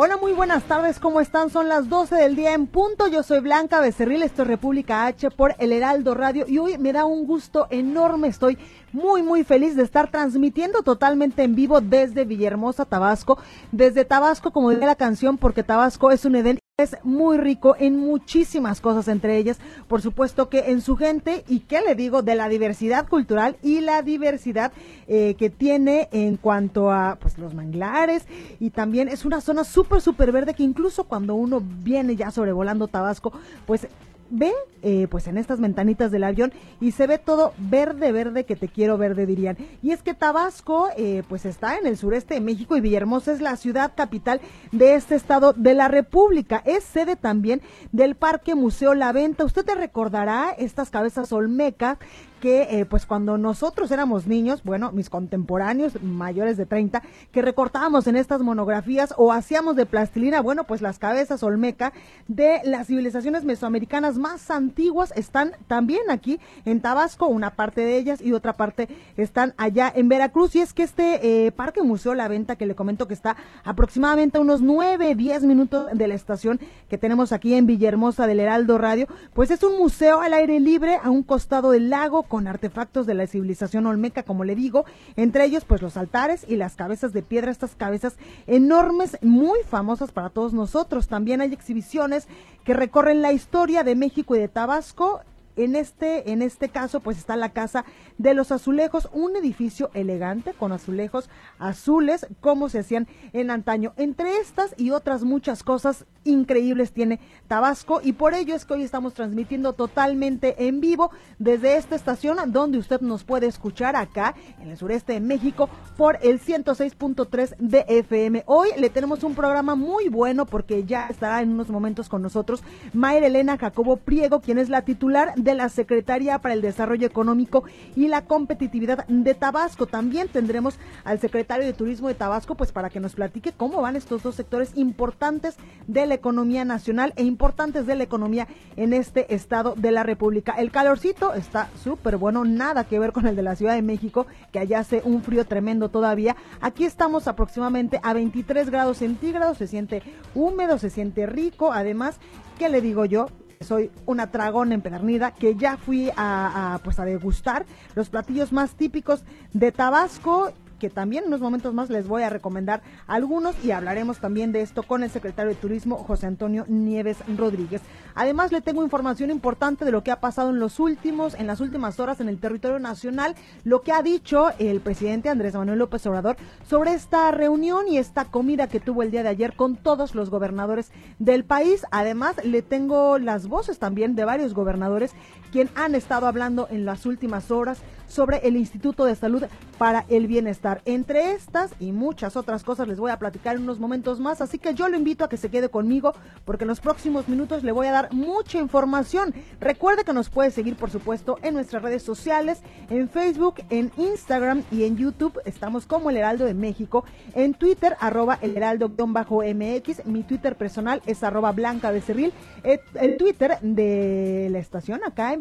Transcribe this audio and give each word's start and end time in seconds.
Hola, 0.00 0.16
muy 0.16 0.32
buenas 0.32 0.62
tardes, 0.62 1.00
¿cómo 1.00 1.20
están? 1.20 1.50
Son 1.50 1.68
las 1.68 1.88
12 1.88 2.14
del 2.14 2.36
día 2.36 2.54
en 2.54 2.68
punto. 2.68 3.08
Yo 3.08 3.24
soy 3.24 3.40
Blanca 3.40 3.80
Becerril, 3.80 4.22
esto 4.22 4.42
es 4.42 4.48
República 4.48 5.06
H 5.06 5.28
por 5.32 5.56
El 5.58 5.72
Heraldo 5.72 6.14
Radio 6.14 6.44
y 6.46 6.58
hoy 6.58 6.78
me 6.78 6.92
da 6.92 7.04
un 7.04 7.26
gusto 7.26 7.66
enorme. 7.70 8.28
Estoy 8.28 8.58
muy, 8.92 9.24
muy 9.24 9.42
feliz 9.42 9.74
de 9.74 9.82
estar 9.82 10.08
transmitiendo 10.08 10.84
totalmente 10.84 11.42
en 11.42 11.56
vivo 11.56 11.80
desde 11.80 12.24
Villahermosa, 12.24 12.84
Tabasco. 12.84 13.38
Desde 13.72 14.04
Tabasco, 14.04 14.52
como 14.52 14.70
dice 14.70 14.86
la 14.86 14.94
canción, 14.94 15.36
porque 15.36 15.64
Tabasco 15.64 16.12
es 16.12 16.24
un 16.24 16.36
Edén 16.36 16.60
es 16.78 16.96
muy 17.02 17.38
rico 17.38 17.74
en 17.80 17.96
muchísimas 17.96 18.80
cosas, 18.80 19.08
entre 19.08 19.36
ellas, 19.36 19.58
por 19.88 20.00
supuesto 20.00 20.48
que 20.48 20.70
en 20.70 20.80
su 20.80 20.96
gente, 20.96 21.42
y 21.48 21.58
qué 21.58 21.80
le 21.80 21.96
digo, 21.96 22.22
de 22.22 22.36
la 22.36 22.48
diversidad 22.48 23.08
cultural 23.08 23.56
y 23.64 23.80
la 23.80 24.02
diversidad 24.02 24.70
eh, 25.08 25.34
que 25.36 25.50
tiene 25.50 26.08
en 26.12 26.36
cuanto 26.36 26.92
a 26.92 27.18
pues 27.20 27.36
los 27.36 27.52
manglares, 27.52 28.26
y 28.60 28.70
también 28.70 29.08
es 29.08 29.24
una 29.24 29.40
zona 29.40 29.64
súper, 29.64 30.00
súper 30.00 30.30
verde 30.30 30.54
que 30.54 30.62
incluso 30.62 31.02
cuando 31.02 31.34
uno 31.34 31.60
viene 31.60 32.14
ya 32.14 32.30
sobrevolando 32.30 32.86
Tabasco, 32.86 33.32
pues 33.66 33.88
ve 34.30 34.52
eh, 34.82 35.08
pues 35.10 35.26
en 35.26 35.38
estas 35.38 35.60
ventanitas 35.60 36.12
del 36.12 36.22
avión 36.22 36.52
y 36.80 36.92
se 36.92 37.08
ve 37.08 37.18
todo 37.18 37.52
verde, 37.58 38.12
verde 38.12 38.44
que 38.44 38.54
te 38.54 38.68
quiero 38.68 38.96
verde 38.96 39.26
dirían. 39.26 39.56
Y 39.82 39.90
es 39.90 40.02
que 40.02 40.14
Tabasco 40.14 40.88
eh, 40.96 41.24
pues 41.28 41.46
está 41.46 41.78
en 41.78 41.86
el 41.86 41.96
sureste 41.96 42.34
de 42.34 42.40
México 42.40 42.76
y 42.76 42.80
Villahermosa 42.80 43.32
es 43.32 43.40
la 43.40 43.56
ciudad 43.56 43.92
capital 43.96 44.40
de 44.70 44.94
este 44.94 45.16
estado 45.16 45.52
de 45.52 45.74
la 45.74 45.88
República. 45.88 46.62
Es 46.64 46.84
sede 46.84 47.16
también 47.16 47.60
del 47.90 48.14
Parque 48.14 48.54
Museo 48.54 48.94
La 48.94 49.12
Venta. 49.12 49.44
Usted 49.44 49.64
te 49.64 49.74
recordará 49.74 50.54
estas 50.56 50.90
cabezas 50.90 51.32
olmecas 51.32 51.98
que 52.40 52.62
eh, 52.70 52.86
pues 52.86 53.04
cuando 53.04 53.36
nosotros 53.36 53.90
éramos 53.90 54.26
niños, 54.26 54.62
bueno, 54.62 54.92
mis 54.92 55.10
contemporáneos 55.10 56.00
mayores 56.02 56.56
de 56.56 56.66
30, 56.66 57.02
que 57.32 57.42
recortábamos 57.42 58.06
en 58.06 58.16
estas 58.16 58.42
monografías 58.42 59.12
o 59.16 59.32
hacíamos 59.32 59.76
de 59.76 59.86
plastilina, 59.86 60.40
bueno, 60.40 60.64
pues 60.64 60.82
las 60.82 60.98
cabezas 60.98 61.42
olmeca 61.42 61.92
de 62.28 62.60
las 62.64 62.86
civilizaciones 62.86 63.44
mesoamericanas 63.44 64.17
más 64.18 64.50
antiguas 64.50 65.12
están 65.16 65.52
también 65.66 66.10
aquí 66.10 66.38
en 66.64 66.80
Tabasco, 66.80 67.26
una 67.26 67.54
parte 67.54 67.80
de 67.80 67.96
ellas 67.96 68.20
y 68.20 68.32
otra 68.32 68.52
parte 68.52 68.88
están 69.16 69.54
allá 69.56 69.92
en 69.94 70.08
Veracruz. 70.08 70.54
Y 70.56 70.60
es 70.60 70.72
que 70.72 70.82
este 70.82 71.46
eh, 71.46 71.52
Parque 71.52 71.82
Museo 71.82 72.14
La 72.14 72.28
Venta, 72.28 72.56
que 72.56 72.66
le 72.66 72.74
comento 72.74 73.08
que 73.08 73.14
está 73.14 73.36
aproximadamente 73.64 74.38
a 74.38 74.40
unos 74.40 74.60
9, 74.60 75.14
10 75.14 75.44
minutos 75.44 75.86
de 75.92 76.08
la 76.08 76.14
estación 76.14 76.60
que 76.88 76.98
tenemos 76.98 77.32
aquí 77.32 77.54
en 77.54 77.66
Villahermosa 77.66 78.26
del 78.26 78.40
Heraldo 78.40 78.78
Radio, 78.78 79.06
pues 79.32 79.50
es 79.50 79.62
un 79.62 79.78
museo 79.78 80.20
al 80.20 80.34
aire 80.34 80.60
libre 80.60 80.98
a 81.02 81.10
un 81.10 81.22
costado 81.22 81.70
del 81.70 81.90
lago 81.90 82.24
con 82.24 82.46
artefactos 82.46 83.06
de 83.06 83.14
la 83.14 83.26
civilización 83.26 83.86
olmeca, 83.86 84.22
como 84.22 84.44
le 84.44 84.54
digo, 84.54 84.84
entre 85.16 85.44
ellos 85.44 85.64
pues 85.64 85.82
los 85.82 85.96
altares 85.96 86.44
y 86.48 86.56
las 86.56 86.74
cabezas 86.74 87.12
de 87.12 87.22
piedra, 87.22 87.50
estas 87.50 87.74
cabezas 87.74 88.16
enormes, 88.46 89.18
muy 89.22 89.60
famosas 89.68 90.12
para 90.12 90.30
todos 90.30 90.52
nosotros. 90.52 91.08
También 91.08 91.40
hay 91.40 91.52
exhibiciones 91.52 92.28
que 92.68 92.74
recorren 92.74 93.22
la 93.22 93.32
historia 93.32 93.82
de 93.82 93.96
México 93.96 94.36
y 94.36 94.40
de 94.40 94.48
Tabasco 94.48 95.22
en 95.58 95.76
este, 95.76 96.32
en 96.32 96.42
este 96.42 96.68
caso, 96.68 97.00
pues 97.00 97.18
está 97.18 97.36
la 97.36 97.50
Casa 97.50 97.84
de 98.16 98.34
los 98.34 98.52
Azulejos, 98.52 99.08
un 99.12 99.36
edificio 99.36 99.90
elegante 99.94 100.54
con 100.54 100.72
azulejos 100.72 101.28
azules, 101.58 102.26
como 102.40 102.68
se 102.68 102.80
hacían 102.80 103.06
en 103.32 103.50
antaño. 103.50 103.92
Entre 103.96 104.36
estas 104.36 104.74
y 104.76 104.90
otras 104.90 105.24
muchas 105.24 105.62
cosas 105.62 106.06
increíbles 106.24 106.92
tiene 106.92 107.20
Tabasco 107.46 108.00
y 108.02 108.12
por 108.12 108.34
ello 108.34 108.54
es 108.54 108.64
que 108.64 108.74
hoy 108.74 108.82
estamos 108.82 109.14
transmitiendo 109.14 109.72
totalmente 109.72 110.66
en 110.68 110.80
vivo 110.80 111.10
desde 111.38 111.76
esta 111.76 111.96
estación 111.96 112.38
donde 112.52 112.78
usted 112.78 113.00
nos 113.00 113.24
puede 113.24 113.46
escuchar 113.46 113.96
acá 113.96 114.34
en 114.60 114.68
el 114.68 114.76
sureste 114.76 115.14
de 115.14 115.20
México 115.20 115.68
por 115.96 116.18
el 116.22 116.40
106.3 116.40 117.56
de 117.58 117.84
FM. 117.88 118.44
Hoy 118.46 118.68
le 118.76 118.90
tenemos 118.90 119.24
un 119.24 119.34
programa 119.34 119.74
muy 119.74 120.08
bueno 120.08 120.46
porque 120.46 120.84
ya 120.84 121.06
estará 121.06 121.42
en 121.42 121.50
unos 121.50 121.70
momentos 121.70 122.08
con 122.08 122.22
nosotros 122.22 122.62
Mayra 122.92 123.26
Elena 123.26 123.56
Jacobo 123.56 123.96
Priego, 123.96 124.40
quien 124.40 124.58
es 124.58 124.68
la 124.68 124.82
titular 124.82 125.34
de 125.36 125.47
la 125.54 125.68
Secretaría 125.68 126.38
para 126.38 126.54
el 126.54 126.62
Desarrollo 126.62 127.06
Económico 127.06 127.64
y 127.96 128.08
la 128.08 128.24
Competitividad 128.24 129.06
de 129.06 129.34
Tabasco. 129.34 129.86
También 129.86 130.28
tendremos 130.28 130.78
al 131.04 131.20
secretario 131.20 131.66
de 131.66 131.72
Turismo 131.72 132.08
de 132.08 132.14
Tabasco, 132.14 132.54
pues 132.54 132.72
para 132.72 132.90
que 132.90 133.00
nos 133.00 133.14
platique 133.14 133.52
cómo 133.52 133.80
van 133.80 133.96
estos 133.96 134.22
dos 134.22 134.34
sectores 134.34 134.72
importantes 134.74 135.56
de 135.86 136.06
la 136.06 136.14
economía 136.14 136.64
nacional 136.64 137.12
e 137.16 137.24
importantes 137.24 137.86
de 137.86 137.94
la 137.94 138.04
economía 138.04 138.48
en 138.76 138.92
este 138.92 139.34
estado 139.34 139.74
de 139.76 139.92
la 139.92 140.02
República. 140.02 140.54
El 140.58 140.70
calorcito 140.70 141.34
está 141.34 141.70
súper 141.82 142.16
bueno, 142.16 142.44
nada 142.44 142.84
que 142.84 142.98
ver 142.98 143.12
con 143.12 143.26
el 143.26 143.36
de 143.36 143.42
la 143.42 143.56
Ciudad 143.56 143.74
de 143.74 143.82
México, 143.82 144.26
que 144.52 144.58
allá 144.58 144.80
hace 144.80 145.02
un 145.04 145.22
frío 145.22 145.46
tremendo 145.46 145.88
todavía. 145.88 146.36
Aquí 146.60 146.84
estamos 146.84 147.28
aproximadamente 147.28 148.00
a 148.02 148.12
23 148.12 148.70
grados 148.70 148.98
centígrados, 148.98 149.58
se 149.58 149.66
siente 149.66 150.02
húmedo, 150.34 150.78
se 150.78 150.90
siente 150.90 151.26
rico, 151.26 151.72
además, 151.72 152.18
¿qué 152.58 152.68
le 152.68 152.80
digo 152.80 153.04
yo? 153.04 153.28
Soy 153.60 153.90
una 154.06 154.30
tragón 154.30 154.72
empedernida 154.72 155.32
que 155.32 155.56
ya 155.56 155.76
fui 155.76 156.10
a, 156.16 156.74
a, 156.74 156.78
pues 156.78 156.98
a 156.98 157.04
degustar 157.04 157.66
los 157.94 158.08
platillos 158.08 158.52
más 158.52 158.72
típicos 158.74 159.24
de 159.52 159.72
Tabasco 159.72 160.52
que 160.78 160.90
también 160.90 161.24
en 161.24 161.28
unos 161.28 161.40
momentos 161.40 161.74
más 161.74 161.90
les 161.90 162.08
voy 162.08 162.22
a 162.22 162.30
recomendar 162.30 162.82
algunos 163.06 163.54
y 163.64 163.72
hablaremos 163.72 164.18
también 164.18 164.52
de 164.52 164.62
esto 164.62 164.82
con 164.82 165.02
el 165.02 165.10
secretario 165.10 165.50
de 165.50 165.60
Turismo 165.60 165.96
José 165.96 166.26
Antonio 166.26 166.64
Nieves 166.68 167.18
Rodríguez. 167.36 167.82
Además 168.14 168.52
le 168.52 168.60
tengo 168.60 168.82
información 168.82 169.30
importante 169.30 169.84
de 169.84 169.92
lo 169.92 170.02
que 170.02 170.10
ha 170.10 170.20
pasado 170.20 170.50
en 170.50 170.58
los 170.58 170.80
últimos 170.80 171.34
en 171.34 171.46
las 171.46 171.60
últimas 171.60 172.00
horas 172.00 172.20
en 172.20 172.28
el 172.28 172.38
territorio 172.38 172.78
nacional, 172.78 173.34
lo 173.64 173.82
que 173.82 173.92
ha 173.92 174.02
dicho 174.02 174.50
el 174.58 174.80
presidente 174.80 175.28
Andrés 175.28 175.54
Manuel 175.54 175.78
López 175.78 176.06
Obrador 176.06 176.36
sobre 176.68 176.92
esta 176.92 177.30
reunión 177.30 177.88
y 177.88 177.98
esta 177.98 178.24
comida 178.24 178.68
que 178.68 178.80
tuvo 178.80 179.02
el 179.02 179.10
día 179.10 179.22
de 179.22 179.28
ayer 179.28 179.54
con 179.54 179.76
todos 179.76 180.14
los 180.14 180.30
gobernadores 180.30 180.90
del 181.18 181.44
país. 181.44 181.84
Además 181.90 182.36
le 182.44 182.62
tengo 182.62 183.18
las 183.18 183.48
voces 183.48 183.78
también 183.78 184.14
de 184.14 184.24
varios 184.24 184.54
gobernadores 184.54 185.12
quien 185.50 185.70
han 185.74 185.94
estado 185.94 186.26
hablando 186.26 186.68
en 186.70 186.84
las 186.84 187.06
últimas 187.06 187.50
horas 187.50 187.82
sobre 188.08 188.38
el 188.38 188.56
Instituto 188.56 189.04
de 189.04 189.14
Salud 189.14 189.44
para 189.76 190.04
el 190.08 190.26
Bienestar. 190.26 190.82
Entre 190.86 191.32
estas 191.32 191.72
y 191.78 191.92
muchas 191.92 192.36
otras 192.36 192.64
cosas 192.64 192.88
les 192.88 192.98
voy 192.98 193.10
a 193.10 193.18
platicar 193.18 193.56
en 193.56 193.62
unos 193.62 193.78
momentos 193.78 194.18
más, 194.18 194.40
así 194.40 194.58
que 194.58 194.74
yo 194.74 194.88
lo 194.88 194.96
invito 194.96 195.24
a 195.24 195.28
que 195.28 195.36
se 195.36 195.50
quede 195.50 195.68
conmigo 195.68 196.14
porque 196.44 196.64
en 196.64 196.68
los 196.68 196.80
próximos 196.80 197.28
minutos 197.28 197.62
le 197.62 197.72
voy 197.72 197.86
a 197.86 197.92
dar 197.92 198.12
mucha 198.12 198.58
información. 198.58 199.34
Recuerde 199.60 200.04
que 200.04 200.12
nos 200.12 200.30
puede 200.30 200.50
seguir, 200.50 200.76
por 200.76 200.90
supuesto, 200.90 201.38
en 201.42 201.54
nuestras 201.54 201.82
redes 201.82 202.02
sociales, 202.02 202.60
en 202.90 203.08
Facebook, 203.08 203.56
en 203.70 203.92
Instagram 203.96 204.62
y 204.72 204.84
en 204.84 204.96
YouTube. 204.96 205.38
Estamos 205.44 205.86
como 205.86 206.10
El 206.10 206.16
Heraldo 206.16 206.44
de 206.44 206.54
México, 206.54 207.04
en 207.34 207.54
Twitter, 207.54 207.96
arroba 208.00 208.38
El 208.40 208.56
Heraldo-MX. 208.56 210.06
Mi 210.06 210.22
Twitter 210.22 210.56
personal 210.56 211.02
es 211.06 211.22
arroba 211.22 211.52
Blanca 211.52 211.90
Becerril. 211.90 212.32
El, 212.62 212.80
el 212.94 213.16
Twitter 213.16 213.58
de 213.60 214.48
la 214.50 214.58
estación 214.58 215.00
acá 215.04 215.34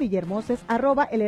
Es 0.50 0.60
arroba 0.68 1.06
El 1.06 1.22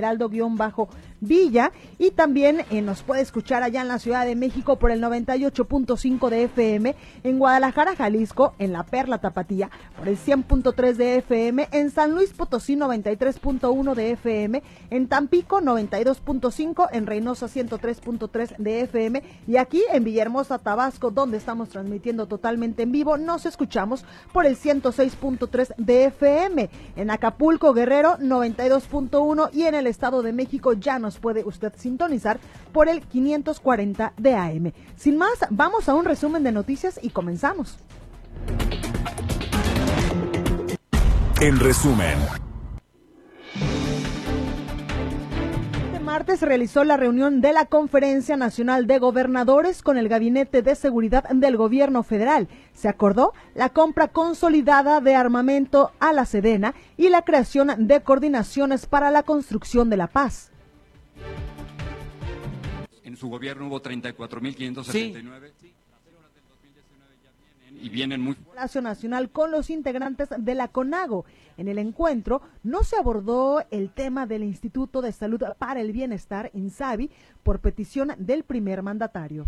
Heraldo-Villa. 1.21 1.71
Y 1.98 2.12
también 2.12 2.62
eh, 2.69 2.81
nos 2.81 3.04
puede 3.04 3.21
escuchar 3.21 3.63
allá 3.63 3.81
en 3.81 3.88
la 3.88 4.00
Ciudad 4.00 4.25
de 4.25 4.36
México 4.36 4.77
por 4.77 4.92
el 4.92 5.01
98.5 5.01 6.30
de 6.30 6.44
FM, 6.44 6.95
en 7.24 7.39
Guadalajara, 7.39 7.95
Jalisco, 7.95 8.54
en 8.60 8.74
La 8.74 8.83
Perla 8.83 9.19
Tapatía, 9.19 9.69
por 9.98 10.07
el 10.07 10.18
100.3 10.18 10.95
de 10.95 11.18
FM, 11.18 11.68
en 11.71 11.92
San 11.92 12.13
Luis 12.13 12.31
Potosí 12.33 12.75
93.1 12.75 13.95
de 13.95 14.12
FM, 14.12 14.63
en 14.89 15.07
Tampico 15.07 15.62
92.5, 15.62 16.89
en 16.92 17.06
Reynosa 17.06 17.48
103.3 17.48 18.56
de 18.57 18.81
FM 18.81 19.24
y 19.48 19.57
aquí 19.57 19.83
en 19.92 20.04
Villahermosa, 20.04 20.60
Tabasco, 20.60 21.12
donde 21.12 21.38
estamos 21.38 21.69
transmitiendo 21.69 22.27
totalmente 22.27 22.83
en 22.83 22.92
vivo, 22.92 23.18
nos 23.18 23.45
escuchamos 23.45 24.06
por 24.31 24.45
el 24.45 24.57
106.3 24.57 25.75
de 25.77 26.06
FM, 26.06 26.69
en 26.95 27.12
Acapulco, 27.12 27.74
Guerrero 27.74 28.18
92.1 28.19 29.50
y 29.54 29.63
en 29.63 29.75
el 29.75 29.88
Estado 29.88 30.22
de 30.22 30.33
México 30.33 30.74
ya 30.74 31.00
nos 31.00 31.09
nos 31.10 31.18
puede 31.18 31.44
usted 31.44 31.74
sintonizar 31.76 32.40
por 32.72 32.88
el 32.88 33.02
540 33.02 34.14
de 34.16 34.36
AM. 34.36 34.74
Sin 34.96 35.18
más, 35.18 35.40
vamos 35.50 35.90
a 35.90 35.96
un 35.96 36.06
resumen 36.06 36.44
de 36.44 36.52
noticias 36.52 37.00
y 37.02 37.10
comenzamos. 37.10 37.80
En 41.42 41.60
resumen. 41.60 42.16
Este 45.84 46.00
martes 46.00 46.42
se 46.42 46.46
realizó 46.46 46.84
la 46.84 46.96
reunión 46.96 47.42
de 47.42 47.54
la 47.54 47.66
Conferencia 47.66 48.38
Nacional 48.38 48.86
de 48.86 49.00
Gobernadores 49.00 49.82
con 49.82 49.98
el 49.98 50.10
Gabinete 50.10 50.62
de 50.62 50.76
Seguridad 50.76 51.24
del 51.30 51.58
Gobierno 51.58 52.04
Federal. 52.04 52.50
Se 52.74 52.88
acordó 52.88 53.34
la 53.56 53.70
compra 53.70 54.10
consolidada 54.10 55.02
de 55.02 55.16
armamento 55.16 55.92
a 56.00 56.14
la 56.14 56.26
Sedena 56.26 56.76
y 56.98 57.10
la 57.10 57.24
creación 57.24 57.88
de 57.88 58.02
coordinaciones 58.02 58.86
para 58.86 59.10
la 59.10 59.24
construcción 59.24 59.90
de 59.90 59.98
la 59.98 60.06
paz. 60.06 60.52
En 63.04 63.18
su 63.18 63.30
gobierno 63.30 63.68
hubo 63.68 63.81
34.579. 63.81 65.51
Sí 65.60 65.74
y 67.81 67.89
vienen 67.89 68.21
muy 68.21 68.36
Palacio 68.36 68.81
Nacional 68.81 69.30
con 69.30 69.51
los 69.51 69.69
integrantes 69.69 70.30
de 70.38 70.56
la 70.56 70.68
CONAGO. 70.68 71.25
En 71.57 71.68
el 71.68 71.77
encuentro 71.77 72.42
no 72.63 72.83
se 72.83 72.98
abordó 72.98 73.63
el 73.71 73.89
tema 73.92 74.25
del 74.25 74.44
Instituto 74.44 75.01
de 75.01 75.12
Salud 75.12 75.44
para 75.57 75.81
el 75.81 75.92
Bienestar, 75.92 76.51
INSABI, 76.54 77.10
por 77.44 77.60
petición 77.60 78.13
del 78.18 78.44
primer 78.44 78.81
mandatario. 78.81 79.45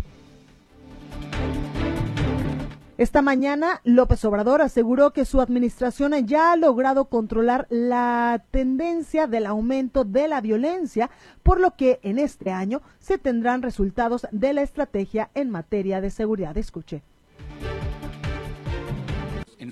Esta 3.02 3.20
mañana, 3.20 3.80
López 3.82 4.24
Obrador 4.24 4.62
aseguró 4.62 5.12
que 5.12 5.24
su 5.24 5.40
administración 5.40 6.12
ya 6.24 6.52
ha 6.52 6.56
logrado 6.56 7.06
controlar 7.06 7.66
la 7.68 8.44
tendencia 8.52 9.26
del 9.26 9.46
aumento 9.46 10.04
de 10.04 10.28
la 10.28 10.40
violencia, 10.40 11.10
por 11.42 11.58
lo 11.58 11.74
que 11.74 11.98
en 12.04 12.20
este 12.20 12.52
año 12.52 12.80
se 13.00 13.18
tendrán 13.18 13.62
resultados 13.62 14.28
de 14.30 14.52
la 14.52 14.62
estrategia 14.62 15.30
en 15.34 15.50
materia 15.50 16.00
de 16.00 16.10
seguridad. 16.10 16.56
Escuche 16.56 17.02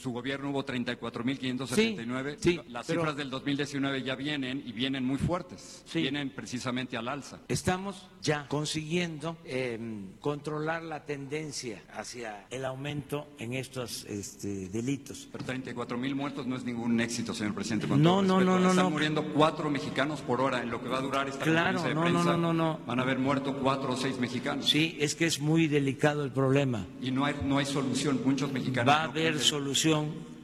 en 0.01 0.05
su 0.05 0.13
gobierno 0.13 0.51
hubo 0.51 0.65
34.579. 0.65 2.37
Sí, 2.41 2.61
Las 2.69 2.87
cifras 2.87 3.15
del 3.17 3.29
2019 3.29 4.03
ya 4.03 4.15
vienen 4.15 4.63
y 4.65 4.73
vienen 4.73 5.05
muy 5.05 5.19
fuertes. 5.19 5.85
Vienen 5.93 6.31
precisamente 6.31 6.97
al 6.97 7.09
alza. 7.09 7.41
Estamos 7.49 8.09
ya 8.23 8.47
consiguiendo 8.49 9.37
em, 9.45 10.13
controlar 10.21 10.83
la 10.83 11.05
tendencia 11.05 11.83
hacia 11.93 12.47
el 12.51 12.65
aumento 12.65 13.29
en 13.39 13.53
estos 13.53 14.05
este, 14.07 14.69
delitos. 14.69 15.29
Pero 15.31 15.45
34.000 15.45 16.15
muertos 16.15 16.47
no 16.47 16.57
es 16.57 16.65
ningún 16.65 16.99
éxito, 17.01 17.35
señor 17.35 17.55
presidente. 17.55 17.87
no, 17.87 18.23
no, 18.23 18.41
no, 18.41 18.59
no, 18.59 18.71
Están 18.71 18.91
muriendo 18.91 19.25
cuatro 19.35 19.69
mexicanos 19.71 20.23
por 20.23 20.41
hora 20.41 20.63
en 20.63 20.71
lo 20.71 20.83
que 20.83 20.89
va 20.89 20.99
a 20.99 21.03
durar 21.03 21.29
esta 21.29 21.45
claro, 21.45 21.83
de 21.83 21.95
no, 21.95 22.09
no, 22.09 22.25
no, 22.25 22.37
no, 22.37 22.53
no. 22.55 22.81
Van 22.87 22.99
a 22.99 23.03
haber 23.03 23.19
muerto 23.19 23.59
cuatro 23.59 23.93
o 23.93 23.97
seis 23.97 24.19
mexicanos. 24.19 24.69
Sí, 24.69 24.97
es 24.99 25.15
que 25.15 25.27
es 25.27 25.41
muy 25.41 25.67
delicado 25.67 26.25
el 26.25 26.33
problema. 26.33 26.87
Y 27.03 27.11
no 27.11 27.27
hay, 27.27 27.35
no 27.45 27.59
hay 27.59 27.67
solución. 27.67 28.21
Muchos 28.25 28.51
mexicanos. 28.53 28.93
Va 28.93 29.03
a 29.03 29.05
haber 29.05 29.39
solución 29.39 29.90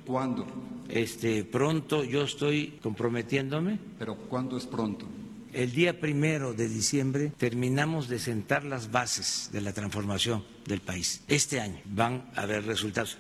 ¿Cuándo? 0.07 0.47
Este, 0.89 1.45
pronto 1.45 2.05
yo 2.05 2.23
estoy 2.23 2.79
comprometiéndome. 2.83 3.79
¿Pero 3.99 4.17
cuándo 4.17 4.57
es 4.57 4.67
pronto? 4.67 5.07
El 5.53 5.73
día 5.73 5.99
primero 5.99 6.53
de 6.53 6.69
diciembre 6.69 7.33
terminamos 7.37 8.09
de 8.09 8.19
sentar 8.19 8.65
las 8.65 8.91
bases 8.91 9.51
de 9.53 9.63
la 9.63 9.73
transformación 9.73 10.45
del 10.67 10.81
país. 10.81 11.23
Este 11.29 11.61
año 11.61 11.81
van 11.87 12.31
a 12.37 12.43
haber 12.43 12.67
resultados. 12.67 13.19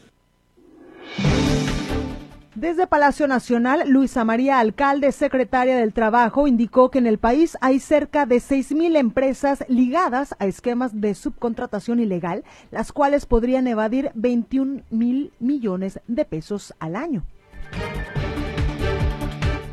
Desde 2.56 2.86
Palacio 2.86 3.28
Nacional, 3.28 3.82
Luisa 3.86 4.24
María 4.24 4.58
Alcalde, 4.58 5.12
secretaria 5.12 5.76
del 5.76 5.92
Trabajo, 5.92 6.48
indicó 6.48 6.90
que 6.90 6.96
en 6.96 7.06
el 7.06 7.18
país 7.18 7.58
hay 7.60 7.78
cerca 7.80 8.24
de 8.24 8.42
mil 8.70 8.96
empresas 8.96 9.62
ligadas 9.68 10.34
a 10.38 10.46
esquemas 10.46 10.98
de 10.98 11.14
subcontratación 11.14 12.00
ilegal, 12.00 12.44
las 12.70 12.92
cuales 12.92 13.26
podrían 13.26 13.66
evadir 13.66 14.10
21 14.14 14.84
mil 14.88 15.34
millones 15.38 16.00
de 16.06 16.24
pesos 16.24 16.72
al 16.78 16.96
año. 16.96 17.26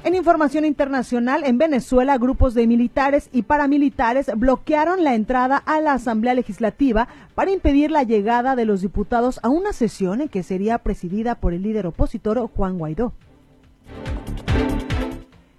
En 0.06 0.16
información 0.16 0.66
internacional, 0.66 1.46
en 1.46 1.58
Venezuela, 1.58 2.18
grupos 2.18 2.54
de 2.54 2.68
militares 2.68 3.30
y 3.32 3.44
paramilitares 3.44 4.30
bloquearon 4.36 5.02
la 5.02 5.16
entrada 5.16 5.56
a 5.56 5.80
la 5.80 5.94
Asamblea 5.94 6.34
Legislativa 6.34 7.08
para 7.36 7.52
impedir 7.52 7.90
la 7.90 8.04
llegada 8.04 8.58
de 8.58 8.66
los 8.66 8.82
diputados 8.82 9.40
a 9.44 9.48
una 9.48 9.72
sesión 9.72 10.20
en 10.20 10.28
que 10.28 10.44
sería 10.44 10.78
presidida 10.80 11.36
por 11.36 11.54
el 11.54 11.62
líder 11.62 11.88
opositor 11.88 12.38
Juan 12.54 12.78
Guaidó. 12.78 13.14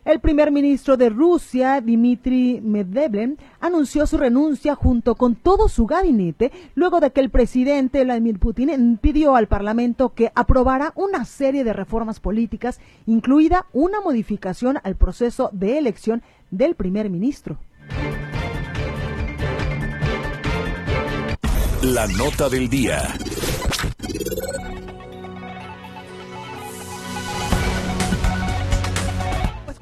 El 0.04 0.20
primer 0.20 0.52
ministro 0.52 0.98
de 0.98 1.08
Rusia, 1.08 1.80
Dmitry 1.80 2.60
Medvedev, 2.62 3.38
anunció 3.58 4.06
su 4.06 4.18
renuncia 4.18 4.74
junto 4.74 5.14
con 5.14 5.34
todo 5.34 5.68
su 5.68 5.86
gabinete 5.86 6.52
luego 6.74 7.00
de 7.00 7.10
que 7.10 7.20
el 7.22 7.30
presidente 7.30 8.04
Vladimir 8.04 8.38
Putin 8.38 8.98
pidió 8.98 9.34
al 9.34 9.48
Parlamento 9.48 10.10
que 10.10 10.30
aprobara 10.34 10.92
una 10.94 11.24
serie 11.24 11.64
de 11.64 11.72
reformas 11.72 12.20
políticas, 12.20 12.80
incluida 13.06 13.66
una 13.72 14.02
modificación 14.02 14.78
al 14.82 14.94
proceso 14.94 15.48
de 15.52 15.78
elección 15.78 16.22
del 16.50 16.74
primer 16.74 17.08
ministro. 17.08 17.58
La 21.82 22.06
nota 22.08 22.50
del 22.50 22.68
día. 22.68 23.14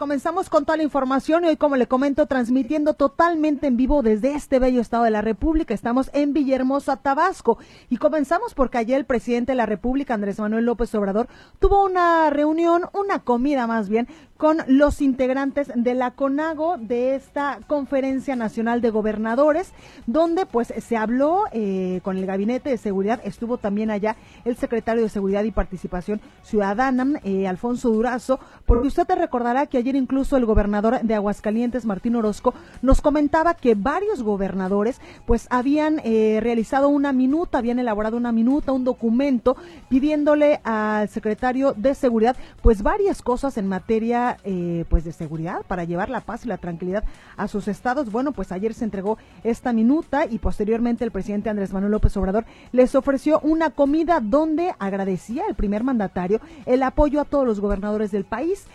Comenzamos 0.02 0.50
con 0.50 0.64
toda 0.64 0.78
la 0.78 0.82
información 0.82 1.44
y 1.44 1.46
hoy, 1.46 1.56
como 1.56 1.76
le 1.76 1.86
comento, 1.86 2.26
transmitiendo 2.26 2.94
totalmente 2.94 3.68
en 3.68 3.76
vivo 3.76 4.02
desde 4.02 4.34
este 4.34 4.58
bello 4.58 4.80
estado 4.80 5.04
de 5.04 5.12
la 5.12 5.20
República. 5.20 5.74
Estamos 5.74 6.10
en 6.12 6.32
Villahermosa, 6.32 6.96
Tabasco. 6.96 7.58
Y 7.88 7.98
comenzamos 7.98 8.52
porque 8.52 8.78
ayer 8.78 8.98
el 8.98 9.04
presidente 9.04 9.52
de 9.52 9.56
la 9.56 9.64
República, 9.64 10.14
Andrés 10.14 10.40
Manuel 10.40 10.64
López 10.64 10.92
Obrador, 10.96 11.28
tuvo 11.60 11.84
una 11.84 12.30
reunión, 12.30 12.86
una 12.94 13.20
comida 13.20 13.68
más 13.68 13.88
bien, 13.88 14.08
con 14.42 14.58
los 14.66 15.00
integrantes 15.00 15.70
de 15.72 15.94
la 15.94 16.10
CONAGO 16.10 16.76
de 16.76 17.14
esta 17.14 17.60
Conferencia 17.68 18.34
Nacional 18.34 18.80
de 18.80 18.90
Gobernadores, 18.90 19.72
donde 20.08 20.46
pues 20.46 20.74
se 20.76 20.96
habló 20.96 21.44
eh, 21.52 22.00
con 22.02 22.18
el 22.18 22.26
Gabinete 22.26 22.70
de 22.70 22.76
Seguridad, 22.76 23.20
estuvo 23.22 23.58
también 23.58 23.92
allá 23.92 24.16
el 24.44 24.56
secretario 24.56 25.04
de 25.04 25.10
Seguridad 25.10 25.44
y 25.44 25.52
Participación 25.52 26.20
Ciudadana, 26.42 27.20
eh, 27.22 27.46
Alfonso 27.46 27.90
Durazo, 27.90 28.40
porque 28.66 28.88
usted 28.88 29.06
te 29.06 29.14
recordará 29.14 29.66
que 29.66 29.78
ayer 29.78 29.91
incluso 29.96 30.36
el 30.36 30.46
gobernador 30.46 31.00
de 31.02 31.14
Aguascalientes, 31.14 31.84
Martín 31.84 32.16
Orozco, 32.16 32.54
nos 32.82 33.00
comentaba 33.00 33.54
que 33.54 33.74
varios 33.74 34.22
gobernadores 34.22 35.00
pues 35.26 35.46
habían 35.50 36.00
eh, 36.04 36.38
realizado 36.42 36.88
una 36.88 37.12
minuta, 37.12 37.58
habían 37.58 37.78
elaborado 37.78 38.16
una 38.16 38.32
minuta, 38.32 38.72
un 38.72 38.84
documento 38.84 39.56
pidiéndole 39.88 40.60
al 40.64 41.08
secretario 41.08 41.74
de 41.76 41.94
Seguridad 41.94 42.36
pues 42.62 42.82
varias 42.82 43.22
cosas 43.22 43.56
en 43.56 43.68
materia 43.68 44.36
eh, 44.44 44.84
pues 44.88 45.04
de 45.04 45.12
seguridad 45.12 45.62
para 45.66 45.84
llevar 45.84 46.08
la 46.10 46.20
paz 46.20 46.44
y 46.44 46.48
la 46.48 46.58
tranquilidad 46.58 47.04
a 47.36 47.48
sus 47.48 47.68
estados. 47.68 48.10
Bueno, 48.10 48.32
pues 48.32 48.52
ayer 48.52 48.74
se 48.74 48.84
entregó 48.84 49.18
esta 49.44 49.72
minuta 49.72 50.26
y 50.26 50.38
posteriormente 50.38 51.04
el 51.04 51.10
presidente 51.10 51.50
Andrés 51.50 51.72
Manuel 51.72 51.92
López 51.92 52.16
Obrador 52.16 52.44
les 52.72 52.94
ofreció 52.94 53.40
una 53.40 53.70
comida 53.70 54.20
donde 54.20 54.74
agradecía 54.78 55.44
el 55.48 55.54
primer 55.54 55.84
mandatario 55.84 56.40
el 56.66 56.82
apoyo 56.82 57.20
a 57.20 57.24
todos 57.24 57.46
los 57.46 57.60
gobernadores 57.60 58.10
del 58.10 58.24
país 58.24 58.66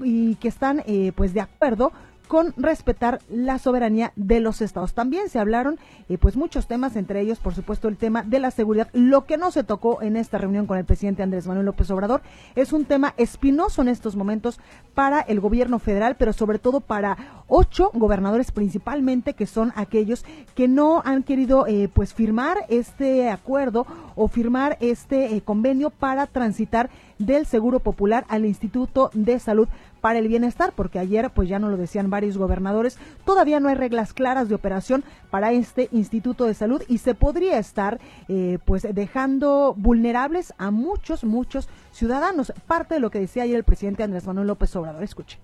y 0.00 0.34
que 0.36 0.48
están 0.48 0.82
eh, 0.86 1.12
pues 1.14 1.34
de 1.34 1.40
acuerdo 1.40 1.92
con 2.32 2.54
respetar 2.56 3.20
la 3.28 3.58
soberanía 3.58 4.14
de 4.16 4.40
los 4.40 4.62
estados. 4.62 4.94
También 4.94 5.28
se 5.28 5.38
hablaron 5.38 5.78
eh, 6.08 6.16
pues 6.16 6.34
muchos 6.34 6.66
temas, 6.66 6.96
entre 6.96 7.20
ellos 7.20 7.38
por 7.38 7.54
supuesto 7.54 7.88
el 7.88 7.98
tema 7.98 8.22
de 8.22 8.38
la 8.38 8.50
seguridad. 8.50 8.88
Lo 8.94 9.26
que 9.26 9.36
no 9.36 9.50
se 9.50 9.64
tocó 9.64 10.00
en 10.00 10.16
esta 10.16 10.38
reunión 10.38 10.66
con 10.66 10.78
el 10.78 10.86
presidente 10.86 11.22
Andrés 11.22 11.46
Manuel 11.46 11.66
López 11.66 11.90
Obrador 11.90 12.22
es 12.54 12.72
un 12.72 12.86
tema 12.86 13.12
espinoso 13.18 13.82
en 13.82 13.88
estos 13.88 14.16
momentos 14.16 14.60
para 14.94 15.20
el 15.20 15.40
gobierno 15.40 15.78
federal, 15.78 16.16
pero 16.18 16.32
sobre 16.32 16.58
todo 16.58 16.80
para 16.80 17.18
ocho 17.48 17.90
gobernadores 17.92 18.50
principalmente 18.50 19.34
que 19.34 19.44
son 19.44 19.70
aquellos 19.76 20.24
que 20.54 20.68
no 20.68 21.02
han 21.04 21.24
querido 21.24 21.66
eh, 21.66 21.90
pues 21.92 22.14
firmar 22.14 22.56
este 22.70 23.28
acuerdo 23.28 23.86
o 24.16 24.28
firmar 24.28 24.78
este 24.80 25.36
eh, 25.36 25.42
convenio 25.42 25.90
para 25.90 26.26
transitar 26.26 26.88
del 27.18 27.44
Seguro 27.44 27.80
Popular 27.80 28.24
al 28.28 28.46
Instituto 28.46 29.10
de 29.12 29.38
Salud 29.38 29.68
para 30.02 30.18
el 30.18 30.28
bienestar, 30.28 30.74
porque 30.76 30.98
ayer 30.98 31.30
pues 31.30 31.48
ya 31.48 31.58
no 31.58 31.70
lo 31.70 31.78
decían 31.78 32.10
varios 32.10 32.36
gobernadores, 32.36 32.98
todavía 33.24 33.60
no 33.60 33.70
hay 33.70 33.76
reglas 33.76 34.12
claras 34.12 34.50
de 34.50 34.54
operación 34.54 35.04
para 35.30 35.52
este 35.52 35.88
Instituto 35.92 36.44
de 36.44 36.52
Salud 36.52 36.82
y 36.88 36.98
se 36.98 37.14
podría 37.14 37.58
estar 37.58 38.00
eh, 38.28 38.58
pues 38.66 38.86
dejando 38.92 39.74
vulnerables 39.78 40.52
a 40.58 40.70
muchos, 40.70 41.24
muchos 41.24 41.68
ciudadanos. 41.92 42.52
Parte 42.66 42.94
de 42.94 43.00
lo 43.00 43.10
que 43.10 43.20
decía 43.20 43.44
ayer 43.44 43.56
el 43.56 43.64
presidente 43.64 44.02
Andrés 44.02 44.26
Manuel 44.26 44.48
López 44.48 44.74
Obrador. 44.76 45.02
Escuche 45.02 45.38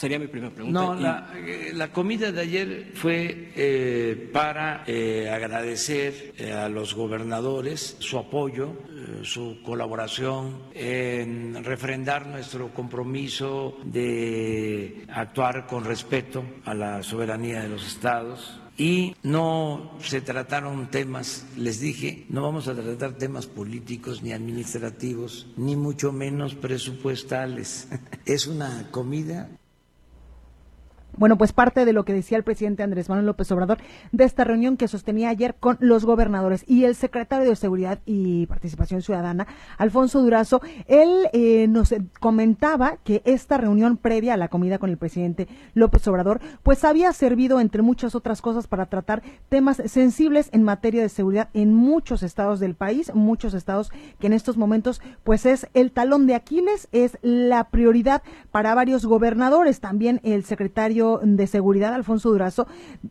Sería 0.00 0.18
mi 0.18 0.28
primera 0.28 0.50
pregunta. 0.50 0.80
No, 0.80 0.94
eh, 1.36 1.72
la, 1.74 1.92
comida 1.92 2.32
de 2.32 2.40
ayer 2.40 2.92
fue 2.94 3.52
eh, 3.54 4.30
para 4.32 4.82
eh, 4.86 5.28
agradecer 5.28 6.32
a 6.56 6.70
los 6.70 6.94
gobernadores 6.94 7.96
su 7.98 8.16
apoyo, 8.16 8.72
su 9.20 9.58
colaboración, 9.62 10.62
en 10.72 11.62
refrendar 11.62 12.26
nuestro 12.28 12.72
compromiso 12.72 13.76
de 13.84 15.04
actuar 15.10 15.66
con 15.66 15.84
respeto 15.84 16.44
a 16.64 16.72
la 16.72 17.02
soberanía 17.02 17.60
de 17.60 17.68
los 17.68 17.86
estados, 17.86 18.58
y 18.78 19.14
no 19.22 19.98
se 20.00 20.22
trataron 20.22 20.90
temas, 20.90 21.44
les 21.58 21.78
dije, 21.78 22.24
no 22.30 22.40
vamos 22.40 22.68
a 22.68 22.74
tratar 22.74 23.18
temas 23.18 23.46
políticos 23.46 24.22
ni 24.22 24.32
administrativos, 24.32 25.48
ni 25.58 25.76
mucho 25.76 26.10
menos 26.10 26.54
presupuestales. 26.54 27.88
Es 28.24 28.46
una 28.46 28.88
comida 28.90 29.50
bueno, 31.16 31.36
pues 31.36 31.52
parte 31.52 31.84
de 31.84 31.92
lo 31.92 32.04
que 32.04 32.12
decía 32.12 32.36
el 32.36 32.44
presidente 32.44 32.82
Andrés 32.82 33.08
Manuel 33.08 33.26
López 33.26 33.50
Obrador 33.52 33.78
de 34.12 34.24
esta 34.24 34.44
reunión 34.44 34.76
que 34.76 34.88
sostenía 34.88 35.28
ayer 35.28 35.54
con 35.58 35.76
los 35.80 36.04
gobernadores 36.04 36.64
y 36.66 36.84
el 36.84 36.94
secretario 36.94 37.48
de 37.48 37.56
Seguridad 37.56 38.00
y 38.06 38.46
Participación 38.46 39.02
Ciudadana, 39.02 39.46
Alfonso 39.78 40.20
Durazo, 40.22 40.60
él 40.86 41.28
eh, 41.32 41.66
nos 41.68 41.94
comentaba 42.20 42.98
que 43.04 43.22
esta 43.24 43.58
reunión 43.58 43.96
previa 43.96 44.34
a 44.34 44.36
la 44.36 44.48
comida 44.48 44.78
con 44.78 44.90
el 44.90 44.98
presidente 44.98 45.48
López 45.74 46.06
Obrador, 46.08 46.40
pues 46.62 46.84
había 46.84 47.12
servido, 47.12 47.60
entre 47.60 47.82
muchas 47.82 48.14
otras 48.14 48.42
cosas, 48.42 48.66
para 48.66 48.86
tratar 48.86 49.22
temas 49.48 49.82
sensibles 49.86 50.48
en 50.52 50.62
materia 50.62 51.02
de 51.02 51.08
seguridad 51.08 51.48
en 51.54 51.74
muchos 51.74 52.22
estados 52.22 52.60
del 52.60 52.74
país, 52.74 53.12
muchos 53.14 53.54
estados 53.54 53.90
que 54.18 54.26
en 54.26 54.32
estos 54.32 54.56
momentos, 54.56 55.00
pues 55.24 55.46
es 55.46 55.68
el 55.74 55.92
talón 55.92 56.26
de 56.26 56.34
Aquiles, 56.34 56.88
es 56.92 57.18
la 57.22 57.70
prioridad 57.70 58.22
para 58.50 58.74
varios 58.74 59.06
gobernadores, 59.06 59.80
también 59.80 60.20
el 60.24 60.44
secretario 60.44 60.99
de 61.22 61.46
Seguridad, 61.46 61.94
Alfonso 61.94 62.30
Durazo, 62.30 62.66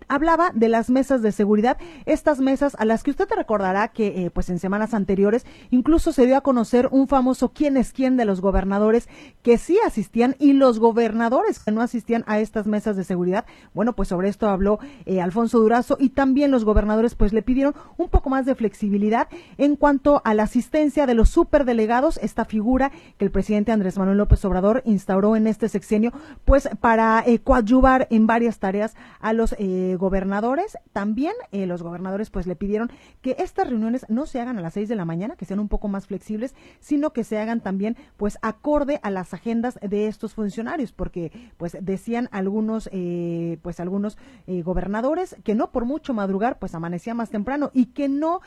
hablaba 0.07 0.51
de 0.53 0.69
las 0.69 0.89
mesas 0.89 1.21
de 1.21 1.31
seguridad, 1.31 1.77
estas 2.05 2.39
mesas 2.39 2.75
a 2.79 2.85
las 2.85 3.03
que 3.03 3.11
usted 3.11 3.27
te 3.27 3.35
recordará 3.35 3.87
que 3.89 4.25
eh, 4.25 4.31
pues 4.31 4.49
en 4.49 4.59
semanas 4.59 4.93
anteriores 4.93 5.45
incluso 5.71 6.11
se 6.11 6.25
dio 6.25 6.37
a 6.37 6.41
conocer 6.41 6.87
un 6.91 7.07
famoso 7.07 7.49
quién 7.49 7.77
es 7.77 7.91
quién 7.91 8.15
de 8.17 8.25
los 8.25 8.41
gobernadores 8.41 9.09
que 9.41 9.57
sí 9.57 9.77
asistían 9.85 10.35
y 10.39 10.53
los 10.53 10.79
gobernadores 10.79 11.59
que 11.59 11.71
no 11.71 11.81
asistían 11.81 12.23
a 12.27 12.39
estas 12.39 12.67
mesas 12.67 12.95
de 12.95 13.03
seguridad. 13.03 13.45
Bueno, 13.73 13.93
pues 13.93 14.09
sobre 14.09 14.29
esto 14.29 14.47
habló 14.47 14.79
eh, 15.05 15.21
Alfonso 15.21 15.59
Durazo 15.59 15.97
y 15.99 16.09
también 16.09 16.51
los 16.51 16.65
gobernadores 16.65 17.15
pues 17.15 17.33
le 17.33 17.41
pidieron 17.41 17.73
un 17.97 18.09
poco 18.09 18.29
más 18.29 18.45
de 18.45 18.55
flexibilidad 18.55 19.27
en 19.57 19.75
cuanto 19.75 20.21
a 20.23 20.33
la 20.33 20.43
asistencia 20.43 21.05
de 21.05 21.15
los 21.15 21.29
superdelegados, 21.29 22.19
esta 22.21 22.45
figura 22.45 22.91
que 23.17 23.25
el 23.25 23.31
presidente 23.31 23.71
Andrés 23.71 23.97
Manuel 23.97 24.17
López 24.17 24.43
Obrador 24.45 24.81
instauró 24.85 25.35
en 25.35 25.47
este 25.47 25.69
sexenio, 25.69 26.11
pues 26.45 26.69
para 26.81 27.23
eh, 27.25 27.39
en 28.09 28.27
varias 28.27 28.59
tareas 28.59 28.95
a 29.19 29.33
los 29.33 29.55
eh, 29.57 29.95
gobernadores. 29.97 30.77
También 30.91 31.33
eh, 31.51 31.65
los 31.65 31.81
gobernadores 31.81 32.29
pues 32.29 32.45
le 32.45 32.55
pidieron 32.55 32.91
que 33.21 33.35
estas 33.39 33.69
reuniones 33.69 34.05
no 34.09 34.25
se 34.25 34.41
hagan 34.41 34.57
a 34.57 34.61
las 34.61 34.73
seis 34.73 34.89
de 34.89 34.95
la 34.95 35.05
mañana, 35.05 35.35
que 35.35 35.45
sean 35.45 35.59
un 35.59 35.69
poco 35.69 35.87
más 35.87 36.07
flexibles, 36.07 36.55
sino 36.79 37.13
que 37.13 37.23
se 37.23 37.37
hagan 37.37 37.61
también 37.61 37.95
pues 38.17 38.37
acorde 38.41 38.99
a 39.01 39.11
las 39.11 39.33
agendas 39.33 39.79
de 39.81 40.07
estos 40.07 40.33
funcionarios, 40.33 40.91
porque 40.91 41.31
pues 41.57 41.77
decían 41.81 42.27
algunos 42.31 42.89
eh, 42.91 43.59
pues 43.61 43.79
algunos 43.79 44.17
gobernadores 44.47 45.35
que 45.43 45.55
no 45.55 45.71
por 45.71 45.85
mucho 45.85 46.13
madrugar 46.13 46.59
pues 46.59 46.75
amanecía 46.75 47.13
más 47.13 47.29
temprano 47.29 47.71
y 47.73 47.87
que 47.87 48.09
no 48.09 48.41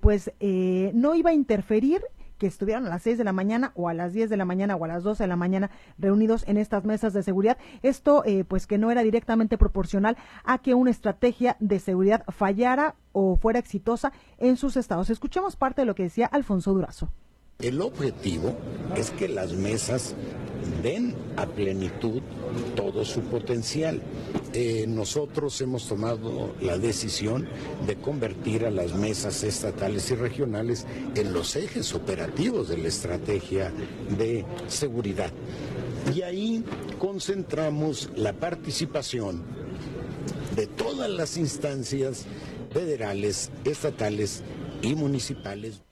pues 0.00 0.32
no 0.40 1.14
iba 1.14 1.30
a 1.30 1.34
interferir 1.34 2.02
que 2.38 2.46
estuvieron 2.46 2.86
a 2.86 2.88
las 2.88 3.02
6 3.02 3.18
de 3.18 3.24
la 3.24 3.32
mañana 3.32 3.72
o 3.74 3.88
a 3.88 3.94
las 3.94 4.12
10 4.12 4.30
de 4.30 4.36
la 4.36 4.44
mañana 4.44 4.76
o 4.76 4.84
a 4.84 4.88
las 4.88 5.02
12 5.02 5.24
de 5.24 5.28
la 5.28 5.36
mañana 5.36 5.70
reunidos 5.98 6.44
en 6.46 6.56
estas 6.56 6.84
mesas 6.84 7.12
de 7.12 7.22
seguridad. 7.22 7.58
Esto 7.82 8.22
eh, 8.24 8.44
pues 8.44 8.66
que 8.66 8.78
no 8.78 8.90
era 8.90 9.02
directamente 9.02 9.58
proporcional 9.58 10.16
a 10.44 10.58
que 10.58 10.74
una 10.74 10.90
estrategia 10.90 11.56
de 11.60 11.78
seguridad 11.80 12.24
fallara 12.28 12.94
o 13.12 13.36
fuera 13.36 13.58
exitosa 13.58 14.12
en 14.38 14.56
sus 14.56 14.76
estados. 14.76 15.10
Escuchemos 15.10 15.56
parte 15.56 15.82
de 15.82 15.86
lo 15.86 15.94
que 15.94 16.04
decía 16.04 16.26
Alfonso 16.26 16.72
Durazo. 16.72 17.08
El 17.60 17.80
objetivo 17.80 18.56
es 18.96 19.10
que 19.10 19.26
las 19.26 19.52
mesas 19.52 20.14
den 20.80 21.16
a 21.36 21.44
plenitud 21.44 22.22
todo 22.76 23.04
su 23.04 23.22
potencial. 23.22 24.00
Eh, 24.52 24.84
nosotros 24.86 25.60
hemos 25.60 25.88
tomado 25.88 26.54
la 26.60 26.78
decisión 26.78 27.48
de 27.84 27.96
convertir 27.96 28.64
a 28.64 28.70
las 28.70 28.94
mesas 28.94 29.42
estatales 29.42 30.08
y 30.12 30.14
regionales 30.14 30.86
en 31.16 31.32
los 31.32 31.56
ejes 31.56 31.92
operativos 31.94 32.68
de 32.68 32.78
la 32.78 32.86
estrategia 32.86 33.72
de 34.16 34.44
seguridad. 34.68 35.32
Y 36.14 36.22
ahí 36.22 36.64
concentramos 37.00 38.08
la 38.14 38.34
participación 38.34 39.42
de 40.54 40.68
todas 40.68 41.10
las 41.10 41.36
instancias 41.36 42.24
federales, 42.70 43.50
estatales 43.64 44.44
y 44.80 44.94
municipales. 44.94 45.87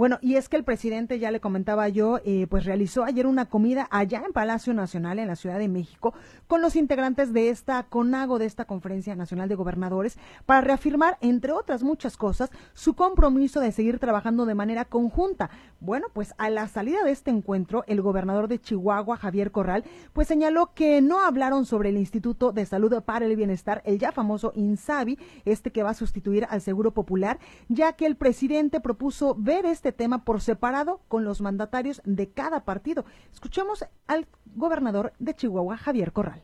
Bueno, 0.00 0.18
y 0.22 0.36
es 0.36 0.48
que 0.48 0.56
el 0.56 0.64
presidente, 0.64 1.18
ya 1.18 1.30
le 1.30 1.40
comentaba 1.40 1.86
yo, 1.90 2.20
eh, 2.24 2.46
pues 2.48 2.64
realizó 2.64 3.04
ayer 3.04 3.26
una 3.26 3.50
comida 3.50 3.86
allá 3.90 4.22
en 4.24 4.32
Palacio 4.32 4.72
Nacional, 4.72 5.18
en 5.18 5.26
la 5.26 5.36
Ciudad 5.36 5.58
de 5.58 5.68
México, 5.68 6.14
con 6.46 6.62
los 6.62 6.74
integrantes 6.74 7.34
de 7.34 7.50
esta 7.50 7.82
CONAGO, 7.82 8.38
de 8.38 8.46
esta 8.46 8.64
Conferencia 8.64 9.14
Nacional 9.14 9.50
de 9.50 9.56
Gobernadores, 9.56 10.16
para 10.46 10.62
reafirmar, 10.62 11.18
entre 11.20 11.52
otras 11.52 11.82
muchas 11.82 12.16
cosas, 12.16 12.48
su 12.72 12.94
compromiso 12.94 13.60
de 13.60 13.72
seguir 13.72 13.98
trabajando 13.98 14.46
de 14.46 14.54
manera 14.54 14.86
conjunta. 14.86 15.50
Bueno, 15.80 16.06
pues 16.14 16.32
a 16.38 16.48
la 16.48 16.66
salida 16.66 17.04
de 17.04 17.10
este 17.10 17.30
encuentro, 17.30 17.84
el 17.86 18.00
gobernador 18.00 18.48
de 18.48 18.58
Chihuahua, 18.58 19.18
Javier 19.18 19.50
Corral, 19.50 19.84
pues 20.14 20.28
señaló 20.28 20.72
que 20.72 21.02
no 21.02 21.20
hablaron 21.20 21.66
sobre 21.66 21.90
el 21.90 21.98
Instituto 21.98 22.52
de 22.52 22.64
Salud 22.64 23.02
para 23.02 23.26
el 23.26 23.36
Bienestar, 23.36 23.82
el 23.84 23.98
ya 23.98 24.12
famoso 24.12 24.52
INSABI, 24.54 25.18
este 25.44 25.72
que 25.72 25.82
va 25.82 25.90
a 25.90 25.94
sustituir 25.94 26.46
al 26.48 26.62
Seguro 26.62 26.92
Popular, 26.92 27.38
ya 27.68 27.92
que 27.92 28.06
el 28.06 28.16
presidente 28.16 28.80
propuso 28.80 29.36
ver 29.38 29.66
este 29.66 29.89
este 29.90 30.04
tema 30.04 30.24
por 30.24 30.40
separado 30.40 31.00
con 31.08 31.24
los 31.24 31.40
mandatarios 31.40 32.00
de 32.04 32.28
cada 32.28 32.64
partido. 32.64 33.04
Escuchemos 33.34 33.84
al 34.06 34.28
gobernador 34.54 35.12
de 35.18 35.34
Chihuahua, 35.34 35.76
Javier 35.78 36.12
Corral. 36.12 36.42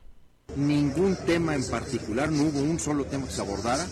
Ningún 0.57 1.17
tema 1.27 1.55
en 1.55 1.65
particular, 1.65 2.31
no 2.31 2.43
hubo 2.43 2.61
un 2.61 2.81
solo 2.81 3.05
tema 3.05 3.27
que 3.27 3.33
se 3.33 3.41
abordara. 3.41 3.87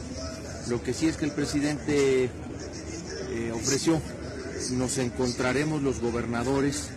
Lo 0.68 0.82
que 0.82 0.92
sí 0.92 1.06
es 1.06 1.16
que 1.16 1.26
el 1.26 1.30
presidente 1.30 2.25
eh, 2.25 3.52
ofreció, 3.54 4.00
nos 4.73 4.99
encontraremos 4.99 5.82
los 5.82 6.00
gobernadores 6.00 6.90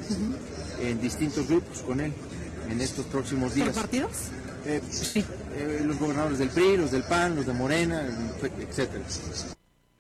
en 0.82 1.00
distintos 1.00 1.48
grupos 1.48 1.84
con 1.84 2.00
él 2.00 2.12
en 2.70 2.82
estos 2.82 3.06
próximos 3.06 3.54
días. 3.54 3.70
¿Por 3.70 3.82
partidos? 3.82 4.14
Eh, 4.66 4.82
sí, 4.90 5.24
eh, 5.56 5.84
los 5.86 6.00
gobernadores 6.00 6.40
del 6.40 6.50
PRI, 6.50 6.78
los 6.78 6.90
del 6.90 7.04
PAN, 7.04 7.36
los 7.36 7.46
de 7.46 7.54
Morena, 7.54 8.02
etcétera. 8.60 9.04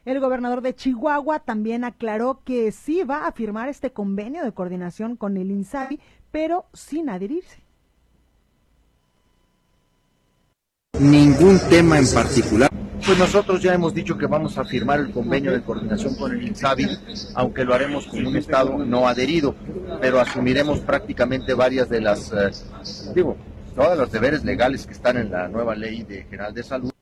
El 0.07 0.21
gobernador 0.21 0.61
de 0.61 0.73
Chihuahua 0.73 1.39
también 1.39 1.83
aclaró 1.83 2.39
que 2.45 2.71
sí 2.71 3.03
va 3.03 3.27
a 3.27 3.33
firmar 3.33 3.67
este 3.67 3.91
convenio 3.91 4.41
de 4.45 4.53
coordinación 4.53 5.17
con 5.17 5.35
el 5.35 5.51
INSABI, 5.51 5.99
pero 6.31 6.63
sin 6.71 7.09
adherirse. 7.09 7.61
Ningún 10.97 11.59
tema 11.69 11.99
en 11.99 12.05
particular. 12.13 12.69
Pues 13.05 13.19
nosotros 13.19 13.61
ya 13.61 13.73
hemos 13.73 13.93
dicho 13.93 14.17
que 14.17 14.27
vamos 14.27 14.57
a 14.57 14.63
firmar 14.63 15.01
el 15.01 15.11
convenio 15.11 15.51
de 15.51 15.61
coordinación 15.61 16.15
con 16.15 16.31
el 16.31 16.41
INSABI, 16.41 16.87
aunque 17.35 17.65
lo 17.65 17.73
haremos 17.73 18.07
con 18.07 18.25
un 18.25 18.37
Estado 18.37 18.77
no 18.77 19.09
adherido, 19.09 19.55
pero 19.99 20.21
asumiremos 20.21 20.79
prácticamente 20.79 21.53
varias 21.53 21.89
de 21.89 21.99
las, 21.99 22.31
eh, 22.31 23.11
digo, 23.13 23.35
todos 23.75 23.97
los 23.97 24.09
deberes 24.09 24.45
legales 24.45 24.87
que 24.87 24.93
están 24.93 25.17
en 25.17 25.31
la 25.31 25.49
nueva 25.49 25.75
ley 25.75 26.03
de 26.03 26.23
general 26.23 26.53
de 26.53 26.63
salud. 26.63 26.93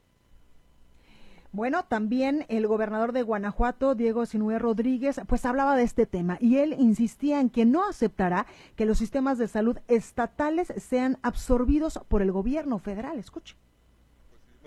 Bueno, 1.56 1.86
también 1.86 2.46
el 2.50 2.68
gobernador 2.68 3.14
de 3.14 3.22
Guanajuato, 3.22 3.96
Diego 3.96 4.26
Sinue 4.26 4.60
Rodríguez, 4.60 5.22
pues 5.26 5.46
hablaba 5.46 5.78
de 5.78 5.84
este 5.84 6.06
tema 6.06 6.38
y 6.42 6.58
él 6.58 6.76
insistía 6.78 7.40
en 7.40 7.50
que 7.50 7.64
no 7.64 7.88
aceptará 7.88 8.46
que 8.76 8.84
los 8.84 8.98
sistemas 8.98 9.38
de 9.38 9.48
salud 9.48 9.78
estatales 9.88 10.74
sean 10.78 11.18
absorbidos 11.22 12.02
por 12.10 12.22
el 12.22 12.34
gobierno 12.34 12.78
federal. 12.78 13.18
Escuche. 13.20 13.56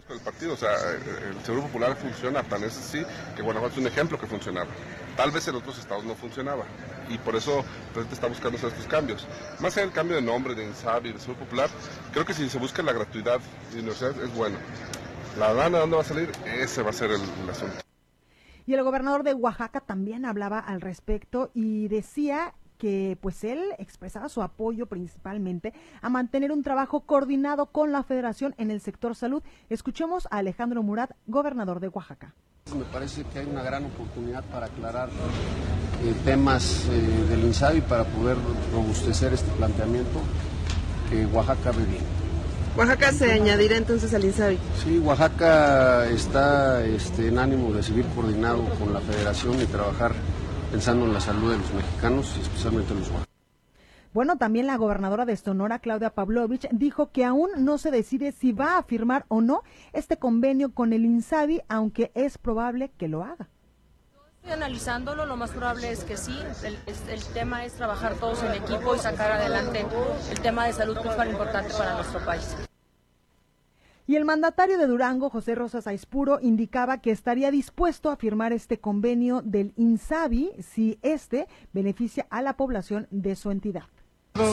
El 0.08 0.20
partido, 0.20 0.54
o 0.54 0.56
sea, 0.56 0.70
el 1.28 1.38
Seguro 1.44 1.64
Popular 1.64 1.94
funciona, 1.94 2.42
tan 2.42 2.64
es 2.64 2.78
así 2.78 3.02
que 3.36 3.42
Guanajuato 3.42 3.74
es 3.74 3.80
un 3.80 3.86
ejemplo 3.86 4.18
que 4.18 4.26
funcionaba. 4.26 4.70
Tal 5.14 5.30
vez 5.30 5.46
en 5.46 5.56
otros 5.56 5.78
estados 5.78 6.06
no 6.06 6.14
funcionaba 6.14 6.64
y 7.10 7.18
por 7.18 7.36
eso 7.36 7.58
el 7.58 7.92
presidente 7.92 8.14
está 8.14 8.28
buscando 8.28 8.56
estos 8.56 8.86
cambios. 8.86 9.26
Más 9.60 9.76
allá 9.76 9.84
del 9.84 9.94
cambio 9.94 10.16
de 10.16 10.22
nombre 10.22 10.54
de 10.54 10.64
INSABI 10.64 11.12
de 11.12 11.18
Seguro 11.18 11.40
Popular, 11.40 11.68
creo 12.12 12.24
que 12.24 12.32
si 12.32 12.48
se 12.48 12.58
busca 12.58 12.82
la 12.82 12.94
gratuidad 12.94 13.40
de 13.74 13.80
universidad 13.80 14.18
es 14.22 14.34
bueno. 14.34 14.56
La 15.38 15.52
lana, 15.52 15.78
¿dónde 15.78 15.94
va 15.94 16.02
a 16.02 16.04
salir? 16.04 16.32
Ese 16.44 16.82
va 16.82 16.90
a 16.90 16.92
ser 16.92 17.12
el, 17.12 17.20
asunto. 17.48 17.76
Y 18.66 18.74
el 18.74 18.82
gobernador 18.82 19.22
de 19.22 19.34
Oaxaca 19.34 19.80
también 19.80 20.24
hablaba 20.24 20.58
al 20.58 20.80
respecto 20.80 21.52
y 21.54 21.86
decía 21.86 22.54
que 22.76 23.16
pues 23.20 23.44
él 23.44 23.60
expresaba 23.78 24.28
su 24.28 24.42
apoyo 24.42 24.86
principalmente 24.86 25.72
a 26.02 26.08
mantener 26.08 26.50
un 26.50 26.64
trabajo 26.64 27.00
coordinado 27.00 27.66
con 27.66 27.92
la 27.92 28.02
federación 28.02 28.54
en 28.58 28.72
el 28.72 28.80
sector 28.80 29.14
salud. 29.14 29.42
Escuchemos 29.68 30.26
a 30.30 30.38
Alejandro 30.38 30.82
Murat, 30.82 31.12
gobernador 31.26 31.78
de 31.78 31.88
Oaxaca. 31.88 32.34
Me 32.76 32.84
parece 32.84 33.22
que 33.24 33.38
hay 33.38 33.46
una 33.46 33.62
gran 33.62 33.84
oportunidad 33.84 34.42
para 34.44 34.66
aclarar 34.66 35.08
eh, 35.08 36.14
temas 36.24 36.86
eh, 36.90 37.26
del 37.30 37.44
INSABI 37.44 37.80
para 37.82 38.04
poder 38.04 38.36
robustecer 38.72 39.32
este 39.32 39.50
planteamiento 39.52 40.20
que 41.08 41.26
Oaxaca 41.26 41.70
ve 41.70 41.84
bien. 41.84 42.27
Oaxaca 42.78 43.10
se 43.10 43.32
añadirá 43.32 43.76
entonces 43.76 44.14
al 44.14 44.24
INSABI. 44.24 44.56
Sí, 44.84 45.00
Oaxaca 45.00 46.08
está 46.10 46.84
este, 46.84 47.26
en 47.26 47.40
ánimo 47.40 47.72
de 47.72 47.82
seguir 47.82 48.06
coordinado 48.14 48.62
con 48.78 48.94
la 48.94 49.00
federación 49.00 49.60
y 49.60 49.64
trabajar 49.64 50.12
pensando 50.70 51.04
en 51.04 51.12
la 51.12 51.20
salud 51.20 51.50
de 51.50 51.58
los 51.58 51.74
mexicanos 51.74 52.32
y 52.38 52.40
especialmente 52.40 52.94
los 52.94 53.08
oaxacanos. 53.08 53.28
Bueno, 54.14 54.38
también 54.38 54.68
la 54.68 54.76
gobernadora 54.76 55.24
de 55.24 55.36
Sonora, 55.36 55.80
Claudia 55.80 56.10
Pavlovich, 56.10 56.68
dijo 56.70 57.10
que 57.10 57.24
aún 57.24 57.50
no 57.58 57.78
se 57.78 57.90
decide 57.90 58.30
si 58.30 58.52
va 58.52 58.78
a 58.78 58.84
firmar 58.84 59.24
o 59.26 59.40
no 59.40 59.64
este 59.92 60.18
convenio 60.18 60.72
con 60.72 60.92
el 60.92 61.04
INSABI, 61.04 61.62
aunque 61.68 62.12
es 62.14 62.38
probable 62.38 62.92
que 62.96 63.08
lo 63.08 63.24
haga. 63.24 63.48
Estoy 64.36 64.52
analizándolo, 64.52 65.26
lo 65.26 65.36
más 65.36 65.50
probable 65.50 65.90
es 65.90 66.04
que 66.04 66.16
sí. 66.16 66.38
El, 66.62 66.78
el, 66.86 67.24
tema 67.34 67.64
es 67.64 67.72
trabajar 67.72 68.14
todos 68.14 68.40
en 68.44 68.52
equipo 68.52 68.94
y 68.94 69.00
sacar 69.00 69.32
adelante 69.32 69.84
el 70.30 70.40
tema 70.40 70.66
de 70.66 70.74
salud 70.74 70.96
que 71.02 71.08
es 71.08 71.16
tan 71.16 71.28
importante 71.28 71.74
para 71.74 71.94
nuestro 71.96 72.24
país. 72.24 72.67
Y 74.08 74.16
el 74.16 74.24
mandatario 74.24 74.78
de 74.78 74.86
Durango, 74.86 75.28
José 75.28 75.54
Rosas 75.54 75.86
Aispuro, 75.86 76.38
indicaba 76.40 77.02
que 77.02 77.10
estaría 77.10 77.50
dispuesto 77.50 78.10
a 78.10 78.16
firmar 78.16 78.54
este 78.54 78.80
convenio 78.80 79.42
del 79.42 79.74
INSABI 79.76 80.52
si 80.62 80.98
este 81.02 81.46
beneficia 81.74 82.26
a 82.30 82.40
la 82.40 82.56
población 82.56 83.06
de 83.10 83.36
su 83.36 83.50
entidad. 83.50 83.82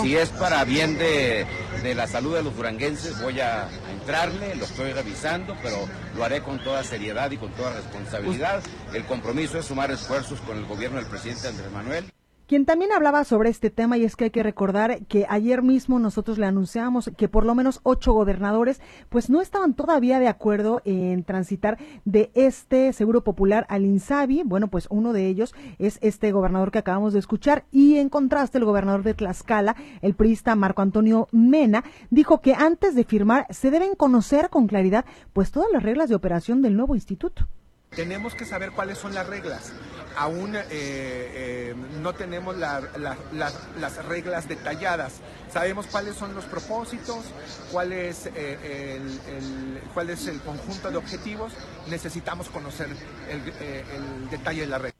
Si 0.02 0.18
es 0.18 0.30
para 0.32 0.66
bien 0.66 0.98
de, 0.98 1.46
de, 1.84 1.96
la 1.96 2.06
salud 2.06 2.36
de 2.36 2.44
los 2.44 2.54
duranguenses, 2.54 3.22
voy 3.22 3.40
a, 3.40 3.68
a, 3.68 3.92
entrarle, 3.94 4.56
lo 4.56 4.66
estoy 4.66 4.92
revisando, 4.92 5.56
pero 5.64 5.78
lo 6.18 6.26
haré 6.26 6.42
con 6.42 6.62
toda 6.62 6.84
seriedad 6.84 7.32
y 7.32 7.38
con 7.38 7.52
toda 7.52 7.76
responsabilidad. 7.76 8.62
El 8.94 9.06
compromiso 9.06 9.58
es 9.58 9.68
sumar 9.68 9.90
esfuerzos 9.90 10.42
con 10.42 10.58
el 10.58 10.66
gobierno 10.66 10.98
del 10.98 11.08
presidente 11.08 11.48
Andrés 11.48 11.72
Manuel. 11.72 12.12
Quien 12.48 12.66
también 12.66 12.92
hablaba 12.92 13.24
sobre 13.24 13.50
este 13.50 13.72
tema, 13.72 13.98
y 13.98 14.04
es 14.04 14.16
que 14.16 14.26
hay 14.26 14.30
que 14.30 14.44
recordar 14.44 15.04
que 15.08 15.26
ayer 15.30 15.64
mismo 15.64 15.98
nosotros 15.98 16.38
le 16.38 16.46
anunciamos 16.46 17.10
que 17.18 17.28
por 17.28 17.44
lo 17.44 17.56
menos 17.56 17.80
ocho 17.82 18.14
gobernadores 18.14 18.82
pues 19.10 19.32
no 19.32 19.42
estaban 19.42 19.74
todavía 19.74 20.20
de 20.20 20.28
acuerdo 20.28 20.84
en 20.86 21.24
transitar 21.24 21.80
de 22.06 22.30
este 22.36 22.94
seguro 22.94 23.24
popular 23.24 23.66
al 23.68 23.84
INSABI. 23.84 24.44
Bueno, 24.44 24.68
pues 24.68 24.88
uno 24.92 25.12
de 25.12 25.26
ellos 25.26 25.56
es 25.80 25.98
este 26.04 26.32
gobernador 26.32 26.70
que 26.70 26.78
acabamos 26.78 27.14
de 27.14 27.20
escuchar 27.20 27.66
y 27.72 27.98
en 27.98 28.10
contraste 28.10 28.60
el 28.60 28.66
gobernador 28.66 29.02
de 29.02 29.16
Tlaxcala, 29.16 29.76
el 30.04 30.14
priista 30.14 30.56
Marco 30.56 30.84
Antonio 30.84 31.28
Mena, 31.32 31.84
dijo 32.12 32.42
que 32.42 32.54
antes 32.54 32.94
de 32.94 33.06
firmar 33.06 33.48
se 33.50 33.72
deben 33.72 33.96
conocer 33.96 34.52
con 34.52 34.68
claridad 34.68 35.06
pues 35.34 35.50
todas 35.50 35.72
las 35.72 35.82
reglas 35.82 36.10
de 36.10 36.16
operación 36.16 36.62
del 36.62 36.76
nuevo 36.76 36.94
instituto. 36.94 37.48
Tenemos 37.96 38.36
que 38.36 38.46
saber 38.46 38.72
cuáles 38.72 38.98
son 38.98 39.14
las 39.14 39.28
reglas 39.28 39.72
aún 40.18 40.56
eh, 40.56 40.62
eh, 40.72 41.76
no 42.02 42.14
tenemos 42.14 42.58
la, 42.58 42.82
la, 42.98 43.18
la, 43.34 43.52
las 43.80 44.06
reglas 44.06 44.48
detalladas. 44.48 45.16
Sabemos 45.52 45.88
cuáles 45.88 46.16
son 46.16 46.34
los 46.34 46.46
propósitos, 46.46 47.26
cuál 47.72 47.94
es, 47.94 48.28
eh, 48.36 49.00
el, 49.28 49.82
cuál 49.94 50.10
es 50.10 50.28
el 50.28 50.40
conjunto 50.42 50.92
de 50.92 50.98
objetivos. 50.98 51.54
Necesitamos 51.90 52.50
conocer 52.50 52.88
el, 53.30 54.30
detalle 54.30 54.62
de 54.62 54.68
la 54.68 54.78
regla. 54.78 54.96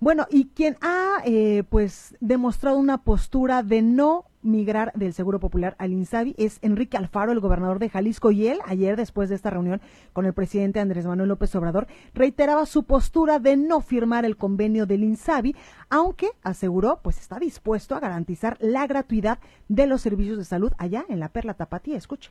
Bueno, 0.00 0.26
y 0.30 0.48
quien 0.48 0.76
ha 0.80 1.22
pues 1.68 2.16
demostrado 2.20 2.76
una 2.76 3.04
postura 3.04 3.62
de 3.62 3.82
no 3.82 4.24
migrar 4.42 4.92
del 4.94 5.14
Seguro 5.14 5.40
Popular 5.40 5.74
al 5.78 5.92
INSABI 5.92 6.34
es 6.38 6.58
Enrique 6.62 6.96
Alfaro, 6.96 7.32
el 7.32 7.40
gobernador 7.40 7.78
de 7.78 7.88
Jalisco, 7.88 8.30
y 8.30 8.48
él, 8.48 8.58
ayer 8.66 8.96
después 8.96 9.28
de 9.28 9.36
esta 9.36 9.50
reunión 9.50 9.80
con 10.12 10.26
el 10.26 10.32
presidente 10.32 10.80
Andrés 10.80 11.06
Manuel 11.06 11.28
López 11.28 11.54
Obrador, 11.54 11.86
reiteraba 12.14 12.66
su 12.66 12.84
postura 12.84 13.38
de 13.38 13.56
no 13.56 13.80
firmar 13.80 14.24
el 14.24 14.36
convenio 14.36 14.86
del 14.86 15.04
INSABI, 15.04 15.56
aunque 15.90 16.30
aseguró 16.42 17.00
pues 17.02 17.18
está 17.18 17.38
dispuesto 17.38 17.94
a 17.94 18.00
garantizar 18.00 18.56
la 18.60 18.86
gratuidad 18.86 19.38
de 19.68 19.86
los 19.86 20.02
servicios 20.02 20.38
de 20.38 20.44
salud 20.44 20.72
allá 20.78 21.04
en 21.08 21.20
la 21.20 21.28
Perla 21.28 21.54
Tapatía. 21.54 21.96
Escuche. 21.96 22.30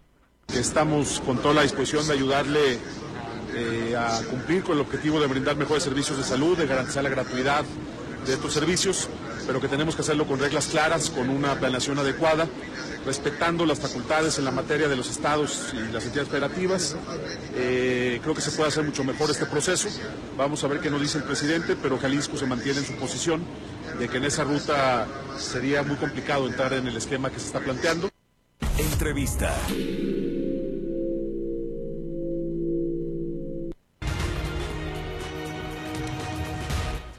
Estamos 0.53 1.21
con 1.21 1.37
toda 1.37 1.53
la 1.53 1.61
disposición 1.61 2.05
de 2.07 2.13
ayudarle 2.13 2.77
eh, 3.55 3.95
a 3.97 4.19
cumplir 4.29 4.63
con 4.63 4.75
el 4.75 4.81
objetivo 4.81 5.19
de 5.19 5.27
brindar 5.27 5.55
mejores 5.55 5.83
servicios 5.83 6.17
de 6.17 6.23
salud, 6.23 6.57
de 6.57 6.67
garantizar 6.67 7.03
la 7.03 7.09
gratuidad 7.09 7.63
de 8.25 8.33
estos 8.33 8.53
servicios, 8.53 9.09
pero 9.47 9.59
que 9.59 9.67
tenemos 9.67 9.95
que 9.95 10.01
hacerlo 10.01 10.25
con 10.25 10.39
reglas 10.39 10.67
claras, 10.67 11.09
con 11.09 11.29
una 11.29 11.55
planeación 11.59 11.97
adecuada, 11.99 12.47
respetando 13.05 13.65
las 13.65 13.79
facultades 13.79 14.37
en 14.37 14.45
la 14.45 14.51
materia 14.51 14.87
de 14.87 14.95
los 14.95 15.09
estados 15.09 15.73
y 15.73 15.91
las 15.91 16.05
entidades 16.05 16.29
federativas. 16.29 16.95
Eh, 17.55 18.19
creo 18.21 18.35
que 18.35 18.41
se 18.41 18.51
puede 18.51 18.69
hacer 18.69 18.83
mucho 18.83 19.03
mejor 19.03 19.29
este 19.31 19.45
proceso. 19.45 19.89
Vamos 20.37 20.63
a 20.63 20.67
ver 20.67 20.79
qué 20.79 20.89
nos 20.89 21.01
dice 21.01 21.17
el 21.17 21.23
presidente, 21.23 21.75
pero 21.81 21.97
Jalisco 21.97 22.37
se 22.37 22.45
mantiene 22.45 22.79
en 22.79 22.85
su 22.85 22.93
posición 22.93 23.41
de 23.99 24.07
que 24.07 24.17
en 24.17 24.25
esa 24.25 24.43
ruta 24.43 25.07
sería 25.37 25.83
muy 25.83 25.95
complicado 25.95 26.47
entrar 26.47 26.73
en 26.73 26.87
el 26.87 26.95
esquema 26.95 27.29
que 27.29 27.39
se 27.39 27.47
está 27.47 27.59
planteando. 27.59 28.09
Entrevista. 28.77 29.55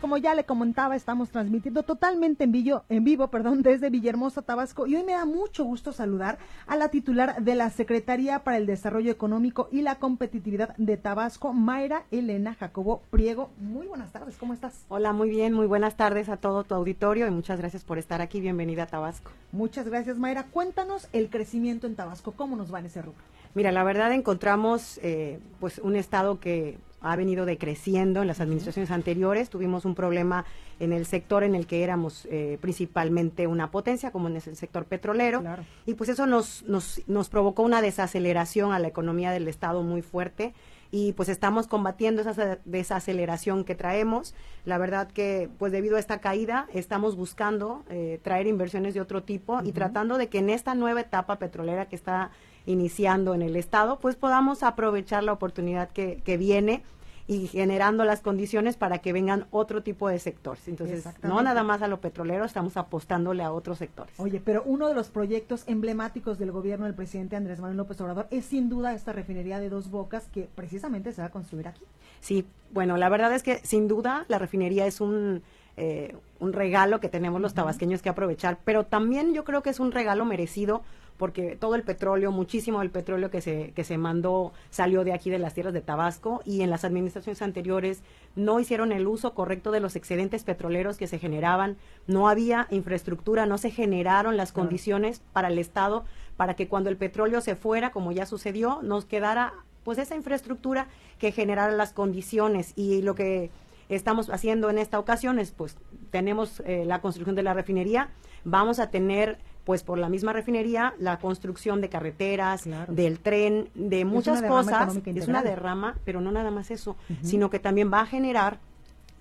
Como 0.03 0.17
ya 0.17 0.35
le 0.35 0.43
comentaba, 0.43 0.97
estamos 0.97 1.31
transmitiendo 1.31 1.85
totalmente 1.85 2.43
en 2.43 2.51
vivo, 2.51 2.83
en 2.88 3.05
vivo, 3.05 3.29
perdón, 3.29 3.62
desde 3.62 3.88
Villahermosa, 3.88 4.43
Tabasco, 4.43 4.88
y 4.88 4.97
hoy 4.97 5.05
me 5.05 5.12
da 5.12 5.25
mucho 5.27 5.62
gusto 5.62 5.93
saludar 5.93 6.38
a 6.67 6.77
la 6.77 6.88
titular 6.88 7.41
de 7.41 7.55
la 7.55 7.71
Secretaría 7.71 8.41
para 8.41 8.57
el 8.57 8.67
Desarrollo 8.67 9.12
Económico 9.12 9.69
y 9.71 9.83
la 9.83 10.01
Competitividad 10.01 10.77
de 10.77 10.97
Tabasco, 10.97 11.53
Mayra 11.53 12.03
Elena 12.11 12.55
Jacobo 12.55 13.01
Priego. 13.11 13.51
Muy 13.59 13.87
buenas 13.87 14.11
tardes, 14.11 14.37
¿cómo 14.38 14.55
estás? 14.55 14.85
Hola, 14.88 15.12
muy 15.12 15.31
bien, 15.31 15.53
muy 15.53 15.69
buenas 15.69 15.97
tardes 15.97 16.29
a 16.29 16.37
todo 16.37 16.65
tu 16.65 16.75
auditorio 16.75 17.29
y 17.29 17.31
muchas 17.31 17.61
gracias 17.61 17.85
por 17.85 17.99
estar 17.99 18.21
aquí. 18.21 18.41
Bienvenida 18.41 18.83
a 18.83 18.87
Tabasco. 18.88 19.31
Muchas 19.53 19.87
gracias, 19.87 20.19
Mayra. 20.19 20.47
Cuéntanos 20.51 21.09
el 21.12 21.31
crecimiento 21.31 21.87
en 21.87 21.95
Tabasco, 21.95 22.33
¿cómo 22.33 22.57
nos 22.57 22.75
va 22.75 22.81
en 22.81 22.87
ese 22.87 23.03
rubro? 23.03 23.23
Mira, 23.55 23.71
la 23.71 23.85
verdad 23.85 24.12
encontramos 24.12 24.99
eh, 25.05 25.38
pues 25.61 25.79
un 25.79 25.95
estado 25.95 26.41
que 26.41 26.77
ha 27.03 27.17
venido 27.17 27.45
decreciendo 27.45 28.23
en 28.23 28.29
las 28.29 28.41
administraciones 28.41 28.91
anteriores. 28.91 29.51
Tuvimos 29.51 29.85
un 29.85 29.95
problema 29.95 30.45
en 30.81 30.93
el 30.93 31.07
sector 31.07 31.45
en 31.45 31.55
el 31.55 31.67
que 31.67 31.85
éramos 31.85 32.27
eh, 32.31 32.59
principalmente 32.61 33.47
una 33.47 33.71
potencia, 33.71 34.11
como 34.11 34.29
en 34.29 34.37
el 34.37 34.43
sector 34.43 34.85
petrolero. 34.85 35.43
Y 35.87 35.95
pues 35.95 36.11
eso 36.11 36.27
nos, 36.27 36.62
nos, 36.65 37.03
nos 37.07 37.29
provocó 37.29 37.62
una 37.62 37.83
desaceleración 37.83 38.73
a 38.73 38.79
la 38.79 38.88
economía 38.88 39.31
del 39.31 39.49
Estado 39.49 39.83
muy 39.83 40.03
fuerte 40.03 40.55
y 40.95 41.15
pues 41.15 41.31
estamos 41.31 41.67
combatiendo 41.67 42.21
esa 42.21 42.59
desaceleración 42.67 43.65
que 43.65 43.75
traemos. 43.75 44.35
La 44.67 44.77
verdad 44.77 45.11
que 45.11 45.49
pues 45.59 45.73
debido 45.73 45.97
a 45.97 45.99
esta 45.99 46.21
caída 46.21 46.69
estamos 46.75 47.17
buscando 47.17 47.83
eh, 47.88 48.21
traer 48.23 48.47
inversiones 48.47 48.93
de 48.93 49.01
otro 49.01 49.23
tipo 49.23 49.61
y 49.65 49.73
tratando 49.73 50.19
de 50.19 50.29
que 50.29 50.38
en 50.38 50.51
esta 50.51 50.75
nueva 50.75 51.01
etapa 51.01 51.38
petrolera 51.38 51.88
que 51.88 51.97
está 51.97 52.31
iniciando 52.66 53.35
en 53.35 53.42
el 53.42 53.57
Estado, 53.57 53.98
pues 53.98 54.16
podamos 54.16 54.62
aprovechar 54.62 55.25
la 55.25 55.33
oportunidad 55.33 55.90
que, 55.90 56.22
que 56.25 56.37
viene 56.37 56.83
y 57.27 57.46
generando 57.46 58.05
las 58.05 58.20
condiciones 58.20 58.77
para 58.77 58.98
que 58.98 59.12
vengan 59.12 59.46
otro 59.51 59.83
tipo 59.83 60.09
de 60.09 60.18
sectores. 60.18 60.66
Entonces, 60.68 61.09
no 61.22 61.42
nada 61.42 61.62
más 61.62 61.83
a 61.83 61.88
lo 61.88 62.01
petrolero, 62.01 62.44
estamos 62.44 62.77
apostándole 62.77 63.42
a 63.42 63.53
otros 63.53 63.79
sectores. 63.79 64.18
Oye, 64.18 64.40
pero 64.44 64.62
uno 64.66 64.88
de 64.88 64.94
los 64.94 65.09
proyectos 65.09 65.64
emblemáticos 65.66 66.38
del 66.38 66.51
gobierno 66.51 66.87
del 66.87 66.94
presidente 66.94 67.37
Andrés 67.37 67.61
Manuel 67.61 67.77
López 67.79 68.01
Obrador 68.01 68.27
es 68.31 68.44
sin 68.46 68.68
duda 68.68 68.92
esta 68.92 69.12
refinería 69.12 69.61
de 69.61 69.68
dos 69.68 69.90
bocas 69.90 70.29
que 70.29 70.48
precisamente 70.55 71.12
se 71.12 71.22
va 71.22 71.29
a 71.29 71.31
construir 71.31 71.68
aquí. 71.68 71.85
Sí, 72.20 72.44
bueno, 72.72 72.96
la 72.96 73.09
verdad 73.09 73.33
es 73.35 73.42
que 73.42 73.59
sin 73.59 73.88
duda 73.88 74.25
la 74.29 74.38
refinería 74.38 74.87
es 74.87 75.01
un... 75.01 75.42
Eh, 75.79 76.14
un 76.38 76.53
regalo 76.53 77.01
que 77.01 77.09
tenemos 77.09 77.40
los 77.40 77.55
tabasqueños 77.55 78.03
que 78.03 78.11
aprovechar, 78.11 78.59
pero 78.62 78.85
también 78.85 79.33
yo 79.33 79.44
creo 79.44 79.62
que 79.62 79.70
es 79.70 79.81
un 79.81 79.90
regalo 79.90 80.27
merecido 80.27 80.83
porque 81.23 81.55
todo 81.55 81.77
el 81.77 81.85
petróleo, 81.85 82.33
muchísimo 82.33 82.81
del 82.81 82.91
petróleo 82.91 83.31
que 83.31 83.41
se, 83.41 83.71
que 83.77 83.85
se 83.85 83.97
mandó 83.97 84.53
salió 84.71 85.05
de 85.05 85.13
aquí 85.13 85.31
de 85.31 85.39
las 85.39 85.55
tierras 85.55 85.73
de 85.73 85.81
Tabasco 85.81 86.43
y 86.45 86.63
en 86.63 86.71
las 86.71 86.85
administraciones 86.85 87.43
anteriores 87.43 88.03
no 88.35 88.59
hicieron 88.59 88.91
el 88.91 89.07
uso 89.07 89.33
correcto 89.33 89.71
de 89.71 89.79
los 89.79 89.95
excedentes 89.95 90.43
petroleros 90.43 90.97
que 90.97 91.07
se 91.07 91.21
generaban, 91.21 91.77
no 92.09 92.29
había 92.29 92.67
infraestructura, 92.71 93.47
no 93.47 93.57
se 93.57 93.71
generaron 93.71 94.37
las 94.37 94.51
condiciones 94.51 95.23
para 95.33 95.47
el 95.47 95.61
Estado 95.61 96.05
para 96.37 96.57
que 96.57 96.67
cuando 96.67 96.91
el 96.91 96.97
petróleo 96.97 97.41
se 97.41 97.55
fuera, 97.55 97.93
como 97.93 98.11
ya 98.11 98.27
sucedió, 98.27 98.81
nos 98.83 99.05
quedara 99.05 99.55
pues 99.85 99.99
esa 99.99 100.17
infraestructura 100.17 100.89
que 101.21 101.31
generara 101.31 101.71
las 101.71 101.93
condiciones. 101.93 102.73
Y 102.75 103.01
lo 103.03 103.15
que 103.15 103.53
estamos 103.89 104.29
haciendo 104.29 104.71
en 104.71 104.79
esta 104.79 104.99
ocasión 104.99 105.39
es 105.39 105.53
pues 105.53 105.77
tenemos 106.11 106.65
eh, 106.67 106.83
la 106.85 107.01
construcción 107.01 107.37
de 107.37 107.45
la 107.45 107.55
refinería, 107.55 108.09
vamos 108.43 108.81
a 108.81 108.91
tener 108.91 109.39
pues 109.64 109.83
por 109.83 109.98
la 109.98 110.09
misma 110.09 110.33
refinería, 110.33 110.94
la 110.98 111.18
construcción 111.18 111.81
de 111.81 111.88
carreteras, 111.88 112.64
del 112.88 113.20
tren, 113.20 113.68
de 113.75 114.05
muchas 114.05 114.42
cosas. 114.42 114.96
Es 115.05 115.29
una 115.29 115.42
derrama, 115.42 115.96
pero 116.05 116.20
no 116.20 116.33
nada 116.33 116.51
más 116.51 116.70
eso, 116.70 116.96
sino 117.22 117.51
que 117.51 117.59
también 117.59 117.92
va 117.92 118.01
a 118.01 118.07
generar 118.07 118.59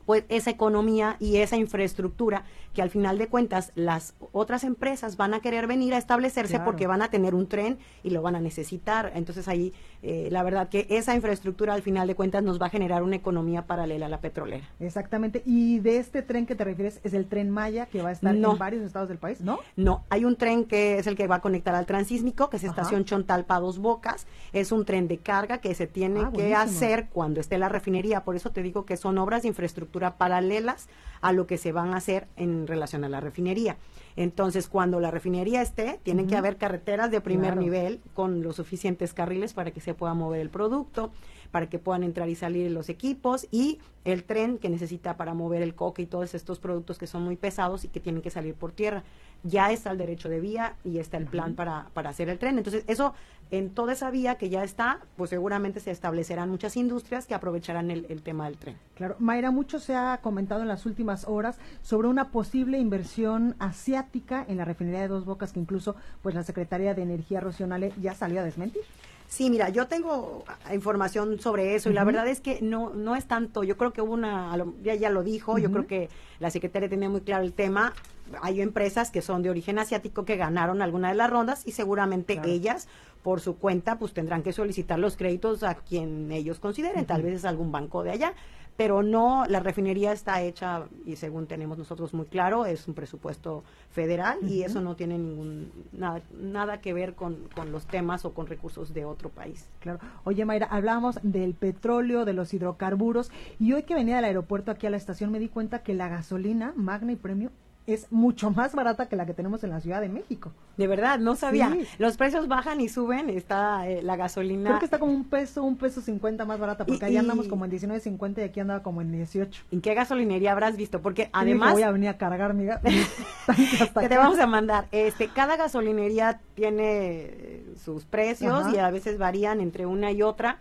pues 0.06 0.25
esa 0.30 0.49
economía 0.49 1.15
y 1.19 1.38
esa 1.38 1.58
infraestructura 1.58 2.43
que 2.73 2.82
al 2.82 2.89
final 2.89 3.17
de 3.17 3.27
cuentas 3.27 3.71
las 3.75 4.15
otras 4.32 4.63
empresas 4.63 5.15
van 5.15 5.34
a 5.34 5.41
querer 5.41 5.67
venir 5.67 5.93
a 5.93 5.97
establecerse 5.97 6.60
porque 6.60 6.88
van 6.88 7.01
a 7.01 7.10
tener 7.10 7.36
un 7.36 7.47
tren 7.47 7.77
y 8.04 8.10
lo 8.10 8.21
van 8.21 8.36
a 8.36 8.39
necesitar. 8.39 9.12
Entonces 9.15 9.47
ahí 9.47 9.73
eh, 10.04 10.30
la 10.32 10.42
verdad 10.42 10.70
que 10.70 10.88
esa 10.90 11.16
infraestructura 11.16 11.74
al 11.74 11.84
final 11.84 12.08
de 12.08 12.16
cuentas 12.16 12.44
nos 12.44 12.60
va 12.60 12.68
a 12.68 12.70
generar 12.70 13.04
una 13.04 13.16
economía 13.16 13.68
paralela 13.68 14.08
a 14.08 14.10
la 14.10 14.20
petrolera. 14.20 14.68
Exactamente. 14.80 15.44
Y 15.46 15.80
de 15.80 15.98
este 15.98 16.22
tren 16.22 16.46
que 16.46 16.56
te 16.56 16.64
refieres 16.64 17.00
es 17.04 17.14
el 17.14 17.28
tren 17.28 17.52
Maya 17.52 17.86
que 17.86 18.02
va 18.02 18.10
a 18.10 18.12
estar 18.12 18.36
en 18.36 18.58
varios 18.58 18.84
estados 18.84 19.10
del 19.10 19.20
país, 19.20 19.42
¿no? 19.42 19.60
No, 19.76 20.04
hay 20.10 20.26
un 20.26 20.36
tren 20.36 20.66
que 20.66 20.98
es 20.98 21.08
el 21.08 21.16
que 21.16 21.28
va 21.28 21.36
a 21.36 21.42
conectar 21.42 21.76
al 21.76 21.86
transísmico, 21.86 22.50
que 22.50 22.58
es 22.58 22.64
estación 22.64 23.06
Chontalpa 23.06 23.60
Dos 23.60 23.80
Bocas. 23.80 24.26
Es 24.54 24.72
un 24.72 24.86
tren 24.86 25.08
de 25.08 25.18
carga 25.18 25.60
que 25.60 25.76
se 25.76 25.88
tiene 25.88 26.22
ah, 26.22 26.32
que 26.34 26.56
hacer 26.56 27.10
cuando 27.10 27.40
esté 27.40 27.58
la 27.58 27.70
refinería. 27.70 28.24
Por 28.24 28.36
eso 28.36 28.50
te 28.52 28.64
digo 28.64 28.86
que 28.86 28.98
son 28.98 29.18
obras 29.18 29.44
de 29.44 29.50
infraestructura 29.50 30.18
paralelas 30.18 30.90
a 31.22 31.32
lo 31.32 31.46
que 31.46 31.58
se 31.58 31.72
van 31.72 31.94
a 31.94 31.98
hacer 31.98 32.28
en 32.36 32.68
relación 32.68 33.04
a 33.04 33.10
la 33.10 33.20
refinería. 33.20 33.78
Entonces, 34.15 34.67
cuando 34.67 35.00
la 35.00 35.12
refinería 35.12 35.62
esté, 35.62 36.00
tienen 36.04 36.28
que 36.28 36.36
haber 36.36 36.58
carreteras 36.58 37.12
de 37.12 37.21
primer 37.21 37.58
nivel 37.58 38.02
con 38.13 38.43
los 38.43 38.56
suficientes 38.58 39.13
carriles 39.13 39.54
para 39.54 39.71
que 39.71 39.82
se 39.82 39.93
pueda 39.93 40.13
mover 40.13 40.41
el 40.41 40.50
producto, 40.50 41.12
para 41.52 41.70
que 41.70 41.80
puedan 41.80 42.04
entrar 42.04 42.30
y 42.30 42.36
salir 42.36 42.72
los 42.72 42.90
equipos 42.90 43.48
y 43.52 43.80
el 44.04 44.24
tren 44.24 44.58
que 44.58 44.70
necesita 44.70 45.16
para 45.18 45.34
mover 45.34 45.62
el 45.62 45.76
coque 45.76 46.02
y 46.02 46.06
todos 46.06 46.34
estos 46.34 46.60
productos 46.60 46.98
que 46.98 47.08
son 47.08 47.24
muy 47.24 47.36
pesados 47.36 47.86
y 47.86 47.88
que 47.90 48.00
tienen 48.00 48.22
que 48.22 48.32
salir 48.32 48.56
por 48.56 48.72
tierra. 48.72 49.04
Ya 49.44 49.72
está 49.72 49.92
el 49.92 49.98
derecho 49.98 50.30
de 50.30 50.40
vía 50.40 50.76
y 50.84 50.98
está 50.98 51.18
el 51.18 51.26
plan 51.26 51.56
para, 51.56 51.88
para 51.94 52.10
hacer 52.10 52.30
el 52.30 52.40
tren. 52.40 52.58
Entonces, 52.58 52.84
eso 52.88 53.14
en 53.52 53.70
toda 53.70 53.94
esa 53.94 54.10
vía 54.10 54.36
que 54.36 54.50
ya 54.50 54.64
está, 54.64 55.02
pues 55.18 55.30
seguramente 55.30 55.80
se 55.82 55.92
establecerán 55.92 56.50
muchas 56.50 56.78
industrias 56.78 57.28
que 57.28 57.34
aprovecharán 57.34 57.92
el, 57.92 58.06
el, 58.10 58.22
tema 58.22 58.46
del 58.46 58.58
tren. 58.58 58.78
Claro, 58.96 59.16
Mayra, 59.20 59.52
mucho 59.52 59.80
se 59.80 59.94
ha 59.94 60.20
comentado 60.22 60.62
en 60.62 60.68
las 60.68 60.86
últimas 60.86 61.28
horas 61.28 61.60
sobre 61.82 62.08
una 62.08 62.30
posible 62.32 62.80
inversión 62.80 63.56
asiática 63.60 64.46
en 64.48 64.58
la 64.58 64.66
refinería 64.66 65.02
de 65.02 65.10
Dos 65.10 65.26
Bocas 65.26 65.52
que 65.52 65.60
incluso 65.60 65.96
pues 66.22 66.34
la 66.34 66.44
Secretaría 66.44 66.94
de 66.94 67.02
Energía 67.02 67.42
Rocionale 67.42 67.94
ya 68.02 68.14
salió 68.14 68.40
a 68.40 68.44
desmentir. 68.44 68.84
Sí, 69.32 69.50
mira, 69.50 69.70
yo 69.70 69.88
tengo 69.88 70.44
información 70.74 71.39
sobre 71.39 71.74
eso 71.76 71.89
y 71.89 71.94
la 71.94 72.04
verdad 72.04 72.28
es 72.28 72.41
que 72.41 72.60
no 72.62 72.89
no 72.89 73.15
es 73.15 73.28
tanto, 73.28 73.63
yo 73.63 73.78
creo 73.78 73.94
que 73.94 74.02
hubo 74.02 74.12
una, 74.12 74.54
ya, 74.84 74.94
ya 74.96 75.10
lo 75.10 75.24
dijo, 75.24 75.58
yo 75.58 75.72
creo 75.72 75.88
que 75.88 76.10
la 76.41 76.50
secretaria 76.50 76.89
tenía 76.89 77.08
muy 77.10 77.22
claro 77.22 77.46
el 77.46 77.54
tema, 77.54 77.94
hay 78.41 78.60
empresas 78.60 79.10
que 79.10 79.22
son 79.22 79.41
de 79.41 79.50
origen 79.50 79.80
asiático 79.80 80.26
que 80.26 80.36
ganaron 80.36 80.82
alguna 80.82 81.08
de 81.08 81.15
las 81.15 81.30
rondas 81.30 81.65
y 81.65 81.72
seguramente 81.72 82.41
ellas 82.44 82.89
por 83.24 83.39
su 83.39 83.56
cuenta 83.56 83.98
pues 83.98 84.12
tendrán 84.12 84.44
que 84.44 84.52
solicitar 84.52 85.00
los 85.00 85.15
créditos 85.15 85.63
a 85.63 85.76
quien 85.76 86.30
ellos 86.34 86.60
consideren, 86.60 87.06
tal 87.06 87.22
vez 87.22 87.36
es 87.36 87.46
algún 87.46 87.72
banco 87.72 88.04
de 88.04 88.12
allá, 88.12 88.34
pero 88.82 89.04
no, 89.04 89.46
la 89.48 89.60
refinería 89.60 90.12
está 90.12 90.41
hecha 90.41 90.86
y 91.06 91.15
según 91.15 91.46
tenemos 91.46 91.78
nosotros 91.78 92.15
muy 92.15 92.26
claro, 92.26 92.65
es 92.65 92.88
un 92.88 92.96
presupuesto 92.96 93.63
federal 93.91 94.39
y 94.41 94.63
eso 94.63 94.82
no 94.82 94.96
tiene 94.96 95.20
ningún 95.20 95.72
nada, 95.91 96.24
nada 96.36 96.82
que 96.82 96.91
ver 96.91 97.13
con, 97.13 97.48
con, 97.54 97.72
los 97.72 97.86
temas 97.86 98.26
o 98.26 98.34
con 98.34 98.48
recursos 98.48 98.91
de 98.96 99.06
otro 99.06 99.30
país. 99.30 99.67
Claro. 99.82 100.00
Oye, 100.24 100.46
Mayra, 100.46 100.65
hablábamos 100.65 101.20
del 101.22 101.54
petróleo, 101.54 102.26
de 102.26 102.34
los 102.34 102.56
hidrocarburos 102.56 103.30
y 103.60 103.72
hoy 103.74 103.84
que 103.84 103.94
venía 103.94 104.15
del 104.15 104.26
aeropuerto 104.26 104.72
aquí 104.72 104.88
a 104.88 104.89
la 104.89 104.98
estación 104.98 105.32
me 105.32 105.38
di 105.38 105.48
cuenta 105.48 105.84
que 105.84 105.94
la 105.94 106.10
gasolina 106.10 106.74
Magna 106.76 107.12
y 107.12 107.17
Premio 107.17 107.52
es 107.88 108.12
mucho 108.12 108.52
más 108.52 108.76
barata 108.76 109.08
que 109.08 109.15
la 109.15 109.26
que 109.26 109.34
tenemos 109.34 109.63
en 109.63 109.72
la 109.72 109.82
Ciudad 109.82 110.02
de 110.02 110.10
México. 110.10 110.52
De 110.78 110.88
verdad, 110.88 111.20
no 111.20 111.36
sabía. 111.36 111.76
Los 111.98 112.17
precios 112.17 112.48
bajan 112.48 112.80
y 112.80 112.89
suben, 112.89 113.30
está 113.30 113.88
eh, 113.88 114.02
la 114.02 114.15
gasolina. 114.15 114.70
Creo 114.70 114.80
que 114.80 114.86
está 114.86 115.00
como 115.00 115.12
un 115.12 115.26
peso, 115.26 115.63
un 115.63 115.78
peso 115.78 116.02
cincuenta 116.02 116.46
más 116.46 116.60
barata, 116.60 116.86
porque 116.86 117.06
allá 117.06 117.20
andamos 117.20 117.48
como 117.48 117.65
en 117.65 117.72
19.50 117.72 118.39
y 118.39 118.41
aquí 118.41 118.60
andaba 118.60 118.84
como 118.84 119.02
en 119.02 119.12
18. 119.12 119.63
¿En 119.72 119.82
qué 119.82 119.94
gasolinería 119.94 120.52
habrás 120.52 120.78
visto? 120.78 121.02
Porque 121.02 121.30
además... 121.34 121.74
voy 121.74 121.84
a 121.84 121.91
venir 121.91 122.10
a 122.10 122.17
cargar 122.17 122.54
mi 122.54 122.62
que 124.00 124.10
te 124.10 124.17
vamos 124.17 124.39
a 124.39 124.48
mandar. 124.48 124.88
Este, 124.91 125.28
cada 125.28 125.58
gasolinería 125.58 126.39
tiene 126.56 126.84
eh, 126.84 127.74
sus 127.84 128.06
precios 128.06 128.72
y 128.74 128.78
a 128.78 128.89
veces 128.91 129.17
varían 129.17 129.60
entre 129.60 129.86
una 129.86 130.12
y 130.12 130.22
otra 130.22 130.60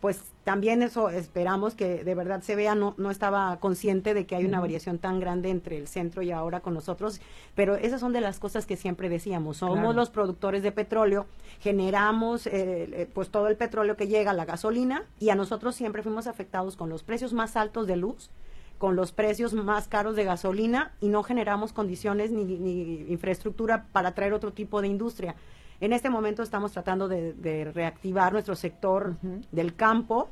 pues 0.00 0.22
también 0.44 0.82
eso 0.82 1.10
esperamos 1.10 1.74
que 1.74 2.02
de 2.02 2.14
verdad 2.14 2.40
se 2.42 2.56
vea, 2.56 2.74
no, 2.74 2.94
no 2.96 3.10
estaba 3.10 3.58
consciente 3.60 4.14
de 4.14 4.24
que 4.24 4.34
hay 4.34 4.46
una 4.46 4.58
variación 4.58 4.98
tan 4.98 5.20
grande 5.20 5.50
entre 5.50 5.76
el 5.76 5.88
centro 5.88 6.22
y 6.22 6.30
ahora 6.30 6.60
con 6.60 6.74
nosotros, 6.74 7.20
pero 7.54 7.76
esas 7.76 8.00
son 8.00 8.12
de 8.12 8.22
las 8.22 8.38
cosas 8.38 8.64
que 8.64 8.76
siempre 8.76 9.08
decíamos, 9.08 9.58
somos 9.58 9.94
los 9.94 10.08
productores 10.10 10.62
de 10.62 10.72
petróleo, 10.72 11.26
generamos 11.60 12.46
eh, 12.46 12.52
eh, 12.52 13.10
pues 13.12 13.28
todo 13.28 13.48
el 13.48 13.56
petróleo 13.56 13.96
que 13.96 14.08
llega 14.08 14.30
a 14.30 14.34
la 14.34 14.46
gasolina 14.46 15.04
y 15.18 15.28
a 15.28 15.34
nosotros 15.34 15.74
siempre 15.74 16.02
fuimos 16.02 16.26
afectados 16.26 16.76
con 16.76 16.88
los 16.88 17.02
precios 17.02 17.34
más 17.34 17.56
altos 17.56 17.86
de 17.86 17.96
luz, 17.96 18.30
con 18.78 18.96
los 18.96 19.12
precios 19.12 19.52
más 19.52 19.88
caros 19.88 20.16
de 20.16 20.24
gasolina 20.24 20.92
y 21.02 21.08
no 21.08 21.22
generamos 21.22 21.74
condiciones 21.74 22.30
ni, 22.30 22.44
ni 22.44 23.04
infraestructura 23.10 23.84
para 23.92 24.14
traer 24.14 24.32
otro 24.32 24.54
tipo 24.54 24.80
de 24.80 24.88
industria. 24.88 25.36
En 25.80 25.94
este 25.94 26.10
momento 26.10 26.42
estamos 26.42 26.72
tratando 26.72 27.08
de, 27.08 27.70
reactivar 27.72 28.32
nuestro 28.32 28.54
sector 28.54 29.16
del 29.50 29.74
campo 29.74 30.28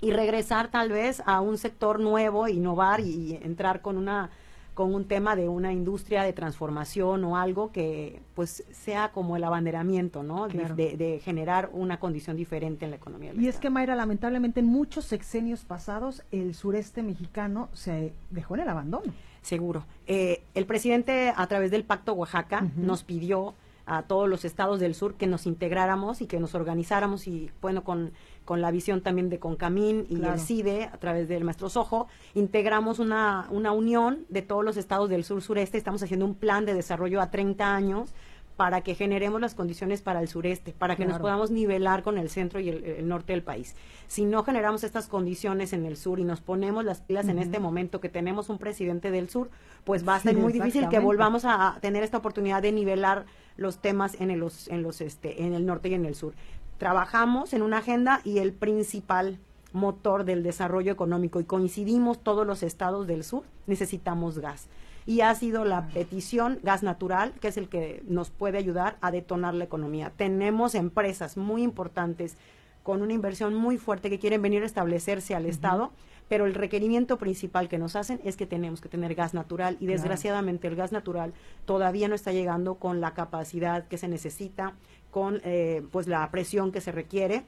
y 0.00 0.12
regresar 0.12 0.70
tal 0.70 0.90
vez 0.90 1.22
a 1.24 1.40
un 1.40 1.56
sector 1.56 2.00
nuevo, 2.00 2.48
innovar 2.48 3.00
y, 3.00 3.38
entrar 3.42 3.80
con 3.80 3.96
una 3.96 4.30
con 4.74 4.92
un 4.92 5.04
tema 5.04 5.36
de 5.36 5.48
una 5.48 5.72
industria 5.72 6.24
de 6.24 6.32
transformación 6.32 7.22
o 7.22 7.36
algo 7.36 7.70
que 7.70 8.20
pues 8.34 8.64
sea 8.72 9.12
como 9.12 9.36
el 9.36 9.44
abanderamiento, 9.44 10.24
¿no? 10.24 10.48
De, 10.48 11.20
generar 11.22 11.70
una 11.72 12.00
condición 12.00 12.36
diferente 12.36 12.84
en 12.84 12.90
la 12.90 12.96
economía. 12.96 13.32
y 13.38 13.46
es 13.46 13.58
que 13.58 13.70
Mayra, 13.70 13.94
lamentablemente 13.94 14.58
en 14.58 14.66
muchos 14.66 15.04
sexenios 15.04 15.64
pasados 15.64 16.24
el 16.32 16.56
sureste 16.56 17.04
mexicano 17.04 17.68
se 17.72 18.12
dejó 18.30 18.56
en 18.56 18.62
el 18.62 18.68
abandono. 18.68 19.12
Seguro. 19.42 19.84
Eh, 20.08 20.42
el 20.54 20.66
presidente 20.66 21.32
a 21.34 21.46
través 21.46 21.70
del 21.70 21.84
Pacto 21.84 22.12
Oaxaca 22.14 22.66
nos 22.76 23.04
pidió 23.04 23.54
a 23.86 24.02
todos 24.02 24.28
los 24.28 24.44
estados 24.44 24.80
del 24.80 24.94
sur 24.94 25.14
que 25.14 25.26
nos 25.26 25.46
integráramos 25.46 26.20
y 26.20 26.26
que 26.26 26.40
nos 26.40 26.54
organizáramos 26.54 27.26
y 27.26 27.50
bueno 27.60 27.84
con, 27.84 28.12
con 28.44 28.60
la 28.60 28.70
visión 28.70 29.02
también 29.02 29.28
de 29.28 29.38
Concamín 29.38 30.06
y 30.08 30.24
el 30.24 30.40
CIDE 30.40 30.84
a 30.84 30.96
través 30.98 31.28
del 31.28 31.44
Maestro 31.44 31.68
Sojo 31.68 32.08
integramos 32.34 32.98
una, 32.98 33.46
una 33.50 33.72
unión 33.72 34.24
de 34.28 34.42
todos 34.42 34.64
los 34.64 34.76
estados 34.76 35.08
del 35.10 35.24
sur 35.24 35.42
sureste 35.42 35.76
estamos 35.76 36.02
haciendo 36.02 36.24
un 36.24 36.34
plan 36.34 36.64
de 36.64 36.74
desarrollo 36.74 37.20
a 37.20 37.30
30 37.30 37.74
años 37.74 38.14
para 38.56 38.82
que 38.82 38.94
generemos 38.94 39.40
las 39.40 39.54
condiciones 39.54 40.00
para 40.00 40.20
el 40.20 40.28
sureste, 40.28 40.72
para 40.72 40.94
que 40.94 41.06
nos 41.06 41.18
podamos 41.18 41.50
nivelar 41.50 42.02
con 42.02 42.18
el 42.18 42.30
centro 42.30 42.60
y 42.60 42.68
el, 42.68 43.08
norte 43.08 43.32
del 43.32 43.42
país. 43.42 43.74
Si 44.06 44.24
no 44.24 44.44
generamos 44.44 44.84
estas 44.84 45.08
condiciones 45.08 45.72
en 45.72 45.84
el 45.84 45.96
sur 45.96 46.20
y 46.20 46.24
nos 46.24 46.40
ponemos 46.40 46.84
las 46.84 47.00
pilas 47.00 47.28
en 47.28 47.38
este 47.38 47.58
momento 47.58 48.00
que 48.00 48.08
tenemos 48.08 48.48
un 48.48 48.58
presidente 48.58 49.10
del 49.10 49.28
sur, 49.28 49.50
pues 49.82 50.06
va 50.06 50.14
a 50.16 50.20
ser 50.20 50.36
muy 50.36 50.52
difícil 50.52 50.88
que 50.88 51.00
volvamos 51.00 51.44
a 51.44 51.78
tener 51.80 52.04
esta 52.04 52.18
oportunidad 52.18 52.62
de 52.62 52.70
nivelar 52.70 53.26
los 53.56 53.78
temas 53.78 54.20
en, 54.20 54.38
los, 54.38 54.68
en, 54.68 54.82
los, 54.82 55.00
este, 55.00 55.42
en 55.42 55.54
el 55.54 55.66
norte 55.66 55.88
y 55.88 55.94
en 55.94 56.04
el 56.04 56.14
sur. 56.14 56.34
Trabajamos 56.78 57.54
en 57.54 57.62
una 57.62 57.78
agenda 57.78 58.20
y 58.24 58.38
el 58.38 58.52
principal 58.52 59.38
motor 59.72 60.24
del 60.24 60.44
desarrollo 60.44 60.92
económico 60.92 61.40
y 61.40 61.44
coincidimos 61.44 62.22
todos 62.22 62.46
los 62.46 62.62
estados 62.62 63.08
del 63.08 63.24
sur, 63.24 63.42
necesitamos 63.66 64.38
gas. 64.38 64.68
Y 65.06 65.20
ha 65.20 65.34
sido 65.34 65.64
la 65.64 65.88
petición 65.88 66.58
gas 66.62 66.82
natural, 66.82 67.32
que 67.40 67.48
es 67.48 67.56
el 67.56 67.68
que 67.68 68.02
nos 68.06 68.30
puede 68.30 68.58
ayudar 68.58 68.96
a 69.00 69.10
detonar 69.10 69.54
la 69.54 69.64
economía. 69.64 70.12
Tenemos 70.16 70.74
empresas 70.74 71.36
muy 71.36 71.62
importantes 71.62 72.36
con 72.82 73.02
una 73.02 73.12
inversión 73.12 73.54
muy 73.54 73.78
fuerte 73.78 74.10
que 74.10 74.18
quieren 74.18 74.42
venir 74.42 74.62
a 74.62 74.66
establecerse 74.66 75.34
al 75.34 75.46
Estado 75.46 75.92
pero 76.28 76.46
el 76.46 76.54
requerimiento 76.54 77.18
principal 77.18 77.68
que 77.68 77.78
nos 77.78 77.96
hacen 77.96 78.20
es 78.24 78.36
que 78.36 78.46
tenemos 78.46 78.80
que 78.80 78.88
tener 78.88 79.14
gas 79.14 79.34
natural 79.34 79.76
y 79.80 79.86
desgraciadamente 79.86 80.68
el 80.68 80.76
gas 80.76 80.92
natural 80.92 81.34
todavía 81.64 82.08
no 82.08 82.14
está 82.14 82.32
llegando 82.32 82.76
con 82.76 83.00
la 83.00 83.14
capacidad 83.14 83.86
que 83.86 83.98
se 83.98 84.08
necesita, 84.08 84.74
con 85.10 85.40
eh, 85.44 85.82
pues 85.92 86.06
la 86.06 86.28
presión 86.30 86.72
que 86.72 86.80
se 86.80 86.92
requiere 86.92 87.44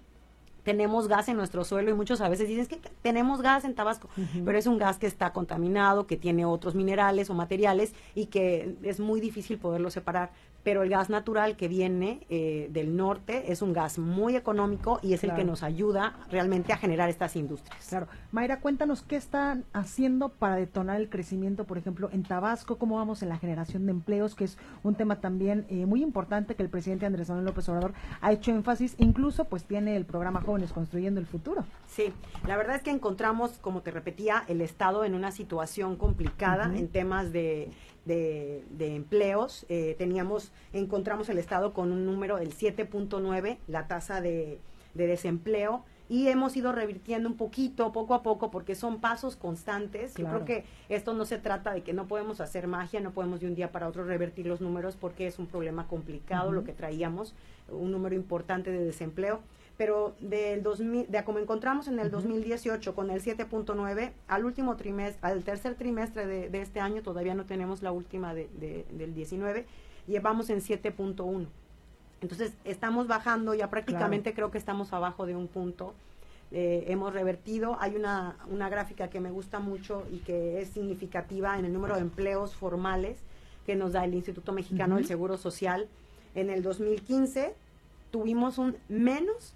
tenemos 0.67 1.07
gas 1.07 1.29
en 1.29 1.37
nuestro 1.37 1.63
suelo 1.63 1.93
y 1.93 1.95
muchos 1.95 2.21
a 2.21 2.29
veces 2.29 2.49
dicen 2.49 2.67
que 2.67 2.91
tenemos 3.01 3.41
gas 3.41 3.65
en 3.65 3.77
Tabasco, 3.77 4.09
pero 4.45 4.59
es 4.59 4.67
un 4.67 4.79
gas 4.79 4.99
que 4.99 5.07
está 5.07 5.33
contaminado, 5.33 6.09
que 6.09 6.17
tiene 6.17 6.45
otros 6.45 6.75
minerales 6.75 7.31
o 7.31 7.35
materiales 7.35 7.95
y 8.17 8.27
que 8.27 8.77
es 8.83 8.99
muy 8.99 9.21
difícil 9.21 9.59
poderlo 9.59 9.91
separar 9.91 10.33
pero 10.67 10.83
el 10.83 10.89
gas 10.89 11.11
natural 11.11 11.57
que 11.57 11.69
viene 11.69 12.27
eh, 12.29 12.67
del 12.73 12.97
norte 12.97 13.53
es 13.53 13.63
un 13.63 13.73
gas 13.73 14.01
muy 14.01 14.35
económico 14.35 14.99
y 15.01 15.13
es 15.13 15.23
el 15.23 15.33
que 15.33 15.45
nos 15.45 15.63
ayuda 15.63 16.17
realmente 16.29 16.73
a 16.73 16.77
generar 16.77 17.09
estas 17.09 17.37
industrias. 17.37 17.87
Claro. 17.89 18.09
Mayra, 18.33 18.59
cuéntanos 18.59 19.03
qué 19.03 19.15
están 19.15 19.65
haciendo 19.73 20.29
para 20.29 20.57
detonar 20.57 21.01
el 21.01 21.09
crecimiento, 21.09 21.67
por 21.67 21.79
ejemplo, 21.79 22.11
en 22.13 22.25
Tabasco, 22.25 22.79
cómo 22.79 22.97
vamos 22.97 23.23
en 23.23 23.29
la 23.29 23.39
generación 23.39 23.87
de 23.87 23.93
empleos, 23.93 24.35
que 24.35 24.43
es 24.43 24.59
un 24.83 24.97
tema 24.97 25.21
también 25.21 25.67
eh, 25.69 25.87
muy 25.87 26.03
importante 26.03 26.57
que 26.57 26.65
el 26.65 26.69
presidente 26.69 27.07
Andrés 27.07 27.29
Manuel 27.29 27.47
López 27.47 27.69
Obrador 27.69 27.95
ha 28.21 28.33
hecho 28.33 28.51
énfasis, 28.51 28.97
incluso 28.99 29.45
pues 29.45 29.63
tiene 29.67 29.95
el 29.95 30.05
programa 30.05 30.41
Jóvenes 30.41 30.73
Construyendo 30.73 31.21
el 31.21 31.27
Futuro. 31.27 31.65
Sí, 31.87 32.13
la 32.45 32.57
verdad 32.57 32.75
es 32.75 32.83
que 32.83 32.91
encontramos, 32.91 33.59
como 33.59 33.83
te 33.83 33.93
repetía, 33.93 34.43
el 34.49 34.61
Estado 34.61 35.05
en 35.05 35.15
una 35.15 35.31
situación 35.31 35.95
complicada 35.95 36.73
en 36.75 36.89
temas 36.89 37.31
de 37.33 37.71
de, 38.07 38.65
empleos. 38.79 39.67
Eh, 39.69 39.95
teníamos, 39.99 40.53
encontramos 40.73 41.29
el 41.29 41.39
Estado 41.39 41.73
con 41.75 41.93
un 41.93 42.07
número 42.07 42.37
del 42.37 42.55
7.9, 42.55 43.59
la 43.67 43.87
tasa 43.87 44.21
de, 44.21 44.61
desempleo 44.95 45.85
y 46.09 46.29
hemos 46.29 46.57
ido 46.57 46.73
revirtiendo 46.73 47.29
un 47.29 47.37
poquito, 47.37 47.93
poco 47.93 48.15
a 48.15 48.23
poco, 48.23 48.51
porque 48.51 48.75
son 48.75 49.01
pasos 49.01 49.37
constantes. 49.37 50.15
Yo 50.15 50.27
creo 50.27 50.45
que 50.45 50.65
esto 50.89 51.13
no 51.13 51.27
se 51.27 51.37
trata 51.37 51.75
de 51.75 51.83
que 51.83 51.93
no 51.93 52.07
podemos 52.07 52.41
hacer 52.41 52.67
magia, 52.67 53.01
no 53.01 53.11
podemos 53.11 53.41
de 53.41 53.47
un 53.49 53.55
día 53.55 53.73
para 53.73 53.89
otro 53.89 54.05
revertir 54.05 54.47
los 54.47 54.61
números 54.61 54.97
porque 54.97 55.27
es 55.27 55.39
un 55.39 55.49
problema 55.49 55.87
complicado 55.87 56.53
lo 56.53 56.65
que 56.65 56.73
traíamos, 56.73 57.35
un 57.69 57.91
número 57.91 58.15
importante 58.15 58.71
de 58.71 58.85
desempleo. 58.85 59.41
Pero 59.77 60.15
del 60.21 60.63
2000, 60.63 61.11
de 61.11 61.25
como 61.25 61.39
encontramos 61.39 61.87
en 61.89 61.99
el 61.99 62.11
2018 62.11 62.95
con 62.95 63.11
el 63.11 63.23
7.9, 63.23 64.13
al 64.27 64.45
último 64.45 64.77
trimestre, 64.77 65.21
al 65.23 65.45
tercer 65.45 65.75
trimestre 65.75 66.27
de, 66.27 66.61
este 66.63 66.81
año, 66.81 67.03
todavía 67.03 67.35
no 67.35 67.45
tenemos 67.45 67.83
la 67.83 67.93
última 67.93 68.33
de, 68.33 68.49
del 68.91 69.15
19, 69.15 69.67
llevamos 70.07 70.49
en 70.49 70.61
7.1. 70.61 71.47
Entonces, 72.23 72.55
estamos 72.65 73.07
bajando, 73.07 73.55
ya 73.55 73.69
prácticamente 73.69 74.33
creo 74.33 74.51
que 74.51 74.59
estamos 74.59 74.93
abajo 74.93 75.27
de 75.27 75.37
un 75.37 75.49
punto. 75.49 75.95
Eh, 76.53 76.85
hemos 76.89 77.13
revertido. 77.13 77.77
Hay 77.81 77.97
una, 77.97 78.37
una 78.49 78.69
gráfica 78.69 79.09
que 79.09 79.21
me 79.21 79.31
gusta 79.31 79.59
mucho 79.59 80.07
y 80.11 80.19
que 80.19 80.61
es 80.61 80.71
significativa 80.71 81.59
en 81.59 81.67
el 81.67 81.73
número 81.73 81.97
de 81.97 82.01
empleos 82.01 82.55
formales 82.55 83.19
que 83.67 83.75
nos 83.75 83.93
da 83.93 84.05
el 84.05 84.15
Instituto 84.15 84.53
Mexicano 84.53 84.97
del 84.97 85.07
Seguro 85.07 85.37
Social. 85.37 85.89
En 86.35 86.51
el 86.51 86.63
2015 86.63 87.55
tuvimos 88.11 88.59
un 88.59 88.77
menos 88.89 89.55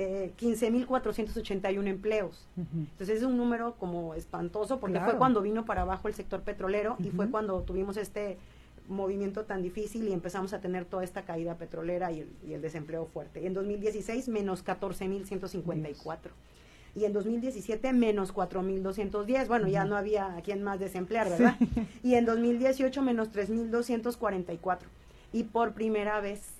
eh, 0.00 0.32
15.481 0.38 1.88
empleos. 1.88 2.46
Entonces 2.56 3.18
es 3.18 3.24
un 3.24 3.36
número 3.36 3.74
como 3.80 4.14
espantoso 4.14 4.78
porque 4.78 5.00
fue 5.00 5.16
cuando 5.16 5.42
vino 5.42 5.64
para 5.64 5.82
abajo 5.82 6.06
el 6.06 6.14
sector 6.14 6.42
petrolero 6.42 6.96
y 7.00 7.10
fue 7.10 7.28
cuando 7.28 7.60
tuvimos 7.62 7.96
este 7.96 8.38
movimiento 8.86 9.44
tan 9.44 9.60
difícil 9.60 10.06
y 10.06 10.12
empezamos 10.12 10.52
a 10.52 10.60
tener 10.60 10.84
toda 10.84 11.02
esta 11.02 11.22
caída 11.22 11.56
petrolera 11.56 12.12
y 12.12 12.24
el, 12.48 12.62
desempleo 12.62 13.06
fuerte. 13.06 13.44
en 13.44 13.54
2016, 13.54 14.28
menos 14.28 14.64
14.154. 14.64 16.16
Y 16.94 17.04
en 17.04 17.12
2017, 17.12 17.92
menos 17.92 18.32
4.210. 18.32 19.48
Bueno, 19.48 19.66
ya 19.66 19.84
no 19.84 19.96
había 19.96 20.36
a 20.36 20.42
quien 20.42 20.62
más 20.62 20.78
desemplear, 20.78 21.28
¿verdad? 21.28 21.56
Y 22.04 22.14
en 22.14 22.24
2018, 22.24 23.02
menos 23.02 23.32
3.244. 23.32 24.78
Y 25.32 25.42
por 25.42 25.74
primera 25.74 26.20
vez, 26.20 26.57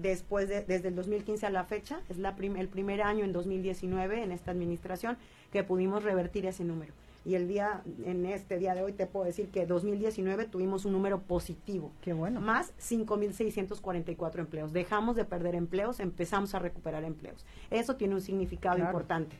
después 0.00 0.48
de, 0.48 0.62
desde 0.62 0.88
el 0.88 0.94
2015 0.94 1.46
a 1.46 1.50
la 1.50 1.64
fecha, 1.64 2.00
es 2.08 2.18
la 2.18 2.30
el 2.38 2.68
primer 2.68 3.02
año 3.02 3.24
en 3.24 3.32
2019 3.32 4.22
en 4.22 4.32
esta 4.32 4.50
administración 4.50 5.18
que 5.52 5.64
pudimos 5.64 6.02
revertir 6.04 6.46
ese 6.46 6.64
número 6.64 6.92
y 7.28 7.34
el 7.34 7.46
día, 7.46 7.82
en 8.06 8.24
este 8.24 8.58
día 8.58 8.74
de 8.74 8.82
hoy 8.82 8.92
te 8.92 9.06
puedo 9.06 9.26
decir 9.26 9.48
que 9.48 9.66
2019 9.66 10.46
tuvimos 10.46 10.86
un 10.86 10.92
número 10.92 11.20
positivo. 11.20 11.92
Qué 12.00 12.14
bueno. 12.14 12.40
Más 12.40 12.72
5.644 12.78 14.38
empleos. 14.38 14.72
Dejamos 14.72 15.14
de 15.14 15.26
perder 15.26 15.54
empleos, 15.54 16.00
empezamos 16.00 16.54
a 16.54 16.58
recuperar 16.58 17.04
empleos. 17.04 17.44
Eso 17.70 17.96
tiene 17.96 18.14
un 18.14 18.22
significado 18.22 18.78
importante 18.78 19.36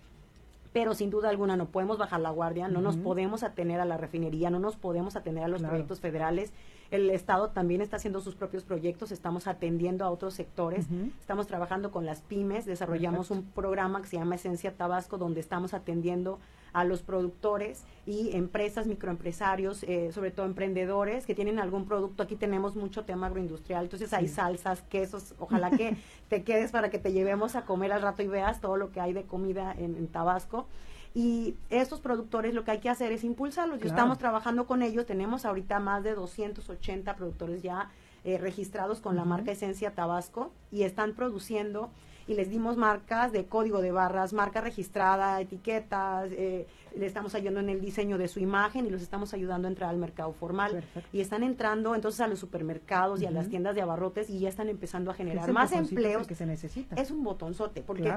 pero 0.70 0.94
sin 0.94 1.08
duda 1.10 1.30
alguna 1.30 1.56
no 1.56 1.66
podemos 1.66 1.98
bajar 1.98 2.20
la 2.20 2.30
guardia, 2.30 2.68
no 2.68 2.82
nos 2.82 2.96
podemos 2.96 3.42
atener 3.42 3.80
a 3.80 3.86
la 3.86 3.96
refinería, 3.96 4.50
no 4.50 4.60
nos 4.60 4.76
podemos 4.76 5.16
atener 5.16 5.42
a 5.42 5.48
los 5.48 5.62
proyectos 5.62 5.98
federales. 5.98 6.52
El 6.90 7.10
Estado 7.10 7.50
también 7.50 7.80
está 7.80 7.96
haciendo 7.96 8.20
sus 8.20 8.34
propios 8.34 8.64
proyectos, 8.64 9.12
estamos 9.12 9.46
atendiendo 9.46 10.04
a 10.04 10.10
otros 10.10 10.34
sectores, 10.34 10.86
estamos 11.20 11.46
trabajando 11.46 11.90
con 11.90 12.06
las 12.06 12.22
pymes, 12.22 12.64
desarrollamos 12.64 13.30
un 13.30 13.44
programa 13.44 14.00
que 14.00 14.08
se 14.08 14.16
llama 14.16 14.36
Esencia 14.36 14.74
Tabasco, 14.76 15.18
donde 15.18 15.40
estamos 15.40 15.74
atendiendo 15.74 16.38
a 16.72 16.84
los 16.84 17.02
productores 17.02 17.84
y 18.06 18.36
empresas, 18.36 18.86
microempresarios, 18.86 19.82
eh, 19.84 20.12
sobre 20.12 20.30
todo 20.30 20.46
emprendedores 20.46 21.26
que 21.26 21.34
tienen 21.34 21.58
algún 21.58 21.86
producto. 21.86 22.22
Aquí 22.22 22.36
tenemos 22.36 22.76
mucho 22.76 23.04
tema 23.04 23.26
agroindustrial, 23.26 23.84
entonces 23.84 24.12
hay 24.12 24.28
salsas, 24.28 24.82
quesos. 24.82 25.34
Ojalá 25.38 25.70
que 25.70 25.96
te 26.28 26.42
quedes 26.42 26.70
para 26.70 26.90
que 26.90 26.98
te 26.98 27.12
llevemos 27.12 27.56
a 27.56 27.62
comer 27.62 27.92
al 27.92 28.02
rato 28.02 28.22
y 28.22 28.28
veas 28.28 28.60
todo 28.60 28.76
lo 28.76 28.92
que 28.92 29.00
hay 29.00 29.12
de 29.12 29.24
comida 29.24 29.74
en, 29.76 30.08
Tabasco. 30.08 30.66
Y 31.14 31.54
estos 31.70 32.00
productores 32.00 32.54
lo 32.54 32.64
que 32.64 32.72
hay 32.72 32.78
que 32.78 32.88
hacer 32.88 33.12
es 33.12 33.24
impulsarlos. 33.24 33.82
Estamos 33.82 34.18
trabajando 34.18 34.66
con 34.66 34.82
ellos. 34.82 35.06
Tenemos 35.06 35.44
ahorita 35.44 35.80
más 35.80 36.04
de 36.04 36.14
280 36.14 37.16
productores 37.16 37.62
ya 37.62 37.90
eh, 38.24 38.38
registrados 38.38 39.00
con 39.00 39.16
la 39.16 39.24
marca 39.24 39.52
Esencia 39.52 39.94
Tabasco 39.94 40.52
y 40.70 40.82
están 40.82 41.14
produciendo 41.14 41.90
y 42.28 42.34
les 42.34 42.50
dimos 42.50 42.76
marcas 42.76 43.32
de 43.32 43.46
código 43.46 43.80
de 43.80 43.90
barras, 43.90 44.34
marca 44.34 44.60
registrada, 44.60 45.40
etiquetas, 45.40 46.30
eh, 46.32 46.66
le 46.94 47.06
estamos 47.06 47.34
ayudando 47.34 47.60
en 47.60 47.70
el 47.70 47.80
diseño 47.80 48.18
de 48.18 48.28
su 48.28 48.38
imagen 48.38 48.86
y 48.86 48.90
los 48.90 49.00
estamos 49.00 49.32
ayudando 49.32 49.66
a 49.66 49.70
entrar 49.70 49.88
al 49.88 49.96
mercado 49.96 50.32
formal. 50.34 50.84
Y 51.10 51.20
están 51.20 51.42
entrando 51.42 51.94
entonces 51.94 52.20
a 52.20 52.28
los 52.28 52.38
supermercados 52.38 53.22
y 53.22 53.26
a 53.26 53.30
las 53.30 53.48
tiendas 53.48 53.74
de 53.74 53.80
abarrotes 53.80 54.28
y 54.28 54.40
ya 54.40 54.50
están 54.50 54.68
empezando 54.68 55.10
a 55.10 55.14
generar 55.14 55.50
más 55.52 55.72
empleos. 55.72 56.26
que 56.26 56.34
se 56.34 56.44
necesita. 56.44 56.96
Es 56.96 57.10
un 57.10 57.24
botonzote, 57.24 57.80
porque 57.80 58.12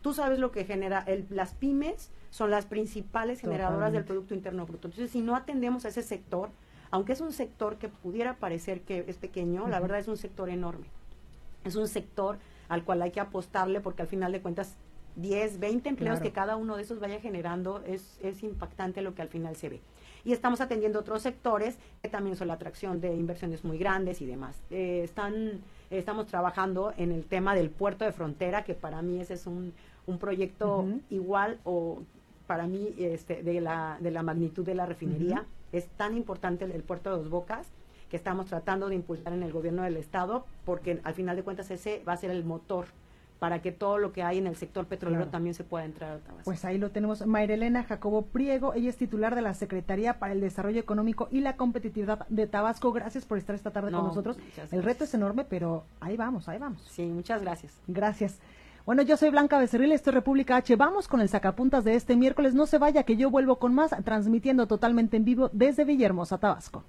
tú 0.00 0.14
sabes 0.14 0.38
lo 0.38 0.52
que 0.52 0.64
genera, 0.64 1.00
el, 1.00 1.26
las 1.30 1.54
pymes 1.54 2.12
son 2.30 2.52
las 2.52 2.66
principales 2.66 3.40
generadoras 3.40 3.92
del 3.92 4.04
Producto 4.04 4.32
Interno 4.34 4.64
Bruto. 4.64 4.86
Entonces, 4.86 5.10
si 5.10 5.22
no 5.22 5.34
atendemos 5.34 5.84
a 5.84 5.88
ese 5.88 6.02
sector, 6.02 6.50
aunque 6.92 7.14
es 7.14 7.20
un 7.20 7.32
sector 7.32 7.78
que 7.78 7.88
pudiera 7.88 8.36
parecer 8.36 8.82
que 8.82 9.04
es 9.08 9.16
pequeño, 9.16 9.66
la 9.66 9.80
verdad 9.80 9.98
es 9.98 10.06
un 10.06 10.16
sector 10.16 10.50
enorme. 10.50 10.86
Es 11.64 11.74
un 11.74 11.88
sector 11.88 12.38
al 12.68 12.84
cual 12.84 13.02
hay 13.02 13.10
que 13.10 13.20
apostarle 13.20 13.80
porque 13.80 14.02
al 14.02 14.08
final 14.08 14.32
de 14.32 14.40
cuentas 14.40 14.76
10, 15.16 15.60
20 15.60 15.88
empleos 15.88 16.20
que 16.20 16.30
cada 16.30 16.56
uno 16.56 16.76
de 16.76 16.82
esos 16.82 17.00
vaya 17.00 17.20
generando 17.20 17.82
es, 17.86 18.18
es 18.22 18.42
impactante 18.42 19.00
lo 19.00 19.14
que 19.14 19.22
al 19.22 19.28
final 19.28 19.56
se 19.56 19.70
ve. 19.70 19.80
Y 20.24 20.32
estamos 20.32 20.60
atendiendo 20.60 20.98
otros 20.98 21.22
sectores 21.22 21.78
que 22.02 22.08
también 22.08 22.36
son 22.36 22.48
la 22.48 22.54
atracción 22.54 23.00
de 23.00 23.14
inversiones 23.14 23.64
muy 23.64 23.78
grandes 23.78 24.20
y 24.20 24.26
demás. 24.26 24.56
Eh, 24.70 25.02
están, 25.04 25.60
estamos 25.88 26.26
trabajando 26.26 26.92
en 26.96 27.12
el 27.12 27.24
tema 27.24 27.54
del 27.54 27.70
puerto 27.70 28.04
de 28.04 28.12
frontera, 28.12 28.64
que 28.64 28.74
para 28.74 29.02
mí 29.02 29.20
ese 29.20 29.34
es 29.34 29.46
un, 29.46 29.72
un 30.06 30.18
proyecto 30.18 30.84
igual 31.10 31.60
o 31.64 32.02
para 32.46 32.66
mí 32.66 32.94
este, 32.98 33.42
de, 33.42 33.60
la, 33.60 33.98
de 34.00 34.10
la 34.10 34.22
magnitud 34.22 34.64
de 34.64 34.74
la 34.74 34.84
refinería. 34.84 35.44
Es 35.72 35.86
tan 35.90 36.16
importante 36.16 36.64
el 36.64 36.82
puerto 36.82 37.10
de 37.10 37.16
Dos 37.16 37.30
Bocas 37.30 37.68
que 38.10 38.16
estamos 38.16 38.46
tratando 38.46 38.88
de 38.88 38.94
impulsar 38.94 39.32
en 39.32 39.42
el 39.42 39.52
gobierno 39.52 39.82
del 39.82 39.96
Estado, 39.96 40.46
porque 40.64 41.00
al 41.02 41.14
final 41.14 41.36
de 41.36 41.42
cuentas 41.42 41.70
ese 41.70 42.02
va 42.06 42.12
a 42.12 42.16
ser 42.16 42.30
el 42.30 42.44
motor 42.44 42.86
para 43.38 43.60
que 43.60 43.72
todo 43.72 43.98
lo 43.98 44.12
que 44.12 44.22
hay 44.22 44.38
en 44.38 44.46
el 44.46 44.56
sector 44.56 44.86
petrolero 44.86 45.28
también 45.28 45.54
se 45.54 45.64
pueda 45.64 45.84
entrar 45.84 46.12
a 46.12 46.18
Tabasco. 46.18 46.44
Pues 46.44 46.64
ahí 46.64 46.78
lo 46.78 46.90
tenemos. 46.90 47.26
Mayrelena 47.26 47.82
Jacobo 47.82 48.22
Priego, 48.22 48.72
ella 48.74 48.88
es 48.88 48.96
titular 48.96 49.34
de 49.34 49.42
la 49.42 49.54
Secretaría 49.54 50.18
para 50.18 50.32
el 50.32 50.40
Desarrollo 50.40 50.80
Económico 50.80 51.28
y 51.30 51.40
la 51.40 51.56
Competitividad 51.56 52.26
de 52.28 52.46
Tabasco. 52.46 52.92
Gracias 52.92 53.26
por 53.26 53.38
estar 53.38 53.54
esta 53.54 53.70
tarde 53.70 53.92
con 53.92 54.04
nosotros. 54.04 54.38
El 54.70 54.82
reto 54.82 55.04
es 55.04 55.12
enorme, 55.14 55.44
pero 55.44 55.84
ahí 56.00 56.16
vamos, 56.16 56.48
ahí 56.48 56.58
vamos. 56.58 56.82
Sí, 56.88 57.04
muchas 57.04 57.42
gracias. 57.42 57.74
Gracias. 57.86 58.38
Bueno, 58.86 59.02
yo 59.02 59.16
soy 59.16 59.30
Blanca 59.30 59.58
Becerril, 59.58 59.90
esto 59.90 60.10
es 60.10 60.14
República 60.14 60.56
H. 60.56 60.76
Vamos 60.76 61.08
con 61.08 61.20
el 61.20 61.28
sacapuntas 61.28 61.82
de 61.82 61.96
este 61.96 62.16
miércoles. 62.16 62.54
No 62.54 62.66
se 62.66 62.78
vaya, 62.78 63.02
que 63.02 63.16
yo 63.16 63.30
vuelvo 63.30 63.56
con 63.56 63.74
más, 63.74 63.94
transmitiendo 64.04 64.68
totalmente 64.68 65.16
en 65.16 65.24
vivo 65.24 65.50
desde 65.52 65.84
Villahermosa, 65.84 66.38
Tabasco. 66.38 66.84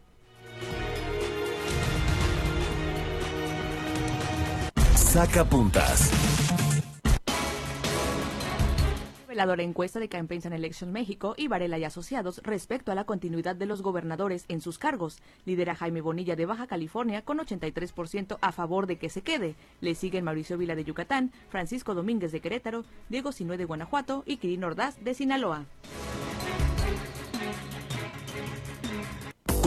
Saca 5.08 5.46
puntas. 5.46 6.12
la 9.34 9.64
encuesta 9.64 10.00
de 10.00 10.10
Campaigns 10.10 10.48
and 10.48 10.56
Election 10.56 10.92
México 10.92 11.34
y 11.38 11.48
Varela 11.48 11.78
y 11.78 11.86
Asociados 11.86 12.42
respecto 12.44 12.92
a 12.92 12.96
la 12.96 13.06
continuidad 13.06 13.56
de 13.56 13.66
los 13.66 13.82
gobernadores 13.82 14.44
en 14.50 14.60
sus 14.60 14.78
cargos. 14.78 15.20
Lidera 15.46 15.76
Jaime 15.76 16.02
Bonilla 16.02 16.36
de 16.36 16.46
Baja 16.46 16.68
California 16.68 17.22
con 17.22 17.38
83% 17.38 18.38
a 18.42 18.52
favor 18.52 18.88
de 18.88 18.98
que 18.98 19.10
se 19.10 19.22
quede. 19.22 19.56
Le 19.80 19.96
siguen 19.96 20.26
Mauricio 20.26 20.58
Vila 20.58 20.76
de 20.76 20.84
Yucatán, 20.84 21.32
Francisco 21.50 21.94
Domínguez 21.94 22.34
de 22.34 22.42
Querétaro, 22.42 22.84
Diego 23.08 23.32
Sinue 23.32 23.58
de 23.58 23.66
Guanajuato 23.66 24.24
y 24.26 24.38
Quirino 24.38 24.68
Ordaz 24.68 25.02
de 25.02 25.14
Sinaloa. 25.14 25.66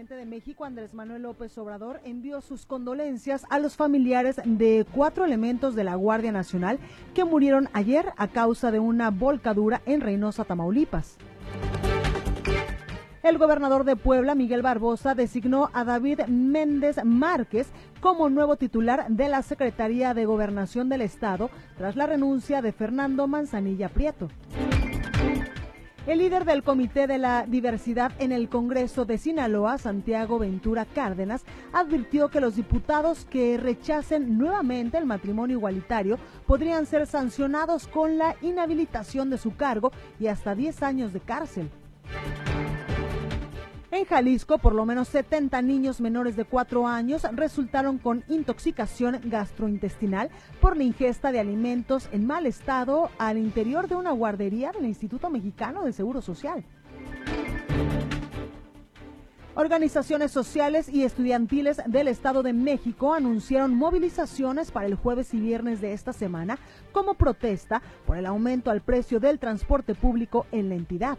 presidente 0.00 0.24
de 0.24 0.36
México, 0.36 0.64
Andrés 0.64 0.94
Manuel 0.94 1.22
López 1.22 1.58
Obrador, 1.58 2.00
envió 2.04 2.40
sus 2.40 2.64
condolencias 2.64 3.44
a 3.50 3.58
los 3.58 3.76
familiares 3.76 4.40
de 4.46 4.86
cuatro 4.94 5.26
elementos 5.26 5.74
de 5.74 5.84
la 5.84 5.94
Guardia 5.94 6.32
Nacional 6.32 6.78
que 7.12 7.26
murieron 7.26 7.68
ayer 7.74 8.06
a 8.16 8.28
causa 8.28 8.70
de 8.70 8.78
una 8.78 9.10
volcadura 9.10 9.82
en 9.84 10.00
Reynosa, 10.00 10.44
Tamaulipas. 10.44 11.18
El 13.22 13.36
gobernador 13.36 13.84
de 13.84 13.96
Puebla, 13.96 14.34
Miguel 14.34 14.62
Barbosa, 14.62 15.14
designó 15.14 15.68
a 15.74 15.84
David 15.84 16.20
Méndez 16.28 17.04
Márquez 17.04 17.68
como 18.00 18.30
nuevo 18.30 18.56
titular 18.56 19.06
de 19.10 19.28
la 19.28 19.42
Secretaría 19.42 20.14
de 20.14 20.24
Gobernación 20.24 20.88
del 20.88 21.02
Estado 21.02 21.50
tras 21.76 21.94
la 21.96 22.06
renuncia 22.06 22.62
de 22.62 22.72
Fernando 22.72 23.26
Manzanilla 23.26 23.90
Prieto. 23.90 24.28
El 26.10 26.18
líder 26.18 26.44
del 26.44 26.64
Comité 26.64 27.06
de 27.06 27.18
la 27.18 27.46
Diversidad 27.46 28.10
en 28.18 28.32
el 28.32 28.48
Congreso 28.48 29.04
de 29.04 29.16
Sinaloa, 29.16 29.78
Santiago 29.78 30.40
Ventura 30.40 30.84
Cárdenas, 30.84 31.44
advirtió 31.72 32.30
que 32.30 32.40
los 32.40 32.56
diputados 32.56 33.24
que 33.26 33.56
rechacen 33.56 34.36
nuevamente 34.36 34.98
el 34.98 35.06
matrimonio 35.06 35.58
igualitario 35.58 36.18
podrían 36.48 36.86
ser 36.86 37.06
sancionados 37.06 37.86
con 37.86 38.18
la 38.18 38.34
inhabilitación 38.42 39.30
de 39.30 39.38
su 39.38 39.54
cargo 39.54 39.92
y 40.18 40.26
hasta 40.26 40.56
10 40.56 40.82
años 40.82 41.12
de 41.12 41.20
cárcel. 41.20 41.70
En 43.92 44.04
Jalisco, 44.04 44.58
por 44.58 44.72
lo 44.72 44.86
menos 44.86 45.08
70 45.08 45.60
niños 45.62 46.00
menores 46.00 46.36
de 46.36 46.44
4 46.44 46.86
años 46.86 47.26
resultaron 47.32 47.98
con 47.98 48.22
intoxicación 48.28 49.20
gastrointestinal 49.24 50.30
por 50.60 50.76
la 50.76 50.84
ingesta 50.84 51.32
de 51.32 51.40
alimentos 51.40 52.08
en 52.12 52.24
mal 52.24 52.46
estado 52.46 53.10
al 53.18 53.36
interior 53.36 53.88
de 53.88 53.96
una 53.96 54.12
guardería 54.12 54.70
del 54.70 54.86
Instituto 54.86 55.28
Mexicano 55.28 55.82
de 55.82 55.92
Seguro 55.92 56.22
Social. 56.22 56.64
Organizaciones 59.56 60.30
sociales 60.30 60.88
y 60.88 61.02
estudiantiles 61.02 61.82
del 61.86 62.06
Estado 62.06 62.44
de 62.44 62.52
México 62.52 63.12
anunciaron 63.12 63.74
movilizaciones 63.74 64.70
para 64.70 64.86
el 64.86 64.94
jueves 64.94 65.34
y 65.34 65.40
viernes 65.40 65.80
de 65.80 65.92
esta 65.92 66.12
semana 66.12 66.60
como 66.92 67.14
protesta 67.14 67.82
por 68.06 68.16
el 68.16 68.26
aumento 68.26 68.70
al 68.70 68.82
precio 68.82 69.18
del 69.18 69.40
transporte 69.40 69.96
público 69.96 70.46
en 70.52 70.68
la 70.68 70.76
entidad 70.76 71.18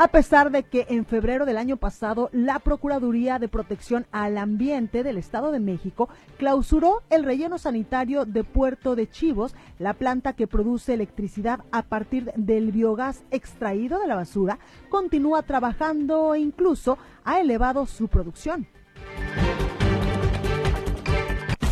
a 0.00 0.08
pesar 0.08 0.50
de 0.50 0.62
que 0.62 0.86
en 0.88 1.04
febrero 1.04 1.44
del 1.44 1.58
año 1.58 1.76
pasado 1.76 2.30
la 2.32 2.58
Procuraduría 2.58 3.38
de 3.38 3.48
Protección 3.48 4.06
al 4.12 4.38
Ambiente 4.38 5.02
del 5.02 5.18
Estado 5.18 5.52
de 5.52 5.60
México 5.60 6.08
clausuró 6.38 7.02
el 7.10 7.22
relleno 7.22 7.58
sanitario 7.58 8.24
de 8.24 8.42
Puerto 8.42 8.96
de 8.96 9.10
Chivos, 9.10 9.54
la 9.78 9.92
planta 9.92 10.32
que 10.32 10.46
produce 10.46 10.94
electricidad 10.94 11.60
a 11.70 11.82
partir 11.82 12.32
del 12.34 12.72
biogás 12.72 13.24
extraído 13.30 13.98
de 13.98 14.06
la 14.06 14.16
basura, 14.16 14.58
continúa 14.88 15.42
trabajando 15.42 16.34
e 16.34 16.40
incluso 16.40 16.96
ha 17.22 17.38
elevado 17.38 17.84
su 17.84 18.08
producción. 18.08 18.66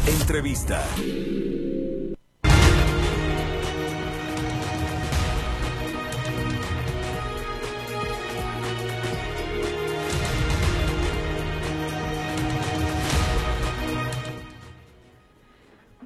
Entrevista. 0.07 0.85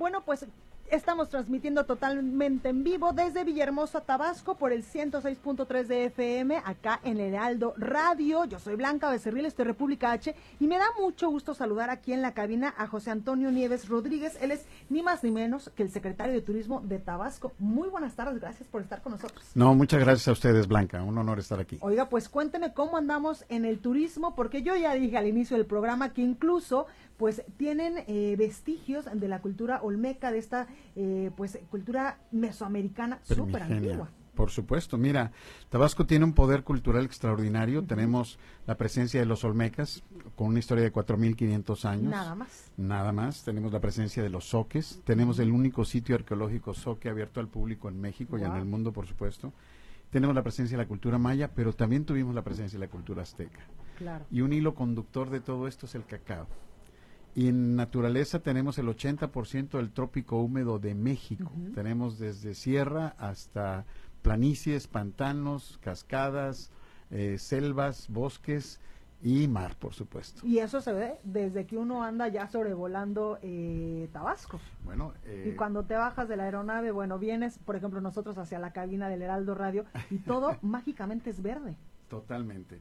Bueno, 0.03 0.21
pues 0.25 0.45
Estamos 0.93 1.31
transmitiendo 1.31 1.87
totalmente 1.87 2.69
en 2.69 2.85
vivo 2.85 3.15
desde 3.15 3.45
Villahermosa, 3.45 4.03
Tabasco, 4.03 4.57
por 4.57 4.75
el 4.75 4.85
106.3 4.85 5.87
de 5.87 6.05
FM, 6.05 6.59
acá 6.67 7.01
en 7.03 7.19
el 7.19 7.33
Heraldo 7.33 7.73
Radio. 7.79 8.45
Yo 8.45 8.59
soy 8.59 8.75
Blanca 8.75 9.09
Becerril, 9.09 9.47
estoy 9.47 9.65
República 9.65 10.13
H, 10.13 10.35
y 10.61 10.67
me 10.67 10.77
da 10.77 10.85
mucho 11.01 11.31
gusto 11.31 11.55
saludar 11.55 11.89
aquí 11.89 12.13
en 12.13 12.21
la 12.21 12.35
cabina 12.35 12.75
a 12.77 12.87
José 12.89 13.11
Antonio 13.11 13.51
Nieves 13.51 13.89
Rodríguez. 13.89 14.37
Él 14.43 14.51
es 14.51 14.67
ni 14.91 15.03
más 15.03 15.25
ni 15.25 15.31
menos 15.31 15.71
que 15.75 15.83
el 15.83 15.91
secretario 15.91 16.35
de 16.35 16.43
Turismo 16.43 16.83
de 16.83 16.99
Tabasco. 16.99 17.53
Muy 17.59 17.89
buenas 17.89 18.15
tardes, 18.15 18.39
gracias 18.39 18.69
por 18.69 18.83
estar 18.83 19.01
con 19.01 19.13
nosotros. 19.13 19.51
No, 19.55 19.75
muchas 19.75 20.01
gracias 20.01 20.29
a 20.29 20.33
ustedes, 20.33 20.69
Blanca. 20.69 21.03
Un 21.03 21.17
honor 21.17 21.39
estar 21.39 21.59
aquí. 21.59 21.79
Oiga, 21.81 22.11
pues 22.11 22.29
cuénteme 22.29 22.75
cómo 22.75 22.99
andamos 22.99 23.47
en 23.49 23.65
el 23.65 23.79
turismo, 23.79 24.35
porque 24.35 24.63
yo 24.63 24.77
ya 24.77 24.93
dije 24.93 25.17
al 25.17 25.27
inicio 25.27 25.57
del 25.57 25.65
programa 25.65 26.13
que 26.13 26.21
incluso 26.21 26.87
pues 27.23 27.45
tienen 27.57 28.03
eh, 28.09 28.35
vestigios 28.37 29.05
de 29.15 29.29
la 29.29 29.41
cultura 29.41 29.81
olmeca, 29.81 30.33
de 30.33 30.39
esta 30.39 30.67
eh, 30.97 31.31
pues 31.37 31.57
cultura 31.71 32.19
mesoamericana 32.33 33.21
súper 33.23 33.63
antigua. 33.63 34.11
Por 34.35 34.51
supuesto, 34.51 34.99
mira, 34.99 35.31
Tabasco 35.69 36.05
tiene 36.05 36.25
un 36.25 36.33
poder 36.33 36.65
cultural 36.65 37.05
extraordinario. 37.05 37.85
Tenemos 37.85 38.41
la 38.67 38.77
presencia 38.77 39.21
de 39.21 39.27
los 39.27 39.45
Olmecas, 39.45 40.03
con 40.35 40.49
una 40.49 40.59
historia 40.59 40.83
de 40.83 40.93
4.500 40.93 41.85
años. 41.85 42.11
Nada 42.11 42.35
más. 42.35 42.73
Nada 42.77 43.13
más. 43.13 43.45
Tenemos 43.45 43.73
la 43.73 43.79
presencia 43.79 44.21
de 44.21 44.29
los 44.29 44.49
soques. 44.49 45.01
Tenemos 45.05 45.39
el 45.39 45.53
único 45.53 45.85
sitio 45.85 46.17
arqueológico 46.17 46.75
soque 46.75 47.09
abierto 47.09 47.39
al 47.39 47.47
público 47.47 47.89
en 47.89 48.01
México 48.01 48.37
y 48.37 48.43
en 48.43 48.57
el 48.57 48.65
mundo, 48.65 48.93
por 48.93 49.07
supuesto. 49.07 49.53
Tenemos 50.11 50.35
la 50.35 50.43
presencia 50.43 50.77
de 50.77 50.83
la 50.83 50.89
cultura 50.89 51.19
maya, 51.19 51.53
pero 51.55 51.73
también 51.73 52.05
tuvimos 52.05 52.35
la 52.35 52.43
presencia 52.43 52.81
de 52.81 52.85
la 52.85 52.91
cultura 52.91 53.23
azteca. 53.23 53.61
Claro. 53.97 54.25
Y 54.29 54.41
un 54.41 54.53
hilo 54.53 54.75
conductor 54.75 55.31
de 55.31 55.39
todo 55.39 55.69
esto 55.69 55.87
es 55.87 55.95
el 55.95 56.05
cacao. 56.05 56.49
Y 57.35 57.49
en 57.49 57.77
naturaleza 57.77 58.41
tenemos 58.41 58.79
el 58.79 58.87
80% 58.87 59.71
del 59.71 59.91
trópico 59.91 60.41
húmedo 60.41 60.79
de 60.79 60.95
México. 60.95 61.51
Tenemos 61.75 62.19
desde 62.19 62.55
sierra 62.55 63.15
hasta 63.19 63.87
planicies, 64.21 64.87
pantanos, 64.87 65.79
cascadas, 65.83 66.71
eh, 67.11 67.39
selvas, 67.39 68.09
bosques 68.11 68.81
y 69.23 69.49
mar, 69.49 69.77
por 69.79 69.95
supuesto. 69.95 70.47
Y 70.47 70.59
eso 70.59 70.83
se 70.83 70.93
ve 70.93 71.15
desde 71.25 71.65
que 71.65 71.79
uno 71.79 72.03
anda 72.03 72.29
ya 72.29 72.49
sobrevolando 72.49 73.39
eh, 73.41 74.11
Tabasco. 74.13 74.61
Bueno, 74.85 75.15
y 75.25 75.51
eh, 75.51 75.55
cuando 75.57 75.85
te 75.85 75.95
bajas 75.95 76.29
de 76.29 76.37
la 76.37 76.45
aeronave, 76.45 76.91
bueno, 76.91 77.19
vienes, 77.19 77.59
por 77.59 77.77
ejemplo, 77.77 78.01
nosotros 78.03 78.37
hacia 78.37 78.59
la 78.59 78.73
cabina 78.73 79.09
del 79.09 79.23
Heraldo 79.23 79.55
Radio 79.55 79.87
y 80.11 80.19
todo 80.19 80.57
mágicamente 80.63 81.31
es 81.31 81.41
verde. 81.41 81.77
Totalmente. 82.09 82.79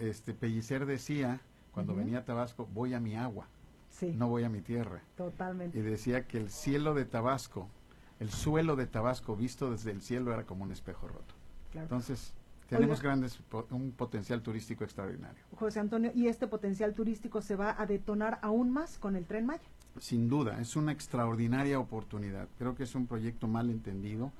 Este 0.00 0.32
Pellicer 0.32 0.86
decía 0.86 1.40
cuando 1.72 1.94
venía 1.94 2.20
a 2.20 2.24
Tabasco, 2.24 2.66
voy 2.72 2.94
a 2.94 3.00
mi 3.00 3.16
agua 3.16 3.46
no 4.02 4.28
voy 4.28 4.44
a 4.44 4.48
mi 4.48 4.60
tierra. 4.60 5.02
Totalmente. 5.16 5.78
Y 5.78 5.82
decía 5.82 6.26
que 6.26 6.38
el 6.38 6.50
cielo 6.50 6.94
de 6.94 7.04
Tabasco, 7.04 7.68
el 8.20 8.30
suelo 8.30 8.76
de 8.76 8.86
Tabasco 8.86 9.36
visto 9.36 9.70
desde 9.70 9.90
el 9.90 10.00
cielo 10.00 10.32
era 10.32 10.44
como 10.44 10.64
un 10.64 10.72
espejo 10.72 11.08
roto. 11.08 11.34
Entonces, 11.74 12.32
tenemos 12.68 13.02
grandes, 13.02 13.38
un 13.70 13.92
potencial 13.92 14.42
turístico 14.42 14.84
extraordinario. 14.84 15.42
José 15.56 15.80
Antonio, 15.80 16.10
¿y 16.14 16.26
este 16.26 16.46
potencial 16.46 16.94
turístico 16.94 17.40
se 17.40 17.54
va 17.54 17.80
a 17.80 17.86
detonar 17.86 18.38
aún 18.42 18.70
más 18.70 18.98
con 18.98 19.14
el 19.16 19.24
tren 19.24 19.46
Maya? 19.46 19.68
Sin 20.00 20.28
duda, 20.28 20.60
es 20.60 20.76
una 20.76 20.92
extraordinaria 20.92 21.78
oportunidad. 21.78 22.48
Creo 22.58 22.74
que 22.74 22.82
es 22.82 22.94
un 22.94 23.06
proyecto 23.06 23.46
mal 23.46 23.70
entendido 23.70 24.32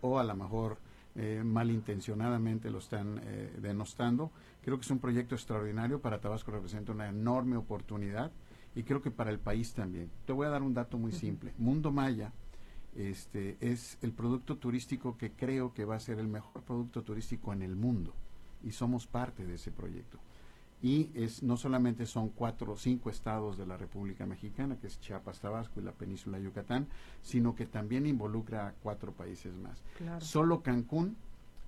o 0.00 0.18
a 0.18 0.24
lo 0.24 0.34
mejor 0.34 0.78
eh, 1.14 1.42
malintencionadamente 1.44 2.70
lo 2.70 2.78
están 2.78 3.20
eh, 3.24 3.52
denostando. 3.60 4.30
Creo 4.62 4.78
que 4.78 4.84
es 4.84 4.90
un 4.90 4.98
proyecto 4.98 5.34
extraordinario. 5.34 6.00
Para 6.00 6.20
Tabasco 6.20 6.50
representa 6.52 6.92
una 6.92 7.08
enorme 7.08 7.56
oportunidad 7.56 8.30
y 8.74 8.82
creo 8.84 9.02
que 9.02 9.10
para 9.10 9.30
el 9.30 9.38
país 9.38 9.74
también. 9.74 10.10
Te 10.26 10.32
voy 10.32 10.46
a 10.46 10.50
dar 10.50 10.62
un 10.62 10.74
dato 10.74 10.98
muy 10.98 11.12
simple. 11.12 11.52
Mundo 11.58 11.90
Maya 11.90 12.32
este, 12.96 13.56
es 13.60 13.98
el 14.02 14.12
producto 14.12 14.56
turístico 14.56 15.16
que 15.16 15.32
creo 15.32 15.72
que 15.72 15.84
va 15.84 15.96
a 15.96 16.00
ser 16.00 16.18
el 16.18 16.28
mejor 16.28 16.62
producto 16.62 17.02
turístico 17.02 17.52
en 17.52 17.62
el 17.62 17.76
mundo 17.76 18.14
y 18.62 18.72
somos 18.72 19.06
parte 19.06 19.46
de 19.46 19.54
ese 19.54 19.70
proyecto. 19.70 20.18
Y 20.82 21.10
es, 21.14 21.44
no 21.44 21.56
solamente 21.56 22.06
son 22.06 22.30
cuatro 22.30 22.72
o 22.72 22.76
cinco 22.76 23.08
estados 23.08 23.56
de 23.56 23.66
la 23.66 23.76
República 23.76 24.26
Mexicana, 24.26 24.76
que 24.80 24.88
es 24.88 25.00
Chiapas, 25.00 25.40
Tabasco 25.40 25.80
y 25.80 25.84
la 25.84 25.92
península 25.92 26.38
de 26.38 26.44
Yucatán, 26.44 26.88
sino 27.22 27.54
que 27.54 27.66
también 27.66 28.04
involucra 28.04 28.66
a 28.66 28.72
cuatro 28.72 29.12
países 29.12 29.54
más. 29.54 29.80
Solo 30.18 30.62
Cancún 30.62 31.16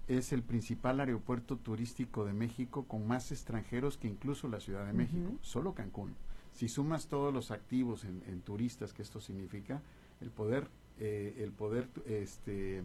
es 0.09 0.33
el 0.33 0.43
principal 0.43 0.99
aeropuerto 0.99 1.57
turístico 1.57 2.25
de 2.25 2.33
México 2.33 2.85
con 2.89 3.07
más 3.07 3.31
extranjeros 3.31 3.97
que 3.97 4.09
incluso 4.09 4.49
la 4.49 4.59
Ciudad 4.59 4.85
de 4.85 4.93
México. 4.93 5.31
Solo 5.43 5.75
Cancún. 5.75 6.15
Si 6.55 6.69
sumas 6.69 7.09
todos 7.09 7.35
los 7.35 7.51
activos 7.51 8.05
en, 8.05 8.41
turistas 8.43 8.93
que 8.93 9.03
esto 9.03 9.21
significa, 9.21 9.83
el 10.21 10.31
poder, 10.31 10.69
eh, 10.99 11.35
el 11.39 11.51
poder 11.51 11.89
este, 12.07 12.85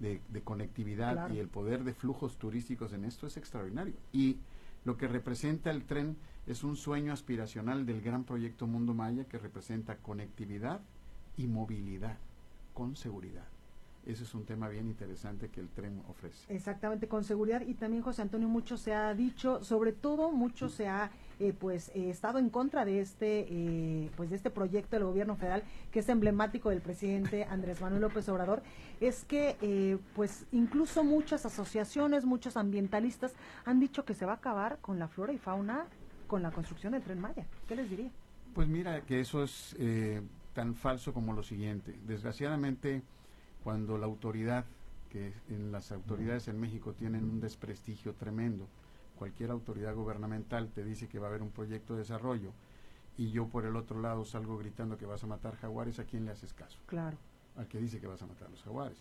de, 0.00 0.42
conectividad 0.42 1.30
y 1.30 1.38
el 1.38 1.48
poder 1.48 1.84
de 1.84 1.94
flujos 1.94 2.36
turísticos 2.36 2.92
en 2.92 3.04
esto 3.04 3.26
es 3.26 3.36
extraordinario. 3.36 3.94
Y 4.12 4.38
lo 4.84 4.96
que 4.96 5.08
representa 5.08 5.70
el 5.70 5.84
tren 5.84 6.16
es 6.46 6.64
un 6.64 6.76
sueño 6.76 7.12
aspiracional 7.12 7.86
del 7.86 8.02
gran 8.02 8.24
proyecto 8.24 8.66
Mundo 8.66 8.94
Maya 8.94 9.24
que 9.24 9.38
representa 9.38 9.96
conectividad 9.96 10.80
y 11.36 11.46
movilidad 11.46 12.18
con 12.74 12.96
seguridad. 12.96 13.46
Ese 14.04 14.24
es 14.24 14.34
un 14.34 14.44
tema 14.44 14.68
bien 14.68 14.86
interesante 14.86 15.48
que 15.48 15.60
el 15.60 15.68
tren 15.68 16.02
ofrece. 16.08 16.52
Exactamente, 16.54 17.08
con 17.08 17.24
seguridad. 17.24 17.62
Y 17.62 17.74
también, 17.74 18.02
José 18.02 18.20
Antonio, 18.20 18.48
mucho 18.48 18.76
se 18.76 18.92
ha 18.92 19.14
dicho, 19.14 19.64
sobre 19.64 19.92
todo 19.92 20.30
mucho 20.30 20.68
se 20.68 20.88
ha 20.88 21.10
eh, 21.40 21.52
pues 21.58 21.90
eh, 21.94 22.10
estado 22.10 22.38
en 22.38 22.50
contra 22.50 22.84
de 22.84 23.00
este 23.00 23.46
eh, 23.48 24.10
pues 24.16 24.30
de 24.30 24.36
este 24.36 24.50
proyecto 24.50 24.96
del 24.96 25.04
gobierno 25.04 25.36
federal 25.36 25.62
que 25.90 26.00
es 26.00 26.08
emblemático 26.08 26.70
del 26.70 26.80
presidente 26.80 27.44
Andrés 27.44 27.80
Manuel 27.80 28.02
López 28.02 28.28
Obrador 28.28 28.62
es 29.00 29.24
que 29.24 29.98
pues 30.14 30.46
incluso 30.52 31.04
muchas 31.04 31.44
asociaciones 31.46 32.24
muchos 32.24 32.56
ambientalistas 32.56 33.32
han 33.64 33.80
dicho 33.80 34.04
que 34.04 34.14
se 34.14 34.26
va 34.26 34.32
a 34.32 34.36
acabar 34.36 34.78
con 34.80 34.98
la 34.98 35.08
flora 35.08 35.32
y 35.32 35.38
fauna 35.38 35.86
con 36.26 36.42
la 36.42 36.50
construcción 36.50 36.92
del 36.92 37.02
tren 37.02 37.20
Maya 37.20 37.46
qué 37.68 37.76
les 37.76 37.90
diría 37.90 38.10
pues 38.54 38.68
mira 38.68 39.00
que 39.02 39.20
eso 39.20 39.42
es 39.42 39.76
tan 40.52 40.74
falso 40.74 41.12
como 41.12 41.32
lo 41.32 41.42
siguiente 41.42 41.98
desgraciadamente 42.06 43.02
cuando 43.62 43.98
la 43.98 44.06
autoridad 44.06 44.64
que 45.14 45.32
en 45.48 45.70
las 45.70 45.92
autoridades 45.92 46.48
en 46.48 46.58
México 46.58 46.92
tienen 46.92 47.22
un 47.22 47.40
desprestigio 47.40 48.14
tremendo. 48.14 48.66
Cualquier 49.16 49.50
autoridad 49.50 49.94
gubernamental 49.94 50.70
te 50.70 50.84
dice 50.84 51.08
que 51.08 51.18
va 51.18 51.26
a 51.26 51.30
haber 51.30 51.42
un 51.42 51.50
proyecto 51.50 51.94
de 51.94 52.00
desarrollo 52.00 52.52
y 53.16 53.30
yo 53.30 53.46
por 53.46 53.64
el 53.64 53.76
otro 53.76 54.00
lado 54.00 54.24
salgo 54.24 54.58
gritando 54.58 54.98
que 54.98 55.06
vas 55.06 55.22
a 55.22 55.28
matar 55.28 55.56
jaguares, 55.56 55.98
¿a 55.98 56.04
quién 56.04 56.24
le 56.24 56.32
haces 56.32 56.52
caso? 56.52 56.78
Claro. 56.86 57.16
Al 57.56 57.68
que 57.68 57.78
dice 57.78 58.00
que 58.00 58.06
vas 58.06 58.22
a 58.22 58.26
matar 58.26 58.50
los 58.50 58.62
jaguares. 58.62 58.98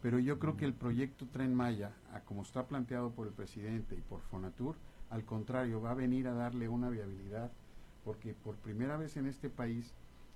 Pero 0.00 0.20
yo 0.20 0.38
creo 0.38 0.56
que 0.56 0.64
el 0.64 0.74
proyecto 0.74 1.26
Tren 1.26 1.54
Maya, 1.54 1.92
a 2.12 2.20
como 2.20 2.42
está 2.42 2.66
planteado 2.68 3.10
por 3.10 3.26
el 3.26 3.32
presidente 3.32 3.96
y 3.96 4.00
por 4.00 4.20
Fonatur, 4.20 4.76
al 5.10 5.24
contrario, 5.24 5.80
va 5.80 5.90
a 5.90 5.94
venir 5.94 6.28
a 6.28 6.34
darle 6.34 6.68
una 6.68 6.88
viabilidad, 6.88 7.50
porque 8.04 8.34
por 8.34 8.54
primera 8.56 8.96
vez 8.96 9.16
en 9.16 9.26
este 9.26 9.50
país 9.50 9.92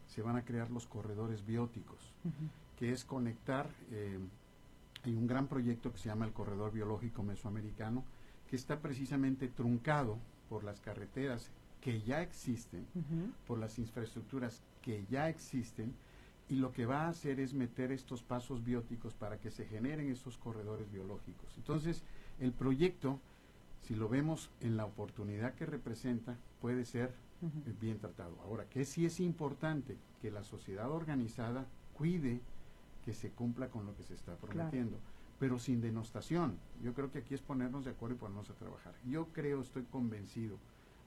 se 0.06 0.22
van 0.22 0.36
a 0.36 0.44
crear 0.44 0.70
los 0.70 0.86
corredores 0.86 1.46
bióticos, 1.46 2.12
que 2.76 2.90
es 2.90 3.04
conectar, 3.04 3.70
eh, 3.92 4.18
hay 5.04 5.14
un 5.14 5.26
gran 5.26 5.46
proyecto 5.46 5.92
que 5.92 5.98
se 5.98 6.08
llama 6.08 6.24
el 6.24 6.32
Corredor 6.32 6.72
Biológico 6.72 7.22
Mesoamericano, 7.22 8.04
que 8.52 8.56
está 8.56 8.80
precisamente 8.80 9.48
truncado 9.48 10.18
por 10.50 10.62
las 10.62 10.78
carreteras 10.78 11.48
que 11.80 12.02
ya 12.02 12.20
existen, 12.20 12.84
por 13.46 13.58
las 13.58 13.78
infraestructuras 13.78 14.60
que 14.82 15.06
ya 15.10 15.30
existen, 15.30 15.94
y 16.50 16.56
lo 16.56 16.70
que 16.70 16.84
va 16.84 17.06
a 17.06 17.08
hacer 17.08 17.40
es 17.40 17.54
meter 17.54 17.92
estos 17.92 18.22
pasos 18.22 18.62
bióticos 18.62 19.14
para 19.14 19.40
que 19.40 19.50
se 19.50 19.64
generen 19.64 20.10
esos 20.10 20.36
corredores 20.36 20.92
biológicos. 20.92 21.48
Entonces, 21.56 22.02
el 22.40 22.52
proyecto, 22.52 23.18
si 23.80 23.94
lo 23.94 24.10
vemos 24.10 24.50
en 24.60 24.76
la 24.76 24.84
oportunidad 24.84 25.54
que 25.54 25.64
representa, 25.64 26.36
puede 26.60 26.84
ser 26.84 27.14
bien 27.80 28.00
tratado. 28.00 28.38
Ahora, 28.42 28.68
que 28.68 28.84
sí 28.84 29.06
es 29.06 29.18
importante 29.18 29.96
que 30.20 30.30
la 30.30 30.44
sociedad 30.44 30.90
organizada 30.90 31.64
cuide 31.94 32.42
que 33.02 33.14
se 33.14 33.30
cumpla 33.30 33.68
con 33.68 33.86
lo 33.86 33.96
que 33.96 34.02
se 34.02 34.12
está 34.12 34.36
prometiendo, 34.36 34.98
pero 35.42 35.58
sin 35.58 35.80
denostación. 35.80 36.56
Yo 36.84 36.94
creo 36.94 37.10
que 37.10 37.18
aquí 37.18 37.34
es 37.34 37.40
ponernos 37.40 37.84
de 37.84 37.90
acuerdo 37.90 38.14
y 38.14 38.18
ponernos 38.20 38.48
a 38.48 38.54
trabajar. 38.54 38.94
Yo 39.04 39.26
creo, 39.32 39.60
estoy 39.60 39.82
convencido, 39.82 40.56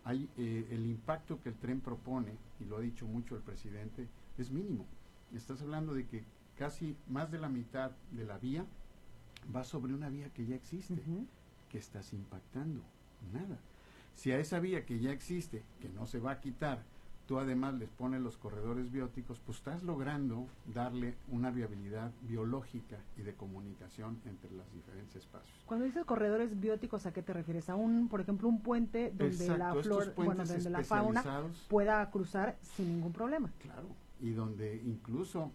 hay 0.03 0.27
eh, 0.35 0.67
el 0.71 0.85
impacto 0.87 1.41
que 1.41 1.47
el 1.47 1.55
tren 1.55 1.79
propone, 1.79 2.33
y 2.59 2.65
lo 2.65 2.75
ha 2.75 2.81
dicho 2.81 3.07
mucho 3.07 3.37
el 3.37 3.41
presidente, 3.41 4.09
es 4.37 4.51
mínimo. 4.51 4.85
Estás 5.33 5.61
hablando 5.61 5.93
de 5.93 6.05
que 6.05 6.25
casi 6.57 6.97
más 7.07 7.31
de 7.31 7.39
la 7.39 7.47
mitad 7.47 7.91
de 8.11 8.25
la 8.25 8.37
vía 8.37 8.65
va 9.55 9.63
sobre 9.63 9.93
una 9.93 10.09
vía 10.09 10.27
que 10.33 10.45
ya 10.45 10.55
existe. 10.57 11.01
que 11.69 11.77
estás 11.77 12.11
impactando? 12.11 12.81
Nada. 13.31 13.57
Si 14.15 14.33
a 14.33 14.39
esa 14.39 14.59
vía 14.59 14.85
que 14.85 14.99
ya 14.99 15.11
existe, 15.11 15.63
que 15.79 15.87
no 15.87 16.07
se 16.07 16.19
va 16.19 16.31
a 16.31 16.41
quitar, 16.41 16.83
tú 17.27 17.39
además 17.39 17.73
les 17.75 17.89
pones 17.89 18.21
los 18.21 18.37
corredores 18.37 18.91
bióticos, 18.91 19.39
pues 19.45 19.57
estás 19.57 19.83
logrando 19.83 20.47
darle 20.73 21.15
una 21.31 21.51
viabilidad 21.51 22.11
biológica 22.21 22.97
y 23.17 23.21
de 23.21 23.33
comunicación 23.33 24.19
entre 24.25 24.51
los 24.51 24.71
diferentes 24.73 25.15
espacios. 25.15 25.57
Cuando 25.65 25.85
dices 25.85 26.05
corredores 26.05 26.59
bióticos, 26.59 27.05
¿a 27.05 27.13
qué 27.13 27.21
te 27.21 27.33
refieres? 27.33 27.69
¿A 27.69 27.75
un, 27.75 28.07
por 28.07 28.21
ejemplo, 28.21 28.47
un 28.47 28.61
puente 28.61 29.11
donde 29.15 29.57
la 29.57 29.73
flor, 29.75 30.13
bueno, 30.15 30.45
donde 30.45 30.69
la 30.69 30.83
fauna 30.83 31.23
pueda 31.67 32.09
cruzar 32.11 32.57
sin 32.61 32.89
ningún 32.89 33.13
problema? 33.13 33.51
Claro, 33.59 33.87
y 34.19 34.31
donde 34.31 34.81
incluso 34.85 35.51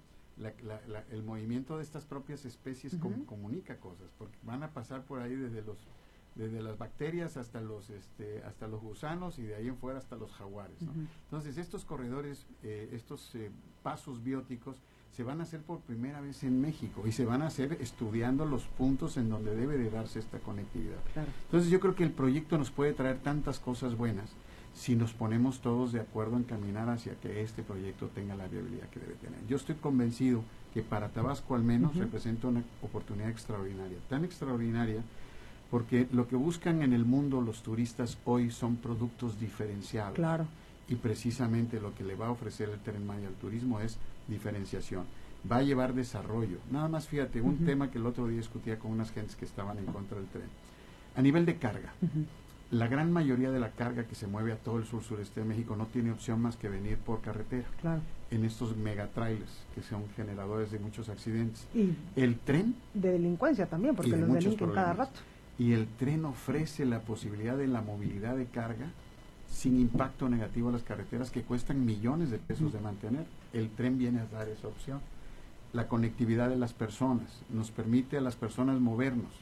el 1.11 1.23
movimiento 1.23 1.77
de 1.77 1.83
estas 1.83 2.07
propias 2.07 2.45
especies 2.47 2.97
comunica 3.27 3.77
cosas, 3.77 4.11
porque 4.18 4.39
van 4.43 4.62
a 4.62 4.71
pasar 4.71 5.03
por 5.05 5.21
ahí 5.21 5.37
desde 5.37 5.62
los 5.62 5.87
desde 6.35 6.62
las 6.62 6.78
bacterias 6.78 7.37
hasta 7.37 7.61
los 7.61 7.91
este, 7.91 8.43
hasta 8.45 8.68
los 8.68 8.81
gusanos 8.81 9.39
y 9.39 9.43
de 9.43 9.57
ahí 9.57 9.68
en 9.68 9.76
fuera 9.76 9.99
hasta 9.99 10.16
los 10.16 10.31
jaguares. 10.33 10.78
Entonces 11.24 11.57
estos 11.59 11.85
corredores, 11.85 12.47
eh, 12.62 12.91
estos 12.93 13.35
eh, 13.35 13.51
pasos 13.83 14.22
bióticos 14.22 14.76
se 15.12 15.24
van 15.24 15.41
a 15.41 15.43
hacer 15.43 15.61
por 15.61 15.81
primera 15.81 16.20
vez 16.20 16.45
en 16.45 16.61
México 16.61 17.03
y 17.07 17.12
se 17.12 17.24
van 17.24 17.43
a 17.43 17.49
hacer 17.49 17.76
estudiando 17.81 18.47
los 18.47 18.64
puntos 18.64 19.16
en 19.16 19.28
donde 19.28 19.55
debe 19.57 19.76
de 19.76 19.91
darse 19.91 20.20
esta 20.20 20.39
conectividad. 20.39 20.99
Entonces 21.47 21.70
yo 21.70 21.81
creo 21.81 21.95
que 21.95 22.05
el 22.05 22.12
proyecto 22.12 22.57
nos 22.57 22.70
puede 22.70 22.93
traer 22.93 23.18
tantas 23.18 23.59
cosas 23.59 23.97
buenas 23.97 24.31
si 24.74 24.95
nos 24.95 25.12
ponemos 25.12 25.61
todos 25.61 25.93
de 25.93 26.01
acuerdo 26.01 26.37
en 26.37 26.45
caminar 26.45 26.89
hacia 26.89 27.14
que 27.16 27.43
este 27.43 27.62
proyecto 27.62 28.07
tenga 28.14 28.37
la 28.37 28.47
viabilidad 28.47 28.89
que 28.89 29.01
debe 29.01 29.14
tener. 29.14 29.45
Yo 29.49 29.57
estoy 29.57 29.74
convencido 29.74 30.45
que 30.72 30.83
para 30.83 31.09
Tabasco 31.09 31.57
al 31.57 31.64
menos 31.64 31.97
representa 31.97 32.47
una 32.47 32.62
oportunidad 32.81 33.31
extraordinaria, 33.31 33.99
tan 34.09 34.24
extraordinaria 34.24 35.03
porque 35.71 36.09
lo 36.12 36.27
que 36.27 36.37
buscan 36.37 36.83
en 36.83 36.93
el 36.93 37.05
mundo 37.05 37.41
los 37.41 37.62
turistas 37.62 38.18
hoy 38.25 38.51
son 38.51 38.77
productos 38.77 39.39
diferenciados. 39.39 40.14
Claro. 40.14 40.47
Y 40.89 40.97
precisamente 40.97 41.81
lo 41.81 41.95
que 41.95 42.03
le 42.03 42.16
va 42.16 42.27
a 42.27 42.31
ofrecer 42.31 42.68
el 42.68 42.81
Tren 42.81 43.07
Maya 43.07 43.29
al 43.29 43.35
turismo 43.35 43.81
es 43.81 43.97
diferenciación. 44.27 45.05
Va 45.51 45.59
a 45.59 45.62
llevar 45.62 45.95
desarrollo. 45.95 46.59
Nada 46.71 46.89
más 46.89 47.07
fíjate, 47.07 47.41
un 47.41 47.64
tema 47.64 47.91
que 47.91 47.99
el 47.99 48.07
otro 48.07 48.27
día 48.27 48.39
discutía 48.39 48.79
con 48.79 48.91
unas 48.91 49.12
gentes 49.12 49.37
que 49.37 49.45
estaban 49.45 49.79
en 49.79 49.87
contra 49.87 50.18
del 50.18 50.27
tren. 50.27 50.49
A 51.16 51.23
nivel 51.23 51.47
de 51.47 51.57
carga, 51.57 51.93
la 52.71 52.89
gran 52.89 53.11
mayoría 53.11 53.51
de 53.51 53.59
la 53.59 53.71
carga 53.71 54.05
que 54.05 54.14
se 54.14 54.27
mueve 54.27 54.53
a 54.53 54.57
todo 54.57 54.79
el 54.79 54.85
sur 54.85 55.03
sureste 55.03 55.41
de 55.41 55.47
México 55.47 55.77
no 55.77 55.87
tiene 55.87 56.12
opción 56.12 56.43
más 56.43 56.57
que 56.57 56.68
venir 56.68 56.99
por 56.99 57.23
carretera. 57.23 57.66
Claro. 57.81 58.03
En 58.31 58.45
estos 58.45 58.77
megatrailers 58.77 59.64
que 59.75 59.83
son 59.83 60.03
generadores 60.14 60.71
de 60.71 60.79
muchos 60.79 61.09
accidentes. 61.09 61.66
Y 61.75 61.95
el 62.16 62.39
tren. 62.39 62.75
De 62.93 63.12
delincuencia 63.12 63.66
también, 63.66 63.97
porque 63.97 64.16
los 64.16 64.31
delinquen 64.31 64.73
cada 64.73 64.93
rato 64.93 65.21
y 65.61 65.74
el 65.74 65.86
tren 65.86 66.24
ofrece 66.24 66.86
la 66.86 67.00
posibilidad 67.00 67.54
de 67.54 67.66
la 67.66 67.82
movilidad 67.82 68.34
de 68.34 68.46
carga 68.46 68.86
sin 69.46 69.78
impacto 69.78 70.26
negativo 70.30 70.70
a 70.70 70.72
las 70.72 70.82
carreteras 70.82 71.30
que 71.30 71.42
cuestan 71.42 71.84
millones 71.84 72.30
de 72.30 72.38
pesos 72.38 72.72
de 72.72 72.80
mantener. 72.80 73.26
El 73.52 73.68
tren 73.68 73.98
viene 73.98 74.20
a 74.20 74.26
dar 74.26 74.48
esa 74.48 74.68
opción. 74.68 75.00
La 75.74 75.86
conectividad 75.86 76.48
de 76.48 76.56
las 76.56 76.72
personas 76.72 77.42
nos 77.50 77.70
permite 77.70 78.16
a 78.16 78.22
las 78.22 78.36
personas 78.36 78.80
movernos, 78.80 79.32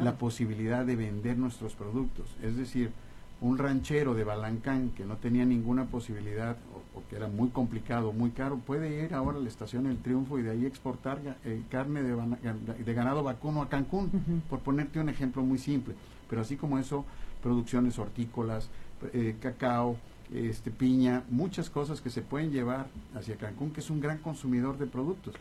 la 0.00 0.16
posibilidad 0.16 0.86
de 0.86 0.94
vender 0.94 1.36
nuestros 1.36 1.74
productos. 1.74 2.26
Es 2.40 2.56
decir, 2.56 2.92
un 3.40 3.58
ranchero 3.58 4.14
de 4.14 4.22
Balancán 4.22 4.90
que 4.90 5.06
no 5.06 5.16
tenía 5.16 5.44
ninguna 5.44 5.86
posibilidad 5.86 6.56
o, 6.98 7.08
que 7.08 7.16
era 7.16 7.28
muy 7.28 7.48
complicado, 7.48 8.12
muy 8.12 8.30
caro, 8.30 8.58
puede 8.58 9.04
ir 9.04 9.14
ahora 9.14 9.38
a 9.38 9.40
la 9.40 9.48
estación 9.48 9.86
El 9.86 9.98
Triunfo 9.98 10.38
y 10.38 10.42
de 10.42 10.50
ahí 10.50 10.66
exportar 10.66 11.18
eh, 11.44 11.62
carne 11.70 12.02
de, 12.02 12.94
ganado 12.94 13.22
vacuno 13.22 13.62
a 13.62 13.68
Cancún, 13.68 14.42
por 14.48 14.60
ponerte 14.60 15.00
un 15.00 15.08
ejemplo 15.08 15.42
muy 15.42 15.58
simple. 15.58 15.94
Pero 16.28 16.42
así 16.42 16.56
como 16.56 16.78
eso, 16.78 17.04
producciones 17.42 17.98
hortícolas, 17.98 18.68
eh, 19.12 19.36
cacao, 19.40 19.96
este, 20.32 20.70
piña, 20.70 21.22
muchas 21.30 21.70
cosas 21.70 22.00
que 22.00 22.10
se 22.10 22.22
pueden 22.22 22.50
llevar 22.50 22.88
hacia 23.14 23.36
Cancún, 23.36 23.70
que 23.70 23.80
es 23.80 23.90
un 23.90 24.00
gran 24.00 24.18
consumidor 24.18 24.78
de 24.78 24.86
productos. 24.86 25.34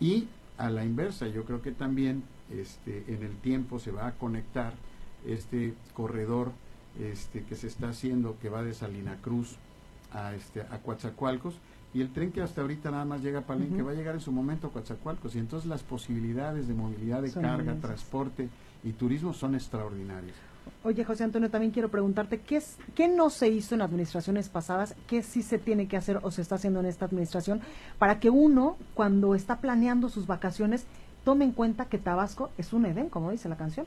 Y 0.00 0.28
a 0.58 0.70
la 0.70 0.84
inversa, 0.84 1.26
yo 1.28 1.44
creo 1.44 1.62
que 1.62 1.72
también 1.72 2.22
este, 2.50 3.04
en 3.08 3.22
el 3.22 3.36
tiempo 3.36 3.78
se 3.78 3.90
va 3.90 4.06
a 4.08 4.12
conectar 4.12 4.74
este 5.26 5.74
corredor 5.94 6.52
este, 7.00 7.42
que 7.42 7.56
se 7.56 7.66
está 7.66 7.90
haciendo 7.90 8.38
que 8.40 8.48
va 8.48 8.62
de 8.62 8.72
Salina 8.72 9.16
Cruz 9.20 9.56
a, 10.16 10.34
este, 10.34 10.62
a 10.62 10.78
Coatzacoalcos 10.78 11.58
y 11.92 12.00
el 12.00 12.10
tren 12.10 12.32
que 12.32 12.42
hasta 12.42 12.62
ahorita 12.62 12.90
nada 12.90 13.04
más 13.04 13.22
llega 13.22 13.40
a 13.40 13.42
Palenque 13.42 13.82
va 13.82 13.92
a 13.92 13.94
llegar 13.94 14.14
en 14.14 14.20
su 14.20 14.32
momento 14.32 14.66
a 14.66 14.70
Coatzacoalcos 14.70 15.34
y 15.34 15.38
entonces 15.38 15.68
las 15.68 15.82
posibilidades 15.82 16.68
de 16.68 16.74
movilidad 16.74 17.22
de 17.22 17.32
carga, 17.32 17.74
transporte 17.76 18.48
y 18.82 18.92
turismo 18.92 19.32
son 19.32 19.54
extraordinarias. 19.54 20.34
Oye, 20.82 21.04
José 21.04 21.24
Antonio, 21.24 21.48
también 21.48 21.72
quiero 21.72 21.88
preguntarte, 21.90 22.40
¿qué, 22.40 22.56
es, 22.56 22.76
¿qué 22.94 23.08
no 23.08 23.30
se 23.30 23.48
hizo 23.48 23.74
en 23.74 23.82
administraciones 23.82 24.48
pasadas? 24.48 24.96
¿Qué 25.06 25.22
sí 25.22 25.42
se 25.42 25.58
tiene 25.58 25.86
que 25.86 25.96
hacer 25.96 26.18
o 26.22 26.30
se 26.30 26.42
está 26.42 26.56
haciendo 26.56 26.80
en 26.80 26.86
esta 26.86 27.04
administración 27.04 27.60
para 27.98 28.18
que 28.18 28.30
uno, 28.30 28.76
cuando 28.94 29.34
está 29.34 29.60
planeando 29.60 30.08
sus 30.08 30.26
vacaciones, 30.26 30.86
tome 31.24 31.44
en 31.44 31.52
cuenta 31.52 31.86
que 31.86 31.98
Tabasco 31.98 32.50
es 32.58 32.72
un 32.72 32.86
Edén, 32.86 33.08
como 33.08 33.30
dice 33.30 33.48
la 33.48 33.56
canción? 33.56 33.86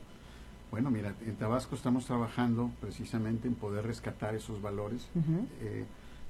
Bueno, 0.72 0.90
mira, 0.92 1.14
en 1.26 1.36
Tabasco 1.36 1.76
estamos 1.76 2.06
trabajando 2.06 2.72
precisamente 2.80 3.48
en 3.48 3.56
poder 3.56 3.86
rescatar 3.86 4.36
esos 4.36 4.62
valores. 4.62 5.08
Eh, 5.62 5.86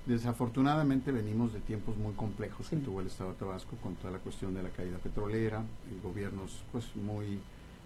desafortunadamente 0.05 1.11
venimos 1.11 1.53
de 1.53 1.59
tiempos 1.59 1.97
muy 1.97 2.13
complejos 2.13 2.69
que 2.69 2.77
tuvo 2.77 3.01
el 3.01 3.07
Estado 3.07 3.31
de 3.31 3.37
Tabasco 3.37 3.75
con 3.83 3.95
toda 3.95 4.11
la 4.11 4.19
cuestión 4.19 4.53
de 4.53 4.63
la 4.63 4.69
caída 4.69 4.97
petrolera, 4.97 5.63
y 5.91 6.01
gobiernos 6.05 6.63
pues 6.71 6.85
muy 6.95 7.39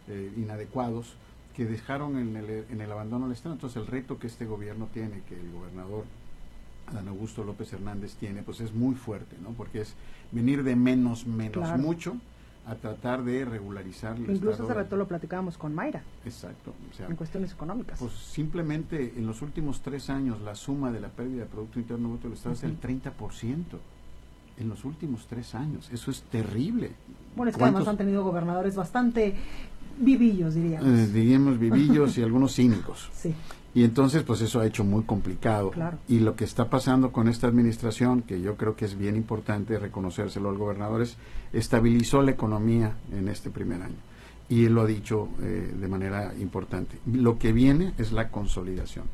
eh, 0.08 0.32
inadecuados 0.38 1.16
que 1.56 1.66
dejaron 1.66 2.18
en 2.18 2.36
el, 2.36 2.66
en 2.70 2.82
el 2.82 2.92
abandono 2.92 3.26
al 3.26 3.32
Estado. 3.32 3.56
Entonces 3.56 3.78
el 3.78 3.88
reto 3.88 4.18
que 4.20 4.28
este 4.28 4.46
gobierno 4.46 4.88
tiene, 4.94 5.22
que 5.28 5.40
el 5.40 5.52
gobernador 5.52 6.06
Adán 6.88 7.08
Augusto 7.08 7.44
López 7.44 7.72
Hernández 7.74 8.16
tiene, 8.16 8.44
pues 8.44 8.60
es 8.60 8.74
muy 8.74 8.96
fuerte, 8.96 9.38
¿no? 9.42 9.50
Porque 9.50 9.82
es 9.82 9.94
venir 10.32 10.64
de 10.64 10.76
menos, 10.76 11.26
menos 11.26 11.78
mucho 11.80 12.18
a 12.66 12.76
tratar 12.76 13.24
de 13.24 13.44
regularizar 13.44 14.16
el 14.16 14.30
Incluso 14.36 14.64
hace 14.64 14.74
rato 14.74 14.96
lo 14.96 15.08
platicábamos 15.08 15.58
con 15.58 15.76
Mayra. 15.76 16.02
Exacto. 16.26 16.74
en 17.08 17.16
cuestiones 17.16 17.52
económicas. 17.52 18.00
Pues 18.00 18.14
simplemente 18.14 19.14
en 19.18 19.28
los 19.28 19.42
últimos 19.42 19.82
tres 19.82 20.10
años 20.10 20.42
la 20.42 20.56
suma 20.56 20.92
de 20.92 21.02
la 21.02 21.10
pérdida 21.10 21.42
de 21.42 21.48
Producto 21.48 21.80
Interno 21.80 22.10
Bruto 22.10 22.28
del 22.28 22.38
Estado 22.38 22.56
es 22.56 22.64
el 22.64 22.80
30%. 22.80 23.12
En 24.56 24.70
los 24.70 24.86
últimos 24.86 25.26
tres 25.26 25.56
años. 25.56 25.90
Eso 25.92 26.12
es 26.12 26.22
terrible. 26.22 26.92
Bueno, 27.36 27.50
es 27.50 27.58
que 27.58 27.64
además 27.64 27.88
han 27.88 27.98
tenido 27.98 28.24
gobernadores 28.24 28.76
bastante 28.76 29.34
vivillos, 29.98 30.54
diríamos. 30.54 30.88
Eh, 30.88 31.08
diríamos 31.08 31.58
vivillos 31.58 32.18
y 32.20 32.24
algunos 32.24 32.54
cínicos. 32.54 33.10
Sí. 33.14 33.34
Y 33.76 33.84
entonces, 33.84 34.24
pues 34.24 34.42
eso 34.42 34.60
ha 34.60 34.68
hecho 34.68 34.84
muy 34.84 35.04
complicado. 35.04 35.72
Y 36.08 36.20
lo 36.20 36.36
que 36.36 36.44
está 36.44 36.70
pasando 36.70 37.12
con 37.12 37.28
esta 37.28 37.48
administración, 37.48 38.22
que 38.22 38.40
yo 38.40 38.56
creo 38.56 38.76
que 38.76 38.86
es 38.86 38.98
bien 38.98 39.16
importante 39.16 39.80
reconocérselo 39.80 40.50
al 40.50 40.58
gobernador, 40.58 41.02
es 41.02 41.18
estabilizó 41.54 42.22
la 42.22 42.32
economía 42.32 42.96
en 43.12 43.28
este 43.28 43.50
primer 43.50 43.82
año. 43.82 43.98
y 44.50 44.66
él 44.66 44.74
lo 44.74 44.82
ha 44.82 44.86
dicho 44.86 45.30
eh, 45.42 45.74
de 45.80 45.88
manera 45.88 46.34
importante. 46.40 47.00
Lo 47.08 47.40
que 47.40 47.54
viene 47.54 47.94
es 47.98 48.12
la 48.12 48.30
consolidación. 48.30 49.06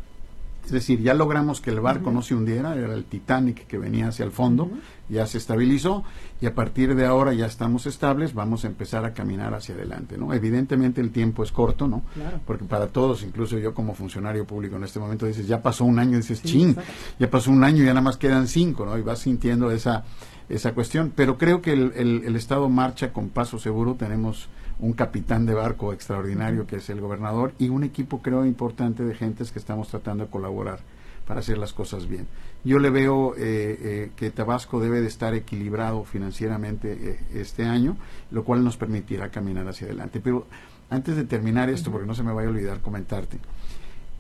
Es 0.66 0.72
decir, 0.72 1.02
ya 1.02 1.14
logramos 1.14 1.62
que 1.62 1.72
el 1.72 1.80
barco 1.80 2.12
no 2.12 2.22
se 2.22 2.36
hundiera, 2.36 2.76
era 2.76 2.94
el 2.94 3.06
Titanic 3.06 3.66
que 3.66 3.78
venía 3.78 4.10
hacia 4.10 4.24
el 4.24 4.32
fondo, 4.32 4.70
ya 5.10 5.26
se 5.26 5.40
estabilizó 5.40 6.04
y 6.42 6.46
a 6.46 6.54
partir 6.54 6.94
de 6.96 7.06
ahora 7.06 7.34
ya 7.34 7.48
estamos 7.48 7.88
estables, 7.88 8.34
vamos 8.34 8.66
a 8.66 8.68
empezar 8.68 9.04
a 9.04 9.14
caminar 9.14 9.54
hacia 9.56 9.74
adelante, 9.74 10.18
¿no? 10.18 10.34
Evidentemente 10.34 11.02
el 11.02 11.12
tiempo 11.12 11.44
es 11.44 11.52
corto, 11.52 11.88
¿no? 11.88 12.04
Porque 12.46 12.66
para 12.66 12.88
todos, 12.88 13.24
incluso 13.24 13.58
yo 13.58 13.74
como 13.74 13.96
funcionario 13.96 14.46
público 14.46 14.76
en 14.76 14.84
este 14.84 15.00
momento 15.00 15.26
dices, 15.26 15.48
ya 15.48 15.62
pasó 15.62 15.86
un 15.86 15.98
año, 15.98 16.18
dices, 16.18 16.44
ching, 16.44 16.76
ya 17.18 17.30
pasó 17.30 17.50
un 17.50 17.64
año 17.64 17.82
y 17.82 17.86
ya 17.88 17.94
nada 17.94 18.02
más 18.02 18.18
quedan 18.18 18.48
cinco, 18.48 18.86
¿no? 18.86 18.98
Y 18.98 19.02
vas 19.02 19.20
sintiendo 19.20 19.72
esa, 19.72 20.04
esa 20.50 20.74
cuestión, 20.74 21.12
pero 21.16 21.38
creo 21.38 21.62
que 21.62 21.74
el, 21.74 21.94
el 21.96 22.36
Estado 22.36 22.70
marcha 22.70 23.12
con 23.12 23.30
paso 23.30 23.58
seguro, 23.58 23.96
tenemos 23.96 24.50
un 24.80 24.94
capitán 24.94 25.46
de 25.46 25.54
barco 25.54 25.92
extraordinario 25.94 26.66
que 26.66 26.78
es 26.78 26.90
el 26.90 27.02
gobernador 27.02 27.54
y 27.60 27.70
un 27.70 27.84
equipo 27.84 28.22
creo 28.22 28.46
importante 28.46 29.04
de 29.04 29.14
gentes 29.14 29.52
que 29.52 29.60
estamos 29.60 29.90
tratando 29.90 30.26
de 30.26 30.32
colaborar 30.32 30.80
para 31.28 31.42
hacer 31.42 31.58
las 31.58 31.74
cosas 31.74 32.08
bien. 32.08 32.28
Yo 32.64 32.80
le 32.80 32.90
veo 32.90 33.36
eh, 33.36 33.38
eh, 33.38 34.12
que 34.16 34.32
Tabasco 34.32 34.80
debe 34.80 35.00
de 35.00 35.08
estar 35.08 35.36
equilibrado 35.36 36.04
financieramente 36.04 36.92
eh, 36.92 37.20
este 37.36 37.66
año, 37.66 37.98
lo 38.32 38.44
cual 38.44 38.64
nos 38.64 38.78
permitirá 38.78 39.30
caminar 39.30 39.68
hacia 39.68 39.86
adelante. 39.86 40.20
Pero 40.22 40.48
antes 40.90 41.16
de 41.16 41.26
terminar 41.26 41.70
esto, 41.70 41.92
porque 41.92 42.08
no 42.08 42.16
se 42.16 42.24
me 42.24 42.34
vaya 42.34 42.48
a 42.48 42.52
olvidar 42.52 42.82
comentarte, 42.82 43.38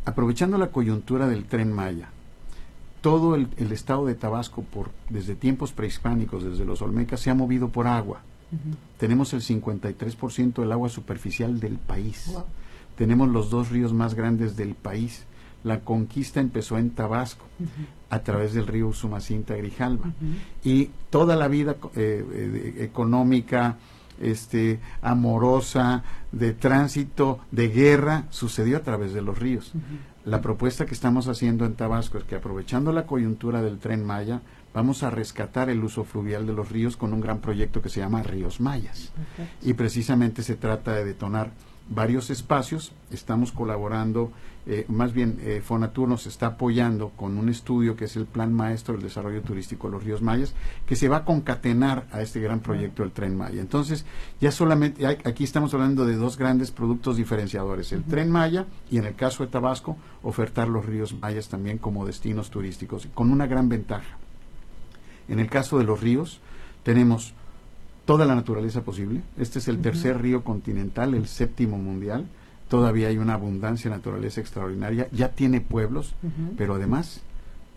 aprovechando 0.05 0.57
la 0.59 0.67
coyuntura 0.67 1.27
del 1.27 1.45
tren 1.45 1.73
Maya, 1.73 2.09
todo 3.01 3.33
el, 3.33 3.47
el 3.57 3.71
estado 3.71 4.05
de 4.05 4.13
Tabasco, 4.13 4.61
por, 4.61 4.91
desde 5.09 5.35
tiempos 5.35 5.71
prehispánicos, 5.71 6.43
desde 6.43 6.65
los 6.65 6.81
Olmecas, 6.81 7.21
se 7.21 7.31
ha 7.31 7.33
movido 7.33 7.69
por 7.69 7.87
agua 7.87 8.21
tenemos 8.97 9.33
el 9.33 9.41
53% 9.41 10.61
del 10.61 10.71
agua 10.71 10.89
superficial 10.89 11.59
del 11.59 11.77
país. 11.77 12.31
Tenemos 12.95 13.29
los 13.29 13.49
dos 13.49 13.69
ríos 13.69 13.93
más 13.93 14.13
grandes 14.13 14.55
del 14.57 14.75
país. 14.75 15.25
La 15.63 15.81
conquista 15.81 16.39
empezó 16.39 16.77
en 16.77 16.91
Tabasco, 16.91 17.45
a 18.09 18.19
través 18.19 18.53
del 18.53 18.67
río 18.67 18.87
Usumacinta 18.87 19.55
Grijalva. 19.55 20.13
Y 20.63 20.89
toda 21.09 21.35
la 21.35 21.47
vida 21.47 21.75
eh, 21.95 22.25
eh, 22.31 22.75
económica, 22.79 23.77
este, 24.19 24.79
amorosa, 25.01 26.03
de 26.31 26.53
tránsito, 26.53 27.39
de 27.51 27.69
guerra, 27.69 28.25
sucedió 28.29 28.77
a 28.77 28.81
través 28.81 29.13
de 29.13 29.21
los 29.21 29.37
ríos. 29.37 29.73
La 30.25 30.41
propuesta 30.41 30.85
que 30.85 30.93
estamos 30.93 31.27
haciendo 31.27 31.65
en 31.65 31.75
Tabasco 31.75 32.17
es 32.17 32.23
que 32.23 32.35
aprovechando 32.35 32.91
la 32.91 33.05
coyuntura 33.05 33.61
del 33.61 33.79
tren 33.79 34.05
Maya, 34.05 34.41
vamos 34.73 35.03
a 35.03 35.09
rescatar 35.09 35.69
el 35.69 35.83
uso 35.83 36.03
fluvial 36.03 36.45
de 36.45 36.53
los 36.53 36.69
ríos 36.69 36.97
con 36.97 37.13
un 37.13 37.21
gran 37.21 37.39
proyecto 37.39 37.81
que 37.81 37.89
se 37.89 37.99
llama 37.99 38.23
Ríos 38.23 38.59
Mayas. 38.59 39.11
Y 39.61 39.73
precisamente 39.73 40.43
se 40.43 40.55
trata 40.55 40.93
de 40.93 41.05
detonar 41.05 41.51
varios 41.89 42.29
espacios. 42.29 42.91
Estamos 43.11 43.51
colaborando, 43.51 44.31
eh, 44.67 44.85
más 44.87 45.11
bien 45.13 45.39
eh, 45.41 45.61
Fonatur 45.63 46.07
nos 46.07 46.27
está 46.27 46.47
apoyando 46.47 47.09
con 47.09 47.37
un 47.37 47.49
estudio 47.49 47.95
que 47.95 48.05
es 48.05 48.15
el 48.15 48.27
Plan 48.27 48.53
Maestro 48.53 48.93
del 48.93 49.03
Desarrollo 49.03 49.41
Turístico 49.41 49.87
de 49.87 49.93
los 49.93 50.03
Ríos 50.03 50.21
Mayas, 50.21 50.53
que 50.85 50.95
se 50.95 51.09
va 51.09 51.17
a 51.17 51.25
concatenar 51.25 52.05
a 52.11 52.21
este 52.21 52.39
gran 52.39 52.59
proyecto 52.59 53.01
del 53.01 53.11
Tren 53.11 53.35
Maya. 53.35 53.59
Entonces, 53.59 54.05
ya 54.39 54.51
solamente, 54.51 55.05
aquí 55.07 55.43
estamos 55.43 55.73
hablando 55.73 56.05
de 56.05 56.15
dos 56.15 56.37
grandes 56.37 56.69
productos 56.69 57.17
diferenciadores, 57.17 57.91
el 57.91 58.03
Tren 58.03 58.29
Maya 58.29 58.67
y 58.91 58.99
en 58.99 59.05
el 59.05 59.15
caso 59.15 59.43
de 59.43 59.51
Tabasco, 59.51 59.97
ofertar 60.21 60.67
los 60.67 60.85
ríos 60.85 61.15
mayas 61.19 61.49
también 61.49 61.79
como 61.79 62.05
destinos 62.05 62.51
turísticos, 62.51 63.07
con 63.15 63.31
una 63.31 63.47
gran 63.47 63.67
ventaja 63.67 64.17
en 65.29 65.39
el 65.39 65.49
caso 65.49 65.77
de 65.77 65.83
los 65.83 66.01
ríos, 66.01 66.39
tenemos 66.83 67.33
toda 68.05 68.25
la 68.25 68.35
naturaleza 68.35 68.81
posible. 68.81 69.21
Este 69.37 69.59
es 69.59 69.67
el 69.67 69.79
tercer 69.81 70.21
río 70.21 70.43
continental, 70.43 71.13
el 71.13 71.27
séptimo 71.27 71.77
mundial. 71.77 72.25
Todavía 72.67 73.07
hay 73.07 73.17
una 73.17 73.35
abundancia 73.35 73.89
de 73.89 73.97
naturaleza 73.97 74.41
extraordinaria. 74.41 75.07
Ya 75.11 75.29
tiene 75.29 75.61
pueblos, 75.61 76.15
pero 76.57 76.75
además 76.75 77.21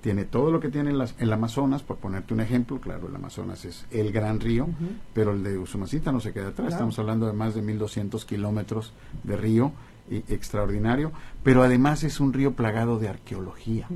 tiene 0.02 0.24
todo 0.24 0.50
lo 0.50 0.58
que 0.58 0.68
tiene 0.68 0.90
el, 0.90 1.32
Amazonas, 1.32 1.82
por 1.82 1.96
ponerte 1.96 2.34
un 2.34 2.40
ejemplo, 2.40 2.80
claro, 2.80 3.08
el 3.08 3.14
Amazonas 3.14 3.64
es 3.64 3.86
el 3.90 4.10
gran 4.10 4.40
río, 4.40 4.68
pero 5.14 5.32
el 5.32 5.42
de 5.44 5.56
Usumacinta 5.56 6.12
no 6.12 6.20
se 6.20 6.32
queda 6.32 6.48
atrás, 6.48 6.72
estamos 6.72 6.98
hablando 6.98 7.26
de 7.26 7.32
más 7.32 7.54
de 7.54 7.62
1.200 7.62 8.24
kilómetros 8.26 8.92
de 9.22 9.36
río 9.36 9.72
y, 10.10 10.16
extraordinario, 10.32 11.12
pero 11.44 11.62
además 11.62 12.02
es 12.02 12.18
un 12.18 12.32
río 12.32 12.54
plagado 12.54 12.98
de 12.98 13.08
arqueología. 13.08 13.86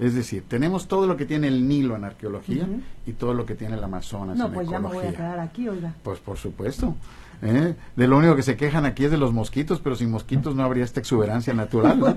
Es 0.00 0.14
decir, 0.14 0.44
tenemos 0.48 0.88
todo 0.88 1.06
lo 1.06 1.14
que 1.14 1.26
tiene 1.26 1.48
el 1.48 1.68
Nilo 1.68 1.94
en 1.94 2.04
arqueología 2.04 2.66
y 3.06 3.12
todo 3.12 3.34
lo 3.34 3.44
que 3.44 3.54
tiene 3.54 3.74
el 3.74 3.84
Amazonas 3.84 4.34
no, 4.34 4.46
en 4.46 4.52
pues 4.54 4.68
ya 4.68 4.80
me 4.80 4.88
voy 4.88 5.06
a 5.06 5.12
quedar 5.12 5.38
aquí, 5.38 5.68
oiga. 5.68 5.92
Pues 6.02 6.18
por 6.20 6.38
supuesto. 6.38 6.94
¿eh? 7.42 7.74
De 7.96 8.08
lo 8.08 8.16
único 8.16 8.34
que 8.34 8.42
se 8.42 8.56
quejan 8.56 8.86
aquí 8.86 9.04
es 9.04 9.10
de 9.10 9.18
los 9.18 9.34
mosquitos, 9.34 9.78
pero 9.80 9.96
sin 9.96 10.10
mosquitos 10.10 10.54
no 10.54 10.62
habría 10.62 10.84
esta 10.84 11.00
exuberancia 11.00 11.52
natural. 11.52 12.16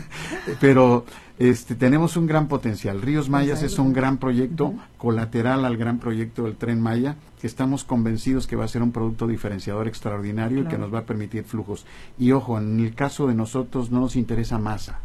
pero 0.60 1.04
este, 1.38 1.76
tenemos 1.76 2.16
un 2.16 2.26
gran 2.26 2.48
potencial. 2.48 3.00
Ríos 3.02 3.28
Mayas 3.28 3.62
es 3.62 3.78
un 3.78 3.92
gran 3.92 4.18
proyecto 4.18 4.74
colateral 4.98 5.64
al 5.64 5.76
gran 5.76 6.00
proyecto 6.00 6.42
del 6.42 6.56
tren 6.56 6.80
Maya, 6.80 7.14
que 7.40 7.46
estamos 7.46 7.84
convencidos 7.84 8.48
que 8.48 8.56
va 8.56 8.64
a 8.64 8.68
ser 8.68 8.82
un 8.82 8.90
producto 8.90 9.28
diferenciador 9.28 9.86
extraordinario 9.86 10.62
y 10.62 10.64
que 10.66 10.76
nos 10.76 10.92
va 10.92 10.98
a 10.98 11.06
permitir 11.06 11.44
flujos. 11.44 11.86
Y 12.18 12.32
ojo, 12.32 12.58
en 12.58 12.80
el 12.80 12.96
caso 12.96 13.28
de 13.28 13.34
nosotros 13.34 13.92
no 13.92 14.00
nos 14.00 14.16
interesa 14.16 14.58
masa 14.58 14.98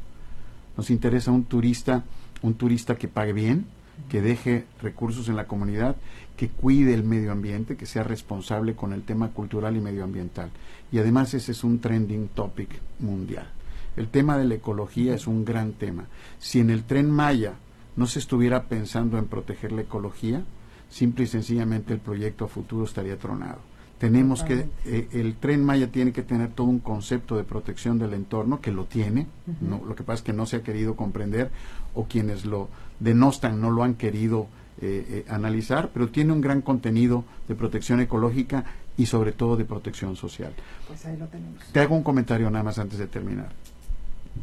nos 0.78 0.90
interesa 0.90 1.32
un 1.32 1.46
turista, 1.46 2.04
un 2.42 2.56
turista 2.56 2.96
que 2.96 3.08
pague 3.08 3.34
bien, 3.34 3.66
que 4.10 4.22
deje 4.22 4.66
recursos 4.82 5.30
en 5.30 5.36
la 5.36 5.48
comunidad, 5.48 5.96
que 6.38 6.50
cuide 6.50 6.94
el 6.94 7.04
medio 7.04 7.32
ambiente, 7.32 7.78
que 7.78 7.86
sea 7.86 8.04
responsable 8.04 8.76
con 8.76 8.94
el 8.94 9.04
tema 9.04 9.30
cultural 9.30 9.76
y 9.78 9.82
medioambiental. 9.82 10.50
Y 10.92 11.00
además 11.00 11.34
ese 11.34 11.54
es 11.54 11.64
un 11.64 11.80
trending 11.80 12.28
topic 12.30 12.70
mundial. 13.00 13.48
El 13.96 14.10
tema 14.10 14.38
de 14.38 14.46
la 14.46 14.56
ecología 14.56 15.16
es 15.16 15.28
un 15.28 15.46
gran 15.46 15.74
tema. 15.74 16.06
Si 16.40 16.60
en 16.60 16.70
el 16.70 16.84
tren 16.84 17.10
Maya 17.10 17.54
no 17.96 18.08
se 18.08 18.20
estuviera 18.20 18.64
pensando 18.66 19.18
en 19.18 19.26
proteger 19.26 19.72
la 19.72 19.82
ecología, 19.82 20.44
simple 20.90 21.24
y 21.24 21.28
sencillamente 21.28 21.94
el 21.94 22.00
proyecto 22.00 22.46
a 22.46 22.50
futuro 22.50 22.84
estaría 22.84 23.18
tronado. 23.18 23.60
Tenemos 23.98 24.44
que, 24.44 24.68
eh, 24.86 25.08
el 25.14 25.36
tren 25.36 25.64
Maya 25.64 25.90
tiene 25.90 26.12
que 26.12 26.22
tener 26.22 26.52
todo 26.52 26.68
un 26.68 26.80
concepto 26.80 27.38
de 27.38 27.44
protección 27.44 27.98
del 27.98 28.14
entorno, 28.14 28.60
que 28.60 28.72
lo 28.72 28.86
tiene, 28.86 29.28
no, 29.62 29.82
lo 29.86 29.96
que 29.96 30.04
pasa 30.04 30.16
es 30.16 30.22
que 30.22 30.34
no 30.34 30.46
se 30.46 30.58
ha 30.58 30.64
querido 30.64 30.96
comprender 30.96 31.50
o 31.94 32.06
quienes 32.06 32.46
lo 32.46 32.68
denostan 33.00 33.62
no 33.62 33.72
lo 33.72 33.84
han 33.84 33.96
querido 33.96 34.48
eh, 34.82 35.24
eh, 35.26 35.26
analizar, 35.30 35.92
pero 35.94 36.10
tiene 36.10 36.34
un 36.34 36.42
gran 36.42 36.62
contenido 36.62 37.24
de 37.48 37.56
protección 37.56 38.02
ecológica 38.02 38.66
y 38.98 39.06
sobre 39.06 39.32
todo 39.32 39.56
de 39.56 39.64
protección 39.64 40.18
social. 40.18 40.52
Pues 40.88 41.06
ahí 41.06 41.16
lo 41.16 41.28
tenemos. 41.28 41.64
Te 41.72 41.80
hago 41.80 41.96
un 41.96 42.04
comentario 42.04 42.50
nada 42.50 42.64
más 42.64 42.80
antes 42.80 43.00
de 43.00 43.08
terminar. 43.08 43.54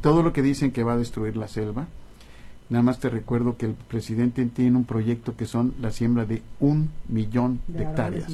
Todo 0.01 0.23
lo 0.23 0.33
que 0.33 0.41
dicen 0.41 0.73
que 0.73 0.83
va 0.83 0.95
a 0.95 0.97
destruir 0.97 1.37
la 1.37 1.49
selva, 1.49 1.87
Nada 2.73 2.85
más 2.85 3.01
te 3.01 3.11
recuerdo 3.11 3.59
que 3.59 3.67
el 3.67 3.75
presidente 3.75 4.47
tiene 4.47 4.79
un 4.79 4.85
proyecto 4.85 5.37
que 5.37 5.45
son 5.45 5.75
la 5.79 5.91
siembra 5.91 6.25
de 6.25 6.43
un 6.59 6.89
millón 7.07 7.61
de, 7.67 7.83
hectáreas. 7.83 8.33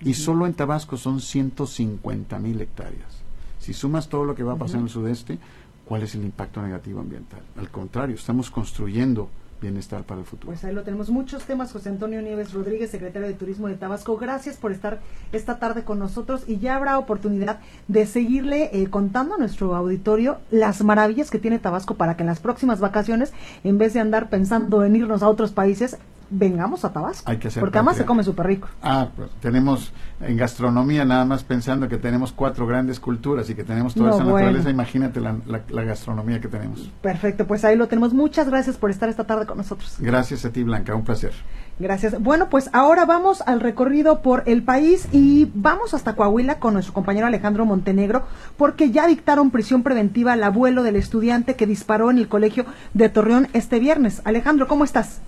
Y 0.00 0.14
solo 0.14 0.46
en 0.46 0.54
Tabasco 0.54 0.96
son 0.96 1.20
150 1.20 2.38
mil 2.38 2.60
hectáreas. 2.60 3.22
Si 3.58 3.72
sumas 3.72 4.08
todo 4.08 4.24
lo 4.24 4.34
que 4.34 4.42
va 4.42 4.52
a 4.52 4.58
pasar 4.58 4.76
en 4.76 4.84
el 4.84 4.90
sudeste, 4.90 5.38
¿cuál 5.84 6.02
es 6.02 6.14
el 6.14 6.24
impacto 6.24 6.62
negativo 6.62 7.00
ambiental? 7.00 7.40
Al 7.56 7.70
contrario, 7.70 8.14
estamos 8.14 8.50
construyendo 8.50 9.28
bienestar 9.60 10.04
para 10.04 10.20
el 10.20 10.26
futuro. 10.26 10.52
Pues 10.52 10.64
ahí 10.64 10.74
lo 10.74 10.82
tenemos. 10.82 11.10
Muchos 11.10 11.44
temas, 11.44 11.72
José 11.72 11.88
Antonio 11.88 12.20
Nieves 12.22 12.52
Rodríguez, 12.52 12.90
secretario 12.90 13.28
de 13.28 13.34
Turismo 13.34 13.68
de 13.68 13.74
Tabasco. 13.74 14.16
Gracias 14.16 14.56
por 14.56 14.72
estar 14.72 15.00
esta 15.32 15.58
tarde 15.58 15.84
con 15.84 15.98
nosotros 15.98 16.44
y 16.46 16.58
ya 16.58 16.76
habrá 16.76 16.98
oportunidad 16.98 17.60
de 17.88 18.06
seguirle 18.06 18.70
eh, 18.72 18.88
contando 18.88 19.34
a 19.34 19.38
nuestro 19.38 19.74
auditorio 19.74 20.38
las 20.50 20.82
maravillas 20.82 21.30
que 21.30 21.38
tiene 21.38 21.58
Tabasco 21.58 21.94
para 21.94 22.16
que 22.16 22.22
en 22.22 22.28
las 22.28 22.40
próximas 22.40 22.80
vacaciones, 22.80 23.32
en 23.64 23.78
vez 23.78 23.94
de 23.94 24.00
andar 24.00 24.28
pensando 24.28 24.84
en 24.84 24.96
irnos 24.96 25.22
a 25.22 25.28
otros 25.28 25.52
países, 25.52 25.98
vengamos 26.30 26.84
a 26.84 26.92
Tabasco. 26.92 27.30
Hay 27.30 27.38
que 27.38 27.48
hacer 27.48 27.60
porque 27.60 27.78
además 27.78 27.96
se 27.96 28.04
come 28.04 28.22
súper 28.22 28.46
rico. 28.46 28.68
Ah, 28.82 29.08
pues 29.14 29.30
tenemos 29.40 29.92
en 30.20 30.36
gastronomía 30.36 31.04
nada 31.04 31.24
más 31.24 31.44
pensando 31.44 31.88
que 31.88 31.98
tenemos 31.98 32.32
cuatro 32.32 32.66
grandes 32.66 33.00
culturas 33.00 33.48
y 33.50 33.54
que 33.54 33.64
tenemos 33.64 33.94
toda 33.94 34.10
esa 34.10 34.24
naturaleza, 34.24 34.70
imagínate 34.70 35.20
la, 35.20 35.36
la, 35.46 35.82
gastronomía 35.82 36.40
que 36.40 36.48
tenemos. 36.48 36.90
Perfecto, 37.02 37.46
pues 37.46 37.64
ahí 37.64 37.76
lo 37.76 37.86
tenemos. 37.88 38.12
Muchas 38.12 38.48
gracias 38.48 38.76
por 38.76 38.90
estar 38.90 39.08
esta 39.08 39.24
tarde 39.24 39.46
con 39.46 39.58
nosotros. 39.58 39.96
Gracias 39.98 40.44
a 40.44 40.50
ti, 40.50 40.62
Blanca, 40.62 40.94
un 40.94 41.04
placer. 41.04 41.32
Gracias. 41.78 42.20
Bueno, 42.20 42.48
pues 42.48 42.70
ahora 42.72 43.04
vamos 43.04 43.42
al 43.42 43.60
recorrido 43.60 44.22
por 44.22 44.42
el 44.46 44.62
país 44.62 45.08
y 45.12 45.50
vamos 45.54 45.92
hasta 45.92 46.14
Coahuila 46.14 46.58
con 46.58 46.72
nuestro 46.72 46.94
compañero 46.94 47.26
Alejandro 47.26 47.66
Montenegro, 47.66 48.24
porque 48.56 48.90
ya 48.90 49.06
dictaron 49.06 49.50
prisión 49.50 49.82
preventiva 49.82 50.32
al 50.32 50.42
abuelo 50.42 50.82
del 50.82 50.96
estudiante 50.96 51.54
que 51.54 51.66
disparó 51.66 52.10
en 52.10 52.18
el 52.18 52.28
colegio 52.28 52.64
de 52.94 53.10
Torreón 53.10 53.48
este 53.52 53.78
viernes. 53.78 54.22
Alejandro, 54.24 54.66
¿cómo 54.68 54.84
estás? 54.84 55.20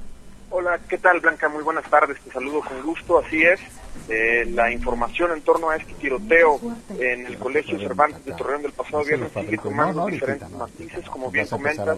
Hola, 0.50 0.80
¿qué 0.88 0.96
tal 0.96 1.20
Blanca? 1.20 1.48
Muy 1.48 1.62
buenas 1.62 1.84
tardes, 1.90 2.18
te 2.20 2.30
saludo 2.30 2.62
con 2.62 2.82
gusto, 2.82 3.18
así 3.18 3.42
es. 3.42 3.60
eh, 4.08 4.46
la 4.54 4.70
información 4.70 5.32
en 5.32 5.42
torno 5.42 5.68
a 5.68 5.76
este 5.76 5.92
tiroteo 5.94 6.58
en 6.98 7.26
el 7.26 7.36
Colegio 7.36 7.78
Cervantes 7.78 8.24
de 8.24 8.32
Torreón 8.32 8.62
del 8.62 8.72
pasado 8.72 9.04
viernes 9.04 9.30
sigue 9.32 9.58
tomando 9.58 10.06
diferentes 10.06 10.50
matices, 10.50 11.04
como 11.10 11.30
bien 11.30 11.46
comenta, 11.46 11.94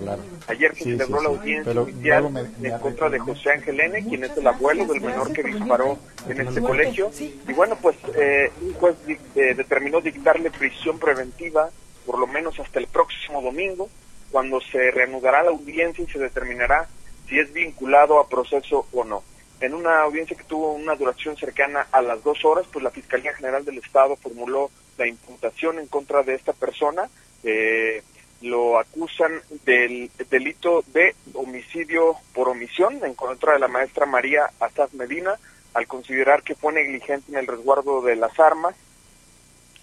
ayer 0.48 0.74
se 0.74 0.84
celebró 0.84 1.22
la 1.22 1.28
audiencia 1.28 1.80
oficial 1.80 2.51
en 2.61 2.78
contra 2.80 3.09
de 3.09 3.18
José 3.20 3.51
Ángel 3.53 3.80
N., 3.80 4.05
quien 4.05 4.24
es 4.24 4.36
el 4.36 4.46
abuelo 4.46 4.84
del 4.86 5.01
menor 5.01 5.32
que 5.32 5.44
disparó 5.44 5.98
en 6.28 6.40
este 6.40 6.61
colegio, 6.61 7.11
y 7.20 7.53
bueno, 7.53 7.76
pues 7.80 7.96
eh, 8.16 8.51
un 8.62 8.72
juez 8.74 8.96
eh, 9.36 9.55
determinó 9.55 10.01
dictarle 10.01 10.51
prisión 10.51 10.98
preventiva 10.98 11.70
por 12.05 12.18
lo 12.18 12.26
menos 12.26 12.59
hasta 12.59 12.80
el 12.80 12.88
próximo 12.88 13.40
domingo, 13.42 13.88
cuando 14.32 14.61
se 14.61 14.90
reanudará 14.90 15.44
la 15.44 15.51
audiencia 15.51 16.03
y 16.03 16.11
se 16.11 16.18
determinará 16.18 16.88
si 17.31 17.39
es 17.39 17.51
vinculado 17.55 18.20
a 18.20 18.28
proceso 18.28 18.87
o 18.93 19.05
no 19.05 19.22
en 19.61 19.74
una 19.74 20.01
audiencia 20.01 20.37
que 20.37 20.45
tuvo 20.45 20.72
una 20.72 20.95
duración 20.95 21.37
cercana 21.37 21.87
a 21.93 22.01
las 22.01 22.22
dos 22.24 22.45
horas, 22.45 22.66
pues 22.72 22.83
la 22.83 22.91
Fiscalía 22.91 23.35
General 23.35 23.64
del 23.64 23.78
Estado 23.78 24.16
formuló 24.16 24.70
la 24.97 25.07
imputación 25.07 25.78
en 25.78 25.87
contra 25.87 26.22
de 26.22 26.35
esta 26.35 26.53
persona. 26.55 27.09
Eh, 27.45 28.03
lo 28.41 28.78
acusan 28.78 29.33
del 29.66 30.11
delito 30.31 30.83
de 30.95 31.14
homicidio 31.35 32.16
por 32.33 32.49
omisión 32.49 33.05
en 33.05 33.14
contra 33.14 33.53
de 33.53 33.59
la 33.59 33.68
maestra 33.68 34.07
María 34.07 34.51
Azaz 34.61 34.95
Medina, 34.95 35.39
al 35.74 35.87
considerar 35.87 36.43
que 36.43 36.55
fue 36.55 36.72
negligente 36.72 37.31
en 37.31 37.39
el 37.39 37.47
resguardo 37.47 38.01
de 38.01 38.16
las 38.16 38.41
armas 38.41 38.74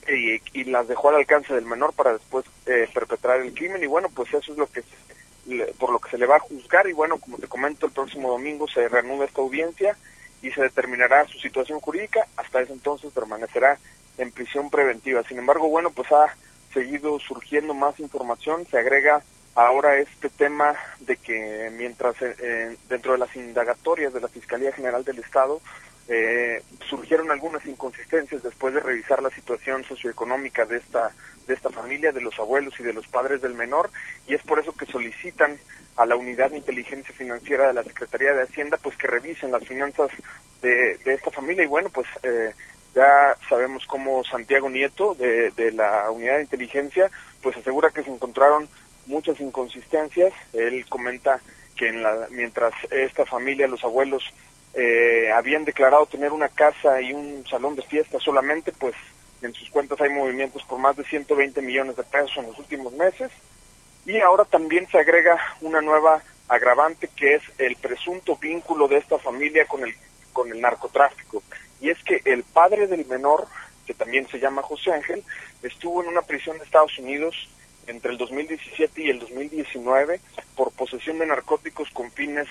y, 0.08 0.64
las 0.64 0.88
dejó 0.88 1.10
al 1.10 1.18
alcance 1.18 1.54
del 1.54 1.66
menor 1.66 1.94
para 1.94 2.14
después 2.14 2.46
eh, 2.66 2.90
perpetrar 2.92 3.42
el 3.42 3.54
crimen. 3.54 3.84
Y 3.84 3.88
bueno, 3.88 4.10
pues 4.14 4.30
eso 4.34 4.52
es 4.52 4.58
lo 4.58 4.66
que 4.66 4.82
por 5.78 5.92
lo 5.92 6.00
que 6.00 6.10
se 6.10 6.18
le 6.18 6.26
va 6.26 6.38
a 6.38 6.40
juzgar 6.40 6.88
y 6.88 6.94
bueno, 6.94 7.18
como 7.18 7.38
te 7.38 7.48
comento, 7.48 7.86
el 7.86 7.92
próximo 7.92 8.30
domingo 8.30 8.68
se 8.68 8.88
reanuda 8.88 9.26
esta 9.26 9.42
audiencia 9.42 9.96
y 10.42 10.52
se 10.52 10.62
determinará 10.62 11.26
su 11.28 11.40
situación 11.40 11.80
jurídica, 11.80 12.28
hasta 12.36 12.62
ese 12.62 12.74
entonces 12.74 13.12
permanecerá 13.14 13.78
en 14.18 14.32
prisión 14.32 14.70
preventiva. 14.70 15.24
Sin 15.24 15.40
embargo, 15.40 15.70
bueno, 15.70 15.92
pues 15.92 16.12
ha 16.12 16.36
seguido 16.74 17.20
surgiendo 17.20 17.74
más 17.74 18.00
información, 18.00 18.68
se 18.70 18.78
agrega 18.78 19.24
ahora 19.56 19.98
este 19.98 20.30
tema 20.30 20.76
de 21.00 21.18
que 21.18 21.72
mientras 21.76 22.22
eh, 22.22 22.36
eh, 22.40 22.78
dentro 22.88 23.14
de 23.14 23.18
las 23.18 23.36
indagatorias 23.36 24.14
de 24.14 24.22
la 24.22 24.28
Fiscalía 24.28 24.72
General 24.72 25.04
del 25.04 25.20
Estado 25.20 25.60
eh, 26.08 26.62
surgieron 26.90 27.32
algunas 27.32 27.66
inconsistencias 27.66 28.44
después 28.44 28.74
de 28.74 28.80
revisar 28.80 29.22
la 29.22 29.30
situación 29.30 29.84
socioeconómica 29.84 30.66
de 30.66 30.78
esta 30.78 31.12
de 31.48 31.54
esta 31.54 31.70
familia, 31.70 32.12
de 32.12 32.20
los 32.20 32.38
abuelos 32.40 32.78
y 32.78 32.84
de 32.84 32.92
los 32.92 33.08
padres 33.08 33.42
del 33.42 33.54
menor, 33.54 33.90
y 34.28 34.36
es 34.36 34.42
por 34.44 34.60
eso 34.60 34.74
que 34.74 34.86
solicitan 34.86 35.58
a 35.96 36.06
la 36.06 36.18
Unidad 36.18 36.52
de 36.52 36.58
Inteligencia 36.58 37.16
Financiera 37.16 37.68
de 37.68 37.74
la 37.74 37.84
Secretaría 37.84 38.34
de 38.34 38.44
Hacienda, 38.44 38.78
pues 38.78 38.98
que 38.98 39.08
revisen 39.08 39.52
las 39.52 39.66
finanzas 39.66 40.12
de, 40.62 40.98
de 40.98 41.14
esta 41.14 41.32
familia. 41.32 41.64
Y 41.64 41.68
bueno, 41.68 41.90
pues 41.90 42.06
eh, 42.24 42.52
ya 42.94 43.36
sabemos 43.48 43.86
cómo 43.88 44.24
Santiago 44.26 44.70
Nieto, 44.70 45.16
de, 45.16 45.52
de 45.52 45.72
la 45.72 46.12
Unidad 46.12 46.36
de 46.36 46.44
Inteligencia, 46.44 47.10
pues 47.42 47.56
asegura 47.56 47.92
que 47.92 48.04
se 48.04 48.12
encontraron 48.12 48.68
muchas 49.06 49.40
inconsistencias. 49.40 50.34
Él 50.52 50.86
comenta 50.90 51.40
que 51.78 51.88
en 51.88 52.04
la, 52.04 52.28
mientras 52.30 52.74
esta 52.92 53.26
familia, 53.26 53.68
los 53.68 53.84
abuelos, 53.84 54.24
eh, 54.80 55.32
habían 55.32 55.66
declarado 55.66 56.06
tener 56.06 56.32
una 56.32 56.50
casa 56.50 57.02
y 57.02 57.12
un 57.12 57.44
salón 57.50 57.76
de 57.76 57.82
fiesta 57.82 58.20
solamente, 58.20 58.72
pues 58.72 58.94
en 59.42 59.52
sus 59.56 59.72
cuentas 59.72 60.00
hay 60.00 60.12
movimientos 60.12 60.64
por 60.66 60.78
más 60.78 60.96
de 60.96 61.04
120 61.04 61.64
millones 61.64 61.96
de 61.96 62.04
pesos 62.04 62.38
en 62.38 62.46
los 62.46 62.60
últimos 62.60 62.94
meses. 62.94 63.32
Y 64.06 64.20
ahora 64.20 64.46
también 64.46 64.88
se 64.88 65.00
agrega 65.00 65.36
una 65.62 65.82
nueva 65.82 66.22
agravante 66.48 67.10
que 67.16 67.36
es 67.36 67.42
el 67.58 67.76
presunto 67.78 68.38
vínculo 68.38 68.88
de 68.88 68.98
esta 68.98 69.18
familia 69.18 69.66
con 69.66 69.84
el, 69.84 69.96
con 70.32 70.52
el 70.52 70.62
narcotráfico. 70.62 71.42
Y 71.82 71.90
es 71.90 71.98
que 72.04 72.22
el 72.26 72.44
padre 72.44 72.86
del 72.86 73.08
menor, 73.08 73.48
que 73.88 73.96
también 73.96 74.28
se 74.28 74.40
llama 74.40 74.62
José 74.62 74.94
Ángel, 74.94 75.24
estuvo 75.64 76.04
en 76.04 76.10
una 76.10 76.22
prisión 76.22 76.56
de 76.60 76.66
Estados 76.66 77.00
Unidos 77.00 77.50
entre 77.88 78.12
el 78.12 78.20
2017 78.20 79.02
y 79.02 79.10
el 79.10 79.20
2019 79.20 80.20
por 80.56 80.72
posesión 80.72 81.18
de 81.18 81.26
narcóticos 81.26 81.90
con 81.90 82.12
fines 82.12 82.48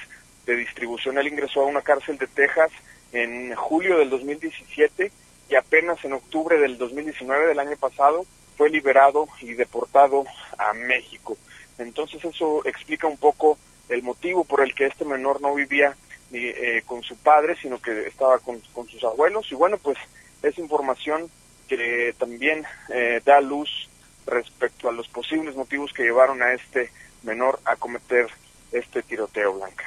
de 0.46 0.56
distribución. 0.56 1.18
Él 1.18 1.28
ingresó 1.28 1.62
a 1.62 1.66
una 1.66 1.82
cárcel 1.82 2.18
de 2.18 2.26
Texas 2.26 2.70
en 3.12 3.54
julio 3.54 3.98
del 3.98 4.10
2017 4.10 5.10
y 5.48 5.54
apenas 5.54 6.04
en 6.04 6.12
octubre 6.14 6.58
del 6.58 6.78
2019 6.78 7.46
del 7.48 7.58
año 7.58 7.76
pasado 7.76 8.24
fue 8.56 8.70
liberado 8.70 9.28
y 9.40 9.52
deportado 9.52 10.24
a 10.58 10.72
México. 10.72 11.36
Entonces 11.78 12.24
eso 12.24 12.64
explica 12.64 13.06
un 13.06 13.18
poco 13.18 13.58
el 13.88 14.02
motivo 14.02 14.44
por 14.44 14.62
el 14.62 14.74
que 14.74 14.86
este 14.86 15.04
menor 15.04 15.40
no 15.40 15.54
vivía 15.54 15.96
ni, 16.30 16.38
eh, 16.38 16.82
con 16.86 17.02
su 17.02 17.16
padre, 17.16 17.56
sino 17.60 17.80
que 17.80 18.06
estaba 18.06 18.38
con, 18.38 18.60
sus 18.88 19.04
abuelos. 19.04 19.50
Y 19.52 19.54
bueno, 19.54 19.78
pues 19.78 19.98
es 20.42 20.58
información 20.58 21.30
que 21.68 22.14
también 22.18 22.64
eh, 22.88 23.20
da 23.24 23.40
luz 23.40 23.88
respecto 24.26 24.88
a 24.88 24.92
los 24.92 25.08
posibles 25.08 25.54
motivos 25.54 25.92
que 25.92 26.04
llevaron 26.04 26.42
a 26.42 26.52
este 26.52 26.90
menor 27.22 27.60
a 27.64 27.76
cometer 27.76 28.28
este 28.72 29.02
tiroteo 29.02 29.54
blanca. 29.54 29.84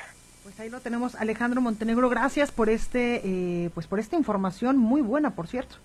Pues 0.49 0.61
ahí 0.61 0.69
lo 0.71 0.79
tenemos, 0.79 1.13
Alejandro 1.13 1.61
Montenegro. 1.61 2.09
Gracias 2.09 2.51
por 2.51 2.71
este, 2.71 3.21
eh, 3.23 3.69
pues 3.75 3.85
por 3.85 3.99
esta 3.99 4.15
información 4.15 4.77
muy 4.77 4.99
buena, 4.99 5.35
por 5.35 5.45
cierto. 5.45 5.75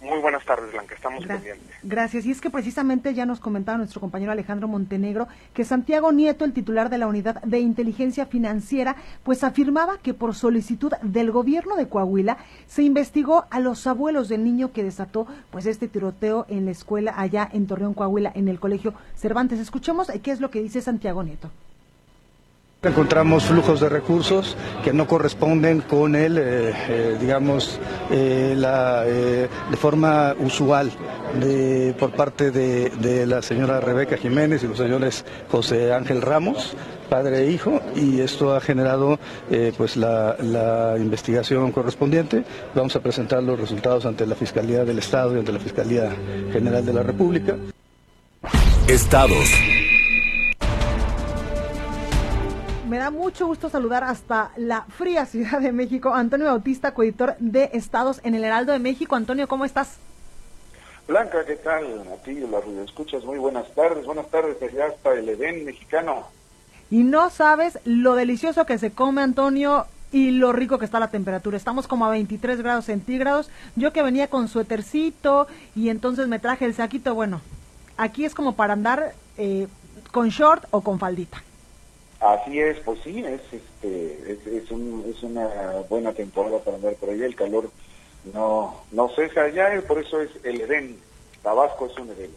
Muy 0.00 0.18
buenas 0.20 0.46
tardes, 0.46 0.72
Blanca. 0.72 0.94
Estamos 0.94 1.26
pendientes. 1.26 1.76
Gracias. 1.82 2.24
Y 2.24 2.30
es 2.30 2.40
que 2.40 2.48
precisamente 2.48 3.12
ya 3.12 3.26
nos 3.26 3.38
comentaba 3.38 3.76
nuestro 3.76 4.00
compañero 4.00 4.32
Alejandro 4.32 4.66
Montenegro 4.66 5.28
que 5.52 5.66
Santiago 5.66 6.10
Nieto, 6.10 6.46
el 6.46 6.54
titular 6.54 6.88
de 6.88 6.96
la 6.96 7.06
Unidad 7.06 7.42
de 7.42 7.58
Inteligencia 7.58 8.24
Financiera, 8.24 8.96
pues 9.24 9.44
afirmaba 9.44 9.98
que 9.98 10.14
por 10.14 10.34
solicitud 10.34 10.94
del 11.02 11.30
gobierno 11.30 11.76
de 11.76 11.86
Coahuila 11.86 12.38
se 12.66 12.82
investigó 12.82 13.44
a 13.50 13.60
los 13.60 13.86
abuelos 13.86 14.30
del 14.30 14.42
niño 14.42 14.72
que 14.72 14.84
desató 14.84 15.26
pues 15.50 15.66
este 15.66 15.86
tiroteo 15.86 16.46
en 16.48 16.64
la 16.64 16.70
escuela 16.70 17.12
allá 17.14 17.46
en 17.52 17.66
Torreón, 17.66 17.92
Coahuila, 17.92 18.32
en 18.34 18.48
el 18.48 18.58
colegio 18.58 18.94
Cervantes. 19.16 19.60
Escuchemos 19.60 20.10
qué 20.22 20.30
es 20.30 20.40
lo 20.40 20.50
que 20.50 20.62
dice 20.62 20.80
Santiago 20.80 21.22
Nieto. 21.22 21.50
Encontramos 22.82 23.44
flujos 23.44 23.80
de 23.80 23.88
recursos 23.88 24.56
que 24.84 24.92
no 24.92 25.06
corresponden 25.06 25.80
con 25.80 26.14
el, 26.14 26.38
eh, 26.38 26.72
eh, 26.88 27.16
digamos, 27.18 27.80
eh, 28.10 28.54
la, 28.56 29.02
de 29.02 29.76
forma 29.76 30.36
usual 30.38 30.92
de, 31.40 31.94
por 31.98 32.12
parte 32.12 32.50
de, 32.50 33.26
la 33.26 33.42
señora 33.42 33.80
Rebeca 33.80 34.16
Jiménez 34.16 34.62
y 34.62 34.68
los 34.68 34.76
señores 34.76 35.24
José 35.50 35.92
Ángel 35.92 36.22
Ramos, 36.22 36.74
padre 37.08 37.44
e 37.44 37.50
hijo, 37.50 37.80
y 37.96 38.20
esto 38.20 38.54
ha 38.54 38.60
generado 38.60 39.18
pues 39.76 39.96
la, 39.96 40.36
la 40.38 40.94
investigación 40.98 41.72
correspondiente. 41.72 42.44
Vamos 42.74 42.94
a 42.94 43.00
presentar 43.00 43.42
los 43.42 43.58
resultados 43.58 44.06
ante 44.06 44.26
la 44.26 44.36
Fiscalía 44.36 44.84
del 44.84 44.98
Estado 44.98 45.34
y 45.34 45.40
ante 45.40 45.52
la 45.52 45.58
Fiscalía 45.58 46.14
General 46.52 46.84
de 46.84 46.92
la 46.92 47.02
República. 47.02 47.56
Estados 48.86 49.50
me 52.86 52.98
da 52.98 53.10
mucho 53.10 53.46
gusto 53.46 53.68
saludar 53.68 54.04
hasta 54.04 54.52
la 54.56 54.82
fría 54.82 55.26
Ciudad 55.26 55.60
de 55.60 55.72
México 55.72 56.14
Antonio 56.14 56.46
Bautista, 56.46 56.94
coeditor 56.94 57.34
de 57.38 57.70
Estados 57.72 58.20
en 58.22 58.34
el 58.34 58.44
Heraldo 58.44 58.72
de 58.72 58.78
México. 58.78 59.16
Antonio, 59.16 59.48
¿cómo 59.48 59.64
estás? 59.64 59.98
Blanca, 61.08 61.44
¿qué 61.44 61.56
tal? 61.56 61.84
A 62.12 62.22
ti, 62.22 62.34
la 62.34 62.58
escuchas, 62.84 63.24
muy 63.24 63.38
buenas 63.38 63.72
tardes. 63.74 64.06
Buenas 64.06 64.28
tardes 64.28 64.60
allá 64.62 64.86
hasta 64.86 65.14
el 65.14 65.28
Edén 65.28 65.64
mexicano. 65.64 66.26
Y 66.90 67.02
no 67.02 67.30
sabes 67.30 67.78
lo 67.84 68.14
delicioso 68.14 68.66
que 68.66 68.78
se 68.78 68.92
come, 68.92 69.20
Antonio, 69.20 69.86
y 70.12 70.30
lo 70.30 70.52
rico 70.52 70.78
que 70.78 70.84
está 70.84 71.00
la 71.00 71.10
temperatura. 71.10 71.56
Estamos 71.56 71.88
como 71.88 72.06
a 72.06 72.10
23 72.10 72.60
grados 72.60 72.84
centígrados. 72.84 73.50
Yo 73.74 73.92
que 73.92 74.02
venía 74.02 74.28
con 74.28 74.48
suétercito 74.48 75.48
y 75.74 75.88
entonces 75.88 76.28
me 76.28 76.38
traje 76.38 76.64
el 76.64 76.74
saquito, 76.74 77.14
bueno, 77.14 77.40
aquí 77.96 78.24
es 78.24 78.34
como 78.34 78.54
para 78.54 78.72
andar 78.72 79.12
eh, 79.38 79.66
con 80.12 80.28
short 80.28 80.64
o 80.70 80.82
con 80.82 80.98
faldita. 80.98 81.42
Así 82.20 82.60
es, 82.60 82.78
pues 82.80 82.98
sí, 83.04 83.22
es, 83.24 83.40
este, 83.52 84.32
es, 84.32 84.46
es, 84.46 85.22
una 85.22 85.48
buena 85.88 86.12
temporada 86.12 86.58
para 86.60 86.76
andar 86.76 86.94
por 86.94 87.10
allá, 87.10 87.26
el 87.26 87.36
calor 87.36 87.70
no, 88.32 88.82
no 88.90 89.08
cesa 89.10 89.42
allá 89.42 89.76
y 89.76 89.80
por 89.82 89.98
eso 89.98 90.20
es 90.22 90.30
el 90.42 90.60
Edén, 90.62 90.98
Tabasco 91.42 91.86
es 91.86 91.96
un 91.98 92.10
Edén. 92.10 92.30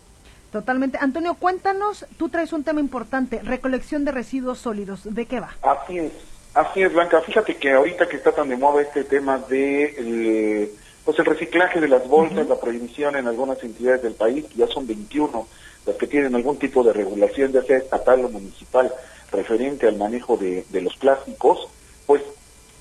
Totalmente. 0.51 0.97
Antonio, 0.99 1.35
cuéntanos, 1.35 2.05
tú 2.17 2.27
traes 2.29 2.51
un 2.53 2.63
tema 2.63 2.79
importante, 2.81 3.39
recolección 3.41 4.03
de 4.03 4.11
residuos 4.11 4.59
sólidos, 4.59 5.01
¿de 5.03 5.25
qué 5.25 5.39
va? 5.39 5.55
Así 5.61 5.99
es, 5.99 6.11
así 6.55 6.81
es, 6.81 6.91
Blanca. 6.91 7.21
Fíjate 7.21 7.55
que 7.55 7.71
ahorita 7.71 8.09
que 8.09 8.17
está 8.17 8.33
tan 8.33 8.49
de 8.49 8.57
moda 8.57 8.81
este 8.81 9.05
tema 9.05 9.37
de 9.37 9.85
el, 9.97 10.71
pues 11.05 11.17
el 11.19 11.25
reciclaje 11.25 11.79
de 11.79 11.87
las 11.87 12.05
bolsas, 12.07 12.47
la 12.47 12.59
prohibición 12.59 13.15
en 13.15 13.27
algunas 13.27 13.63
entidades 13.63 14.01
del 14.01 14.13
país, 14.13 14.45
ya 14.55 14.67
son 14.67 14.85
21 14.87 15.47
las 15.85 15.95
que 15.95 16.07
tienen 16.07 16.35
algún 16.35 16.57
tipo 16.57 16.83
de 16.83 16.93
regulación, 16.93 17.51
ya 17.51 17.61
sea 17.63 17.77
estatal 17.77 18.25
o 18.25 18.29
municipal 18.29 18.91
referente 19.31 19.87
al 19.87 19.97
manejo 19.97 20.37
de, 20.37 20.65
los 20.81 20.95
plásticos, 20.97 21.67
pues 22.05 22.21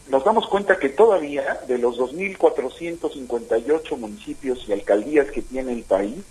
nos 0.08 0.24
damos 0.24 0.48
cuenta 0.48 0.78
que 0.78 0.88
todavía 0.88 1.60
de 1.66 1.78
los 1.78 1.98
2.458 1.98 3.96
municipios 3.96 4.64
y 4.66 4.72
alcaldías 4.72 5.30
que 5.30 5.42
tiene 5.42 5.72
el 5.72 5.82
país, 5.82 6.24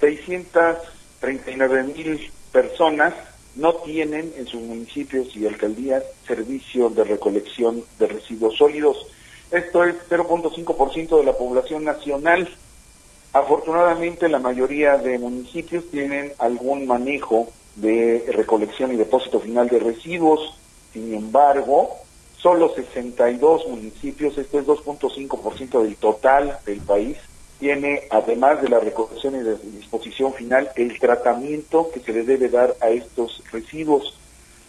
639.000 0.00 2.30
personas 2.52 3.12
no 3.56 3.74
tienen 3.74 4.32
en 4.36 4.46
sus 4.46 4.60
municipios 4.60 5.34
y 5.36 5.46
alcaldías 5.46 6.04
servicio 6.26 6.90
de 6.90 7.04
recolección 7.04 7.84
de 7.98 8.06
residuos 8.06 8.56
sólidos. 8.56 9.06
Esto 9.50 9.84
es 9.84 9.96
0.5% 10.08 11.18
de 11.18 11.24
la 11.24 11.34
población 11.34 11.84
nacional. 11.84 12.48
Afortunadamente 13.32 14.28
la 14.28 14.38
mayoría 14.38 14.96
de 14.96 15.18
municipios 15.18 15.90
tienen 15.90 16.32
algún 16.38 16.86
manejo 16.86 17.48
de 17.76 18.24
recolección 18.32 18.92
y 18.92 18.96
depósito 18.96 19.40
final 19.40 19.68
de 19.68 19.78
residuos. 19.78 20.58
Sin 20.92 21.12
embargo, 21.14 21.90
solo 22.38 22.72
62 22.74 23.68
municipios, 23.68 24.38
esto 24.38 24.58
es 24.58 24.66
2.5% 24.66 25.82
del 25.82 25.96
total 25.96 26.58
del 26.66 26.80
país, 26.80 27.16
tiene, 27.58 28.02
además 28.10 28.60
de 28.62 28.68
la 28.68 28.80
recolección 28.80 29.36
y 29.36 29.38
de 29.38 29.56
disposición 29.56 30.34
final, 30.34 30.70
el 30.76 30.98
tratamiento 30.98 31.90
que 31.92 32.00
se 32.00 32.12
le 32.12 32.22
debe 32.24 32.48
dar 32.48 32.76
a 32.80 32.90
estos 32.90 33.42
residuos. 33.50 34.18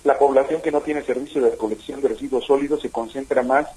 La 0.04 0.18
población 0.18 0.62
que 0.62 0.72
no 0.72 0.82
tiene 0.82 1.02
servicio 1.02 1.42
de 1.42 1.52
recolección 1.52 2.02
de 2.02 2.10
residuos 2.10 2.46
sólidos 2.46 2.82
se 2.82 2.92
concentra 2.92 3.44
más 3.44 3.68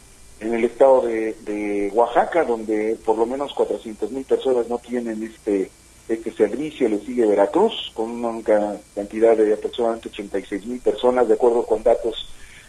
en 0.40 0.54
el 0.54 0.64
estado 0.64 1.02
de, 1.02 1.90
Oaxaca, 1.94 2.44
donde 2.44 2.96
por 3.04 3.16
lo 3.18 3.26
menos 3.26 3.52
400 3.54 4.10
mil 4.12 4.24
personas 4.24 4.68
no 4.68 4.78
tienen 4.78 5.22
este, 5.22 5.70
este 6.08 6.32
servicio, 6.32 6.88
le 6.88 7.00
sigue 7.00 7.26
Veracruz, 7.26 7.92
con 7.94 8.24
una 8.24 8.76
cantidad 8.94 9.36
de 9.36 9.52
aproximadamente 9.52 10.08
86 10.08 10.66
mil 10.66 10.80
personas, 10.80 11.28
de 11.28 11.34
acuerdo 11.34 11.64
con 11.66 11.82
datos 11.82 12.28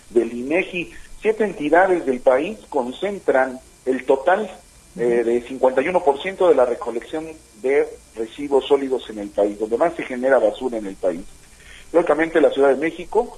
del 0.10 0.34
INEGI. 0.34 0.92
Siete 1.22 1.44
entidades 1.44 2.06
del 2.06 2.20
país 2.20 2.58
concentran 2.70 3.60
el 3.86 4.06
total 4.06 4.50
eh, 4.98 5.24
de 5.24 5.46
51% 5.48 6.50
de 6.50 6.56
la 6.56 6.66
recolección 6.66 7.26
de 7.62 7.88
residuos 8.16 8.66
sólidos 8.68 9.10
en 9.10 9.20
el 9.20 9.30
país, 9.30 9.60
donde 9.60 9.78
más 9.78 9.94
se 9.96 10.04
genera 10.04 10.40
basura 10.40 10.78
en 10.78 10.88
el 10.88 10.96
país. 10.96 11.22
Lógicamente 11.92 12.42
la 12.42 12.52
Ciudad 12.52 12.70
de 12.70 12.76
México, 12.76 13.38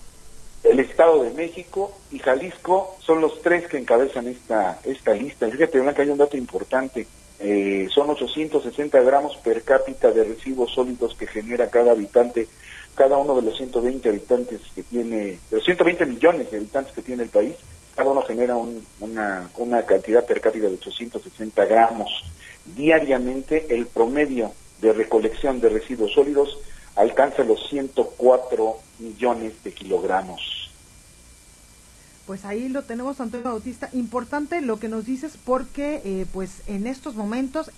el 0.64 0.80
Estado 0.80 1.24
de 1.24 1.32
México 1.32 1.91
y 2.12 2.20
Jalisco 2.20 2.95
son 2.99 3.22
los 3.22 3.41
tres 3.41 3.68
que 3.68 3.78
encabezan 3.78 4.28
esta, 4.28 4.80
esta 4.84 5.14
lista. 5.14 5.49
Fíjate, 5.49 5.80
Blanca, 5.80 6.02
hay 6.02 6.10
un 6.10 6.18
dato 6.18 6.38
importante. 6.38 7.08
Eh, 7.44 7.88
son 7.94 8.10
860 8.10 9.02
gramos 9.02 9.36
per 9.38 9.64
cápita 9.64 10.12
de 10.12 10.24
residuos 10.24 10.72
sólidos 10.74 11.16
que 11.16 11.26
genera 11.26 11.70
cada 11.70 11.92
habitante, 11.92 12.48
cada 12.96 13.18
uno 13.18 13.36
de 13.36 13.42
los 13.42 13.58
120 13.58 14.10
habitantes 14.10 14.62
que 14.76 14.84
tiene, 14.84 15.39
los 15.50 15.64
120 15.64 16.06
millones 16.06 16.52
de 16.52 16.58
habitantes 16.58 16.94
que 16.94 17.02
tiene 17.02 17.24
el 17.24 17.30
país, 17.30 17.56
cada 17.96 18.12
uno 18.12 18.22
genera 18.22 18.56
una 18.58 19.86
cantidad 19.86 20.26
per 20.26 20.39
cápita 20.39 20.68
de 20.68 20.76
860 20.76 21.66
gramos. 21.66 22.24
Diariamente 22.76 23.74
el 23.74 23.88
promedio 23.88 24.52
de 24.80 24.94
recolección 24.94 25.60
de 25.60 25.70
residuos 25.70 26.14
sólidos 26.14 26.58
alcanza 26.96 27.44
los 27.44 27.68
104 27.70 28.76
millones 29.00 29.64
de 29.64 29.74
kilogramos. 29.74 30.70
Pues 32.32 32.45
ahí 32.45 32.69
lo 32.69 32.84
tenemos, 32.84 33.19
Antonio 33.19 33.43
Bautista. 33.43 33.89
Importante 33.91 34.61
lo 34.61 34.79
que 34.79 34.88
nos 34.88 35.05
dices 35.05 35.38
porque 35.43 36.01
eh, 36.05 36.25
pues 36.32 36.61
en 36.65 36.88
estos 36.88 37.15
momentos, 37.15 37.71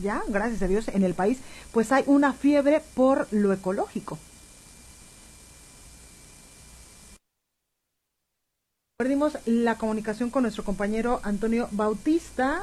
ya, 0.00 0.22
gracias 0.28 0.62
a 0.62 0.68
Dios, 0.68 0.86
en 0.86 1.02
el 1.02 1.14
país, 1.14 1.38
pues 1.72 1.90
hay 1.90 2.04
una 2.06 2.32
fiebre 2.32 2.82
por 2.94 3.26
lo 3.32 3.52
ecológico. 3.52 4.16
Perdimos 8.96 9.38
la 9.44 9.76
comunicación 9.76 10.30
con 10.30 10.42
nuestro 10.42 10.62
compañero 10.62 11.18
Antonio 11.24 11.66
Bautista. 11.72 12.62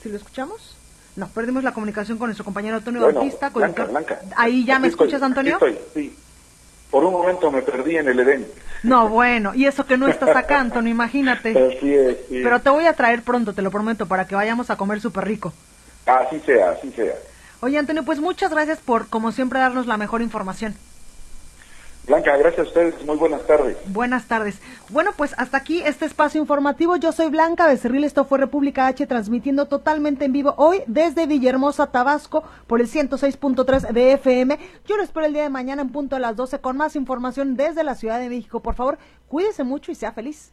¿Si 0.00 0.10
lo 0.10 0.16
escuchamos? 0.16 0.76
No, 1.16 1.26
perdimos 1.26 1.64
la 1.64 1.74
comunicación 1.74 2.18
con 2.18 2.28
nuestro 2.28 2.44
compañero 2.44 2.76
Antonio 2.76 3.00
Bautista. 3.00 3.50
Ahí 4.36 4.64
ya 4.64 4.78
me 4.78 4.86
escuchas, 4.86 5.20
Antonio. 5.22 5.54
Estoy, 5.54 5.76
sí. 5.92 6.16
Por 6.88 7.02
un 7.02 7.14
momento 7.14 7.50
me 7.50 7.62
perdí 7.62 7.96
en 7.96 8.06
el 8.06 8.20
Edén. 8.20 8.46
No, 8.84 9.08
bueno, 9.08 9.54
y 9.54 9.66
eso 9.66 9.86
que 9.86 9.96
no 9.96 10.08
estás 10.08 10.36
acá, 10.36 10.60
Antonio, 10.60 10.90
imagínate. 10.90 11.52
Pero 12.30 12.60
te 12.60 12.70
voy 12.70 12.86
a 12.86 12.92
traer 12.92 13.22
pronto, 13.22 13.52
te 13.52 13.62
lo 13.62 13.70
prometo, 13.70 14.06
para 14.06 14.26
que 14.26 14.34
vayamos 14.34 14.70
a 14.70 14.76
comer 14.76 15.00
súper 15.00 15.24
rico. 15.24 15.52
Así 16.06 16.38
sea, 16.40 16.70
así 16.70 16.92
sea. 16.92 17.14
Oye, 17.60 17.78
Antonio, 17.78 18.04
pues 18.04 18.20
muchas 18.20 18.50
gracias 18.50 18.78
por, 18.78 19.08
como 19.08 19.32
siempre, 19.32 19.58
darnos 19.58 19.86
la 19.86 19.96
mejor 19.96 20.20
información. 20.20 20.74
Blanca, 22.06 22.36
gracias 22.36 22.66
a 22.66 22.68
ustedes. 22.68 23.04
Muy 23.06 23.16
buenas 23.16 23.46
tardes. 23.46 23.78
Buenas 23.86 24.28
tardes. 24.28 24.60
Bueno, 24.90 25.12
pues 25.16 25.34
hasta 25.38 25.56
aquí 25.56 25.80
este 25.80 26.04
espacio 26.04 26.40
informativo. 26.40 26.96
Yo 26.96 27.12
soy 27.12 27.30
Blanca 27.30 27.66
Becerril. 27.66 28.04
Esto 28.04 28.26
fue 28.26 28.38
República 28.38 28.86
H 28.86 29.06
transmitiendo 29.06 29.66
totalmente 29.66 30.26
en 30.26 30.32
vivo 30.32 30.54
hoy 30.58 30.82
desde 30.86 31.26
Villahermosa, 31.26 31.86
Tabasco, 31.86 32.44
por 32.66 32.82
el 32.82 32.88
106.3 32.88 33.92
de 33.92 34.12
FM. 34.12 34.58
Yo 34.86 34.96
lo 34.98 35.02
espero 35.02 35.24
el 35.24 35.32
día 35.32 35.44
de 35.44 35.48
mañana 35.48 35.80
en 35.80 35.92
punto 35.92 36.16
a 36.16 36.18
las 36.18 36.36
12 36.36 36.60
con 36.60 36.76
más 36.76 36.94
información 36.94 37.56
desde 37.56 37.84
la 37.84 37.94
Ciudad 37.94 38.20
de 38.20 38.28
México. 38.28 38.60
Por 38.60 38.74
favor, 38.74 38.98
cuídese 39.28 39.64
mucho 39.64 39.90
y 39.90 39.94
sea 39.94 40.12
feliz. 40.12 40.52